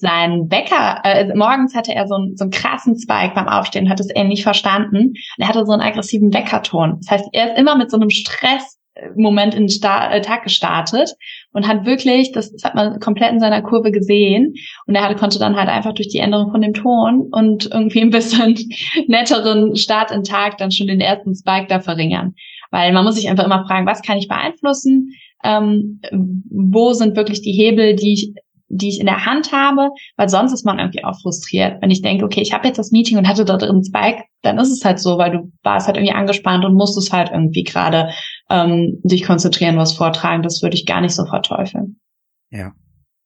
[0.02, 4.00] sein Wecker, äh, morgens hatte er so, einen, so einen krassen Spike beim Aufstehen, hat
[4.00, 5.14] es nicht verstanden.
[5.38, 6.98] er hatte so einen aggressiven Weckerton.
[7.02, 11.14] Das heißt, er ist immer mit so einem Stressmoment in den Sta äh, Tag gestartet
[11.54, 14.56] und hat wirklich, das, das hat man komplett in seiner Kurve gesehen
[14.88, 18.02] und er hatte, konnte dann halt einfach durch die Änderung von dem Ton und irgendwie
[18.02, 18.58] ein bisschen
[19.08, 22.34] netteren Start in Tag dann schon den ersten Spike da verringern.
[22.72, 25.12] Weil man muss sich einfach immer fragen, was kann ich beeinflussen?
[25.44, 26.02] Ähm,
[26.50, 28.34] wo sind wirklich die Hebel, die ich
[28.72, 31.82] die ich in der Hand habe, weil sonst ist man irgendwie auch frustriert.
[31.82, 34.58] Wenn ich denke, okay, ich habe jetzt das Meeting und hatte da drin Spike, dann
[34.58, 38.10] ist es halt so, weil du warst halt irgendwie angespannt und musstest halt irgendwie gerade
[38.50, 40.44] ähm, dich konzentrieren, was vortragen.
[40.44, 42.00] Das würde ich gar nicht so verteufeln.
[42.50, 42.72] Ja.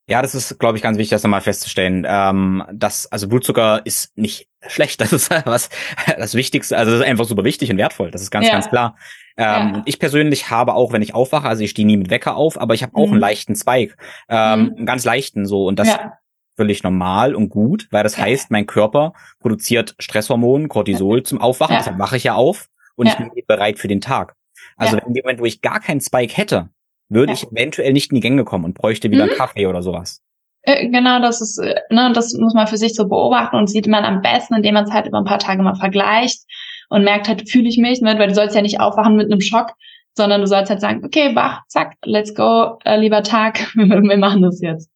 [0.07, 2.05] Ja, das ist, glaube ich, ganz wichtig, das nochmal festzustellen.
[2.07, 5.01] Ähm, dass, also Blutzucker ist nicht schlecht.
[5.05, 5.69] Das ist was
[6.17, 6.77] das Wichtigste.
[6.77, 8.11] Also das ist einfach super wichtig und wertvoll.
[8.11, 8.53] Das ist ganz, ja.
[8.53, 8.95] ganz klar.
[9.38, 9.81] Ähm, ja.
[9.86, 12.73] Ich persönlich habe auch, wenn ich aufwache, also ich stehe nie mit Wecker auf, aber
[12.73, 13.13] ich habe auch mhm.
[13.13, 13.95] einen leichten Spike,
[14.29, 14.73] ähm, mhm.
[14.77, 16.13] einen ganz leichten so und das ja.
[16.55, 21.75] völlig normal und gut, weil das heißt, mein Körper produziert Stresshormon, Cortisol zum Aufwachen.
[21.77, 24.36] Deshalb wache ich ja auf und ich bin bereit für den Tag.
[24.77, 26.69] Also in dem Moment, wo ich gar keinen Spike hätte,
[27.09, 27.33] würde ja.
[27.33, 29.31] ich eventuell nicht in die Gänge kommen und bräuchte wieder mhm.
[29.31, 30.21] Kaffee oder sowas.
[30.63, 33.88] Äh, genau, das ist, äh, ne, das muss man für sich so beobachten und sieht
[33.88, 36.43] man am besten, indem man es halt über ein paar Tage mal vergleicht
[36.89, 39.41] und merkt halt, fühle ich mich, ne, weil du sollst ja nicht aufwachen mit einem
[39.41, 39.73] Schock,
[40.13, 44.41] sondern du sollst halt sagen, okay, wach, zack, let's go, äh, lieber Tag, wir machen
[44.41, 44.89] das jetzt.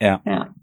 [0.00, 0.20] Ja.
[0.26, 0.54] ja.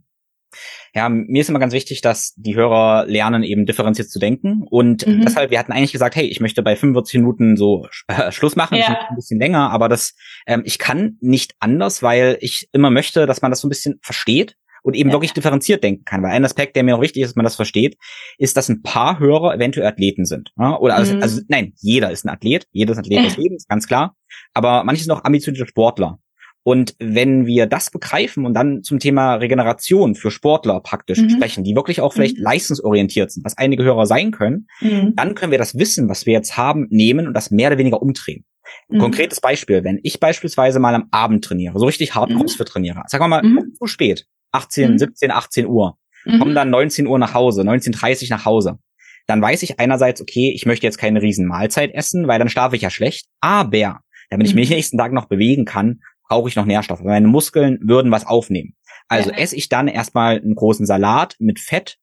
[0.96, 4.64] Ja, mir ist immer ganz wichtig, dass die Hörer lernen, eben differenziert zu denken.
[4.68, 5.22] Und mhm.
[5.22, 8.78] deshalb, wir hatten eigentlich gesagt, hey, ich möchte bei 45 Minuten so äh, Schluss machen,
[8.78, 9.06] ja.
[9.10, 10.16] ein bisschen länger, aber das,
[10.48, 14.00] ähm, ich kann nicht anders, weil ich immer möchte, dass man das so ein bisschen
[14.02, 15.14] versteht und eben ja.
[15.14, 16.24] wirklich differenziert denken kann.
[16.24, 17.98] Weil ein Aspekt, der mir auch wichtig ist, dass man das versteht,
[18.38, 20.52] ist, dass ein paar Hörer eventuell Athleten sind.
[20.58, 20.78] Ja?
[20.78, 21.22] Oder also, mhm.
[21.22, 24.16] also, nein, jeder ist ein Athlet, jeder ist ein Athlet des Lebens, ganz klar.
[24.54, 26.20] Aber manche sind auch ambitionierte Sportler.
[26.64, 31.30] Und wenn wir das begreifen und dann zum Thema Regeneration für Sportler praktisch mhm.
[31.30, 32.44] sprechen, die wirklich auch vielleicht mhm.
[32.44, 35.14] leistungsorientiert sind, was einige Hörer sein können, mhm.
[35.16, 38.02] dann können wir das Wissen, was wir jetzt haben, nehmen und das mehr oder weniger
[38.02, 38.46] umdrehen.
[38.90, 39.02] Ein mhm.
[39.02, 42.38] konkretes Beispiel, wenn ich beispielsweise mal am Abend trainiere, so richtig hart mhm.
[42.38, 43.74] CrossFit trainiere, sagen wir mal mhm.
[43.76, 45.98] zu spät, 18, 17, 18 Uhr,
[46.40, 48.80] komme dann 19 Uhr nach Hause, 19.30 nach Hause,
[49.28, 52.76] dann weiß ich einerseits, okay, ich möchte jetzt keine riesen Mahlzeit essen, weil dann schlafe
[52.76, 56.66] ich ja schlecht, aber damit ich mich nächsten Tag noch bewegen kann, brauche ich noch
[56.66, 57.02] Nährstoffe.
[57.02, 58.76] Meine Muskeln würden was aufnehmen.
[59.08, 59.38] Also ja.
[59.38, 61.98] esse ich dann erstmal einen großen Salat mit Fett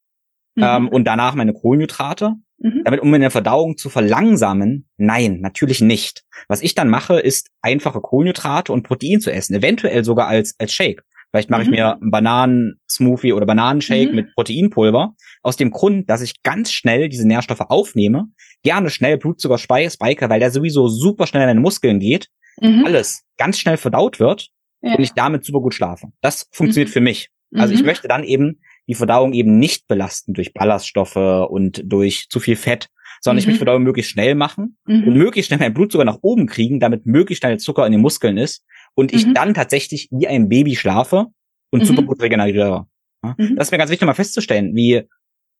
[0.54, 0.64] mhm.
[0.64, 2.34] ähm, und danach meine Kohlenhydrate.
[2.58, 2.82] Mhm.
[2.84, 6.24] Damit, um meine Verdauung zu verlangsamen, nein, natürlich nicht.
[6.48, 10.72] Was ich dann mache, ist einfache Kohlenhydrate und Protein zu essen, eventuell sogar als, als
[10.72, 11.02] Shake.
[11.36, 11.66] Vielleicht mache mhm.
[11.66, 14.16] ich mir einen Bananen-Smoothie oder Bananenshake mhm.
[14.16, 15.14] mit Proteinpulver.
[15.42, 18.28] Aus dem Grund, dass ich ganz schnell diese Nährstoffe aufnehme,
[18.62, 22.28] gerne schnell Blutzucker spike, weil der sowieso super schnell in meine Muskeln geht
[22.60, 22.84] mhm.
[22.86, 24.48] alles ganz schnell verdaut wird
[24.80, 24.94] ja.
[24.94, 26.08] und ich damit super gut schlafe.
[26.20, 26.92] Das funktioniert mhm.
[26.92, 27.28] für mich.
[27.54, 27.86] Also ich mhm.
[27.86, 32.88] möchte dann eben die Verdauung eben nicht belasten durch Ballaststoffe und durch zu viel Fett,
[33.20, 33.66] sondern ich möchte mhm.
[33.66, 35.12] Verdauung möglichst schnell machen und mhm.
[35.14, 38.64] möglichst schnell meinen Blutzucker nach oben kriegen, damit möglichst schnell Zucker in den Muskeln ist
[38.94, 41.26] und ich dann tatsächlich wie ein Baby schlafe
[41.70, 42.86] und super gut regeneriere.
[43.22, 45.02] Das ist mir ganz wichtig, mal festzustellen, wie,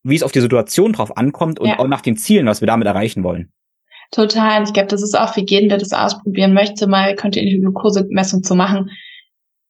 [0.03, 1.79] wie es auf die Situation drauf ankommt und ja.
[1.79, 3.53] auch nach den Zielen, was wir damit erreichen wollen.
[4.13, 4.63] Total.
[4.63, 8.55] Ich glaube, das ist auch für jeden, der das ausprobieren möchte, mal kontinuierliche Glukosemessung zu
[8.55, 8.91] machen.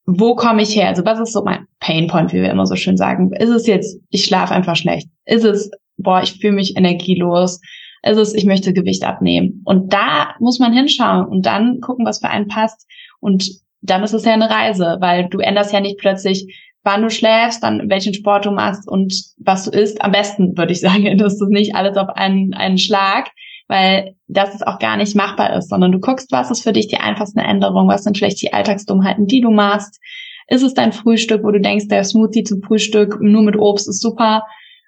[0.04, 0.88] Wo komme ich her?
[0.88, 3.32] Also was ist so mein Painpoint, wie wir immer so schön sagen?
[3.32, 5.08] Ist es jetzt, ich schlafe einfach schlecht?
[5.24, 7.60] Ist es, boah, ich fühle mich energielos?
[8.02, 9.62] Ist es, ich möchte Gewicht abnehmen?
[9.64, 12.86] Und da muss man hinschauen und dann gucken, was für einen passt.
[13.20, 16.46] Und dann ist es ja eine Reise, weil du änderst ja nicht plötzlich,
[16.86, 20.02] wann du schläfst, dann welchen Sport du machst und was du isst.
[20.02, 23.30] Am besten würde ich sagen, dass du nicht alles auf einen, einen Schlag,
[23.68, 26.86] weil das es auch gar nicht machbar ist, sondern du guckst, was ist für dich
[26.86, 30.00] die einfachste Änderung, was sind vielleicht die Alltagsdummheiten, die du machst.
[30.48, 34.00] Ist es dein Frühstück, wo du denkst, der Smoothie zum Frühstück nur mit Obst ist
[34.00, 34.44] super,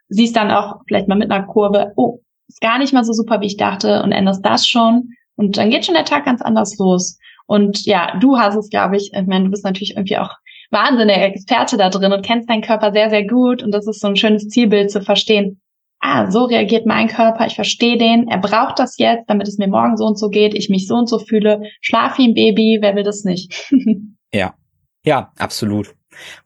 [0.08, 3.40] siehst dann auch vielleicht mal mit einer Kurve, oh, ist gar nicht mal so super,
[3.40, 5.10] wie ich dachte und änderst das schon.
[5.36, 7.18] Und dann geht schon der Tag ganz anders los.
[7.46, 10.30] Und ja, du hast es, glaube ich, ich meine, du bist natürlich irgendwie auch
[10.70, 13.62] wahnsinniger Experte da drin und kennst deinen Körper sehr, sehr gut.
[13.62, 15.60] Und das ist so ein schönes Zielbild zu verstehen,
[16.00, 19.68] ah, so reagiert mein Körper, ich verstehe den, er braucht das jetzt, damit es mir
[19.68, 22.78] morgen so und so geht, ich mich so und so fühle, schlaf wie ein Baby,
[22.80, 23.70] wer will das nicht?
[24.32, 24.54] ja,
[25.04, 25.97] ja, absolut.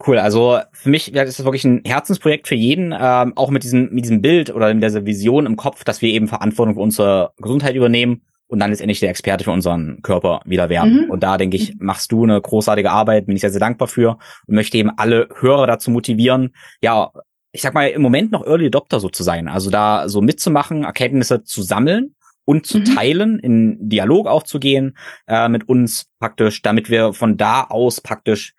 [0.04, 3.92] Cool, also für mich ist das wirklich ein Herzensprojekt für jeden, ähm, auch mit diesem,
[3.92, 7.32] mit diesem Bild oder mit dieser Vision im Kopf, dass wir eben Verantwortung für unsere
[7.38, 11.04] Gesundheit übernehmen und dann letztendlich der Experte für unseren Körper wieder werden.
[11.04, 11.10] Mhm.
[11.10, 14.18] Und da denke ich, machst du eine großartige Arbeit, bin ich sehr, sehr dankbar für
[14.46, 17.10] und möchte eben alle Hörer dazu motivieren, ja,
[17.52, 19.48] ich sag mal, im Moment noch Early Adopter so zu sein.
[19.48, 22.14] Also da so mitzumachen, Erkenntnisse zu sammeln
[22.44, 22.84] und zu mhm.
[22.84, 24.96] teilen, in Dialog auch zu gehen
[25.26, 28.54] äh, mit uns praktisch, damit wir von da aus praktisch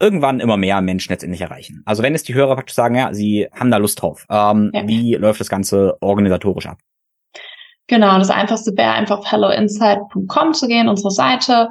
[0.00, 1.82] irgendwann immer mehr Menschen letztendlich erreichen.
[1.84, 4.86] Also wenn es die Hörer praktisch sagen, ja, sie haben da Lust drauf, ähm, ja.
[4.86, 6.78] wie läuft das Ganze organisatorisch ab?
[7.88, 11.68] Genau, das einfachste wäre einfach auf helloinsight.com zu gehen, unsere Seite,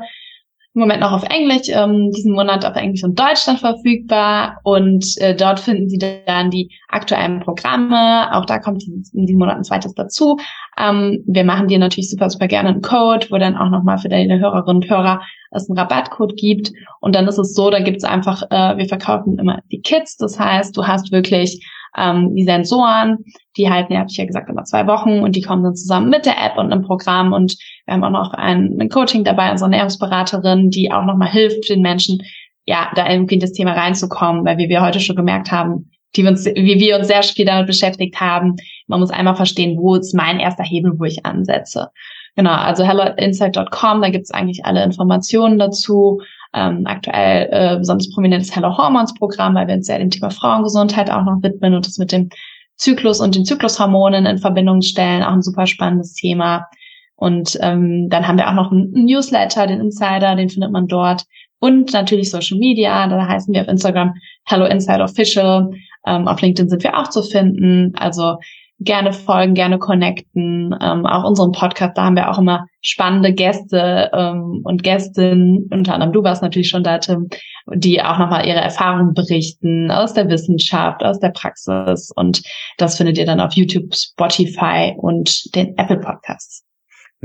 [0.76, 5.05] im Moment noch auf Englisch, ähm, diesen Monat auf Englisch und Deutsch dann verfügbar und
[5.19, 8.34] äh, dort finden Sie dann die aktuellen Programme.
[8.34, 10.38] Auch da kommt in diesem Monat ein zweites dazu.
[10.78, 14.09] Ähm, wir machen dir natürlich super, super gerne einen Code, wo dann auch nochmal für
[14.09, 15.21] deine Hörerinnen und Hörer
[15.51, 16.71] es einen Rabattcode gibt.
[16.99, 20.17] Und dann ist es so, da gibt es einfach, äh, wir verkaufen immer die Kits.
[20.17, 21.65] Das heißt, du hast wirklich
[21.97, 23.19] ähm, die Sensoren,
[23.57, 26.09] die halten, ja, habe ich ja gesagt, immer zwei Wochen und die kommen dann zusammen
[26.09, 27.55] mit der App und einem Programm und
[27.86, 31.82] wir haben auch noch ein, ein Coaching dabei, unsere Ernährungsberaterin, die auch nochmal hilft den
[31.82, 32.21] Menschen,
[32.65, 36.24] ja, da irgendwie in das Thema reinzukommen, weil wie wir heute schon gemerkt haben, die
[36.24, 38.55] wir uns, wie wir uns sehr viel damit beschäftigt haben,
[38.88, 41.89] man muss einmal verstehen, wo ist mein erster Hebel, wo ich ansetze.
[42.36, 46.22] Genau, also helloinsight.com, da gibt's eigentlich alle Informationen dazu.
[46.53, 51.09] Ähm, aktuell äh, besonders prominentes Hello Hormones Programm, weil wir uns sehr dem Thema Frauengesundheit
[51.09, 52.30] auch noch widmen und das mit dem
[52.78, 55.24] Zyklus und den Zyklushormonen in Verbindung stellen.
[55.24, 56.68] Auch ein super spannendes Thema.
[57.16, 61.26] Und ähm, dann haben wir auch noch einen Newsletter, den Insider, den findet man dort.
[61.59, 64.13] Und natürlich Social Media, da heißen wir auf Instagram
[64.45, 65.72] Hello Inside Official.
[66.06, 67.93] Ähm, auf LinkedIn sind wir auch zu finden.
[67.95, 68.38] Also
[68.80, 70.76] gerne folgen, gerne connecten.
[70.82, 75.93] Ähm, auch unseren Podcast, da haben wir auch immer spannende Gäste ähm, und Gästinnen, unter
[75.93, 77.30] anderem du warst natürlich schon da, Tim,
[77.74, 82.12] die auch nochmal ihre Erfahrungen berichten aus der Wissenschaft, aus der Praxis.
[82.16, 82.41] Und
[82.78, 86.64] das findet ihr dann auf YouTube, Spotify und den Apple Podcasts.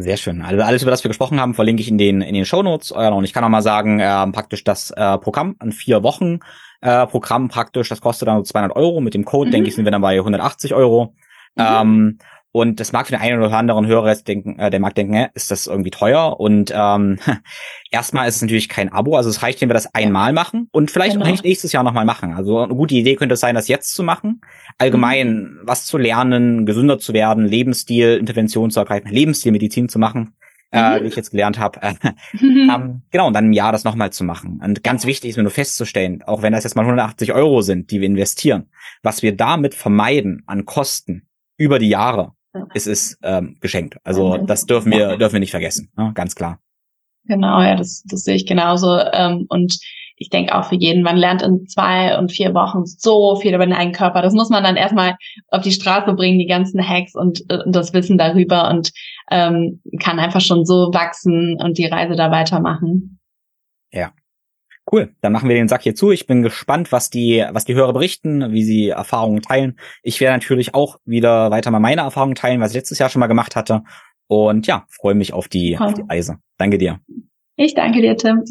[0.02, 0.42] Sehr schön.
[0.42, 2.90] Also alles, über das wir gesprochen haben, verlinke ich in den in den Show Notes.
[2.90, 6.40] Äh, und ich kann auch mal sagen, äh, praktisch das äh, Programm an vier Wochen
[6.80, 9.00] äh, Programm praktisch, das kostet dann 200 Euro.
[9.00, 9.52] Mit dem Code, mhm.
[9.52, 11.14] denke ich, sind wir dann bei 180 Euro.
[11.56, 11.64] Mhm.
[11.66, 12.18] Ähm,
[12.52, 15.14] und das mag für den einen oder anderen Hörer jetzt denken, äh, der mag denken,
[15.14, 16.40] äh, ist das irgendwie teuer?
[16.40, 17.18] Und ähm,
[17.92, 20.90] erstmal ist es natürlich kein Abo, also es reicht, wenn wir das einmal machen und
[20.90, 21.30] vielleicht genau.
[21.30, 22.34] auch nächstes Jahr nochmal machen.
[22.34, 24.40] Also eine gute Idee könnte es sein, das jetzt zu machen.
[24.78, 25.60] Allgemein mhm.
[25.62, 30.34] was zu lernen, gesünder zu werden, Lebensstil, Intervention zu ergreifen, Lebensstilmedizin zu machen.
[30.72, 31.04] Äh, mhm.
[31.04, 31.82] wie ich jetzt gelernt habe.
[31.82, 31.94] Äh,
[32.40, 34.60] ähm, genau, und dann im Jahr das nochmal zu machen.
[34.64, 37.90] Und ganz wichtig ist mir nur festzustellen, auch wenn das jetzt mal 180 Euro sind,
[37.90, 38.70] die wir investieren,
[39.02, 41.26] was wir damit vermeiden an Kosten
[41.56, 42.34] über die Jahre,
[42.74, 43.98] ist es ähm, geschenkt.
[44.04, 46.12] Also das dürfen wir dürfen wir nicht vergessen, ne?
[46.14, 46.58] ganz klar.
[47.24, 48.98] Genau, ja, das, das sehe ich genauso.
[48.98, 49.78] Ähm, und
[50.16, 53.64] ich denke auch für jeden, man lernt in zwei und vier Wochen so viel über
[53.64, 54.20] den eigenen Körper.
[54.20, 55.16] Das muss man dann erstmal
[55.48, 58.90] auf die Straße bringen, die ganzen Hacks und, und das Wissen darüber und
[59.30, 63.18] ähm, kann einfach schon so wachsen und die Reise da weitermachen.
[63.92, 64.12] Ja,
[64.92, 66.10] Cool, dann machen wir den Sack hier zu.
[66.10, 69.78] Ich bin gespannt, was die, was die Hörer berichten, wie sie Erfahrungen teilen.
[70.02, 73.20] Ich werde natürlich auch wieder weiter mal meine Erfahrungen teilen, was ich letztes Jahr schon
[73.20, 73.84] mal gemacht hatte.
[74.26, 76.38] Und ja, freue mich auf die, auf die Reise.
[76.56, 77.00] Danke dir.
[77.56, 78.44] Ich danke dir, Tim.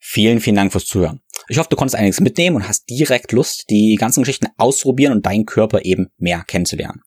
[0.00, 1.20] Vielen, vielen Dank fürs Zuhören.
[1.50, 5.24] Ich hoffe, du konntest einiges mitnehmen und hast direkt Lust, die ganzen Geschichten auszuprobieren und
[5.24, 7.00] deinen Körper eben mehr kennenzulernen.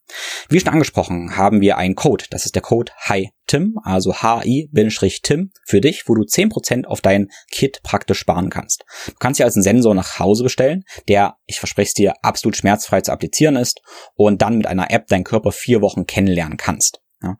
[0.50, 2.26] Wie schon angesprochen, haben wir einen Code.
[2.32, 7.82] Das ist der Code HITIM, also HI-TIM für dich, wo du 10% auf dein Kit
[7.84, 8.84] praktisch sparen kannst.
[9.06, 12.58] Du kannst dir als einen Sensor nach Hause bestellen, der, ich verspreche es dir, absolut
[12.58, 13.82] schmerzfrei zu applizieren ist
[14.16, 17.01] und dann mit einer App deinen Körper vier Wochen kennenlernen kannst.
[17.24, 17.38] Ja.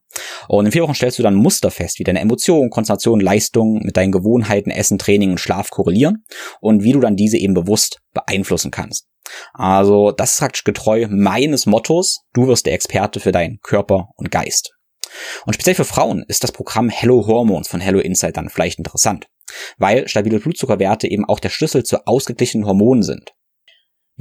[0.47, 3.97] Und in vier Wochen stellst du dann Muster fest, wie deine Emotionen, Konzentration, Leistung mit
[3.97, 6.23] deinen Gewohnheiten, Essen, Training und Schlaf korrelieren
[6.59, 9.07] und wie du dann diese eben bewusst beeinflussen kannst.
[9.53, 14.32] Also das ist praktisch getreu meines Mottos, du wirst der Experte für deinen Körper und
[14.32, 14.73] Geist.
[15.45, 19.27] Und speziell für Frauen ist das Programm Hello Hormones von Hello Insight dann vielleicht interessant,
[19.77, 23.34] weil stabile Blutzuckerwerte eben auch der Schlüssel zu ausgeglichenen Hormonen sind.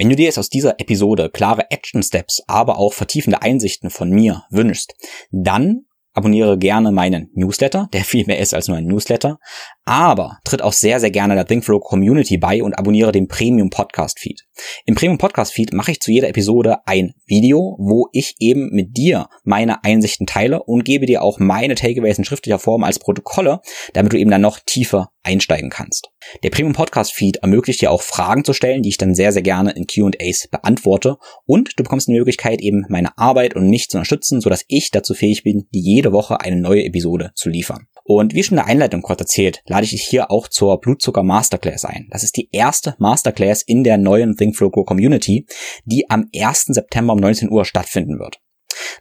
[0.01, 4.09] Wenn du dir jetzt aus dieser Episode klare Action Steps, aber auch vertiefende Einsichten von
[4.09, 4.95] mir wünschst,
[5.31, 5.83] dann
[6.15, 9.39] abonniere gerne meinen Newsletter, der viel mehr ist als nur ein Newsletter,
[9.85, 14.19] aber tritt auch sehr, sehr gerne der ThinkFlow Community bei und abonniere den Premium Podcast
[14.19, 14.41] Feed.
[14.87, 18.97] Im Premium Podcast Feed mache ich zu jeder Episode ein Video, wo ich eben mit
[18.97, 23.61] dir meine Einsichten teile und gebe dir auch meine Takeaways in schriftlicher Form als Protokolle,
[23.93, 26.11] damit du eben dann noch tiefer einsteigen kannst.
[26.43, 29.43] Der Premium Podcast Feed ermöglicht dir auch Fragen zu stellen, die ich dann sehr, sehr
[29.43, 31.17] gerne in Q&As beantworte
[31.47, 35.15] und du bekommst die Möglichkeit eben meine Arbeit und mich zu unterstützen, sodass ich dazu
[35.15, 37.87] fähig bin, jede Woche eine neue Episode zu liefern.
[38.05, 41.23] Und wie schon in der Einleitung kurz erzählt, lade ich dich hier auch zur Blutzucker
[41.23, 42.09] Masterclass ein.
[42.11, 45.47] Das ist die erste Masterclass in der neuen Think Flow Grow Community,
[45.85, 46.67] die am 1.
[46.67, 48.41] September um 19 Uhr stattfinden wird.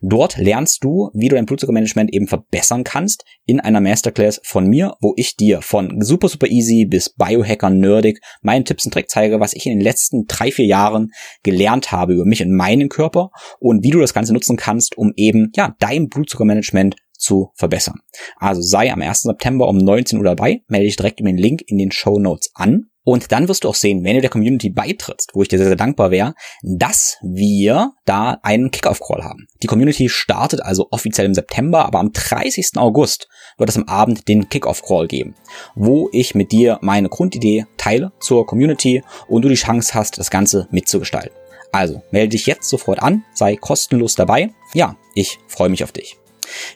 [0.02, 4.96] Dort lernst du, wie du dein Blutzuckermanagement eben verbessern kannst in einer Masterclass von mir,
[5.02, 9.40] wo ich dir von super, super easy bis Biohacker nerdig meinen Tipps und Tricks zeige,
[9.40, 11.12] was ich in den letzten drei, vier Jahren
[11.44, 15.14] gelernt habe über mich und meinen Körper und wie du das Ganze nutzen kannst, um
[15.16, 18.00] eben, ja, dein Blutzuckermanagement zu verbessern.
[18.38, 19.22] Also sei am 1.
[19.22, 22.52] September um 19 Uhr dabei, melde dich direkt über den Link in den Show Notes
[22.56, 22.86] an.
[23.10, 25.66] Und dann wirst du auch sehen, wenn du der Community beitrittst, wo ich dir sehr,
[25.66, 29.48] sehr dankbar wäre, dass wir da einen Kickoff-Call haben.
[29.64, 32.74] Die Community startet also offiziell im September, aber am 30.
[32.76, 35.34] August wird es am Abend den Kickoff-Call geben,
[35.74, 40.30] wo ich mit dir meine Grundidee teile zur Community und du die Chance hast, das
[40.30, 41.32] Ganze mitzugestalten.
[41.72, 44.52] Also melde dich jetzt sofort an, sei kostenlos dabei.
[44.76, 46.19] Ja, ich freue mich auf dich.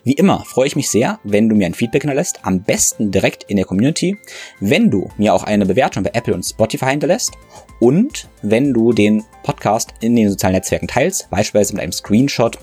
[0.04, 3.44] Wie immer freue ich mich sehr, wenn du mir ein Feedback hinterlässt, am besten direkt
[3.44, 4.16] in der Community,
[4.60, 7.32] wenn du mir auch eine Bewertung bei Apple und Spotify hinterlässt
[7.80, 12.58] und wenn du den Podcast in den sozialen Netzwerken teilst, beispielsweise mit einem Screenshot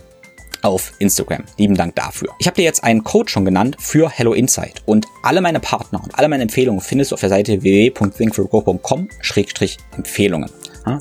[0.61, 1.43] auf Instagram.
[1.57, 2.29] Lieben Dank dafür.
[2.39, 6.03] Ich habe dir jetzt einen Code schon genannt für Hello Insight und alle meine Partner
[6.03, 10.49] und alle meine Empfehlungen findest du auf der Seite www.thinkforgo.com-empfehlungen.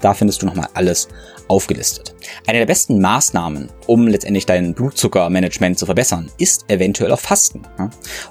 [0.00, 1.08] Da findest du nochmal alles
[1.50, 2.14] aufgelistet.
[2.46, 7.62] Eine der besten Maßnahmen, um letztendlich dein Blutzuckermanagement zu verbessern, ist eventuell auch Fasten.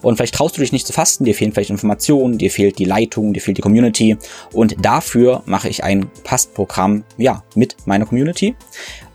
[0.02, 2.86] Und vielleicht traust du dich nicht zu fasten, dir fehlen vielleicht Informationen, dir fehlt die
[2.86, 4.18] Leitung, dir fehlt die Community.
[4.54, 8.56] Und dafür mache ich ein Pastprogramm, ja, mit meiner Community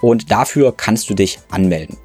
[0.04, 1.96] und dafür kannst du dich anmelden.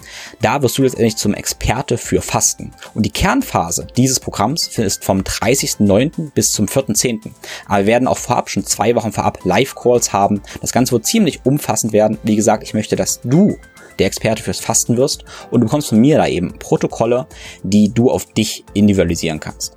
[0.41, 2.71] Da wirst du letztendlich zum Experte für Fasten.
[2.93, 6.31] Und die Kernphase dieses Programms ist vom 30.09.
[6.33, 7.31] bis zum 4.10.
[7.67, 10.41] Aber wir werden auch vorab schon zwei Wochen vorab Live-Calls haben.
[10.61, 12.17] Das Ganze wird ziemlich umfassend umfassend werden.
[12.23, 13.57] Wie gesagt, ich möchte, dass du
[13.97, 17.27] der Experte fürs Fasten wirst und du bekommst von mir da eben Protokolle,
[17.63, 19.73] die du auf dich individualisieren kannst.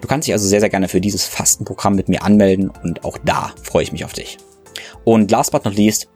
[0.00, 3.18] Du kannst dich also sehr, sehr gerne für dieses Fastenprogramm mit mir anmelden und auch
[3.24, 4.38] da freue ich mich auf dich.
[5.04, 6.08] Und last but not least,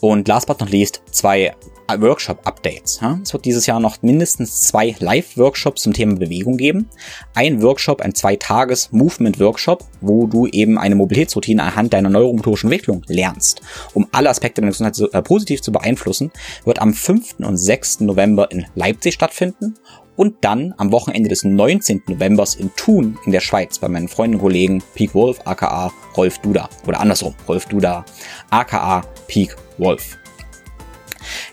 [0.00, 1.54] und last but not least, zwei
[1.88, 3.00] Workshop-Updates.
[3.22, 6.88] Es wird dieses Jahr noch mindestens zwei Live-Workshops zum Thema Bewegung geben.
[7.34, 13.60] Ein Workshop, ein Zwei-Tages-Movement-Workshop, wo du eben eine Mobilitätsroutine anhand deiner neuromotorischen Entwicklung lernst,
[13.92, 16.30] um alle Aspekte deiner Gesundheit äh, positiv zu beeinflussen,
[16.64, 17.36] wird am 5.
[17.40, 18.00] und 6.
[18.00, 19.74] November in Leipzig stattfinden
[20.16, 22.02] und dann am Wochenende des 19.
[22.06, 26.38] Novembers in Thun in der Schweiz bei meinen Freunden und Kollegen Peak Wolf aka Rolf
[26.38, 28.04] Duda oder andersrum Rolf Duda
[28.50, 30.18] aka Peak Wolf.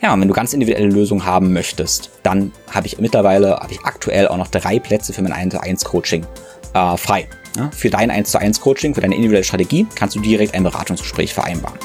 [0.02, 3.82] Ja, und wenn du ganz individuelle Lösungen haben möchtest, dann habe ich mittlerweile, habe ich
[3.82, 6.26] aktuell auch noch drei Plätze für mein 1 zu 1 Coaching
[6.74, 7.28] äh, frei.
[7.58, 10.64] Ja, für dein 1 zu 1 Coaching, für deine individuelle Strategie kannst du direkt ein
[10.64, 11.78] Beratungsgespräch vereinbaren.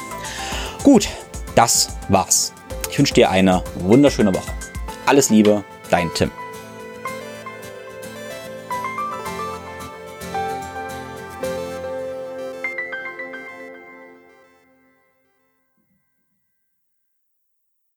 [0.83, 1.09] Gut,
[1.55, 2.53] das war's.
[2.89, 4.51] Ich wünsche dir eine wunderschöne Woche.
[5.05, 6.31] Alles Liebe, dein Tim.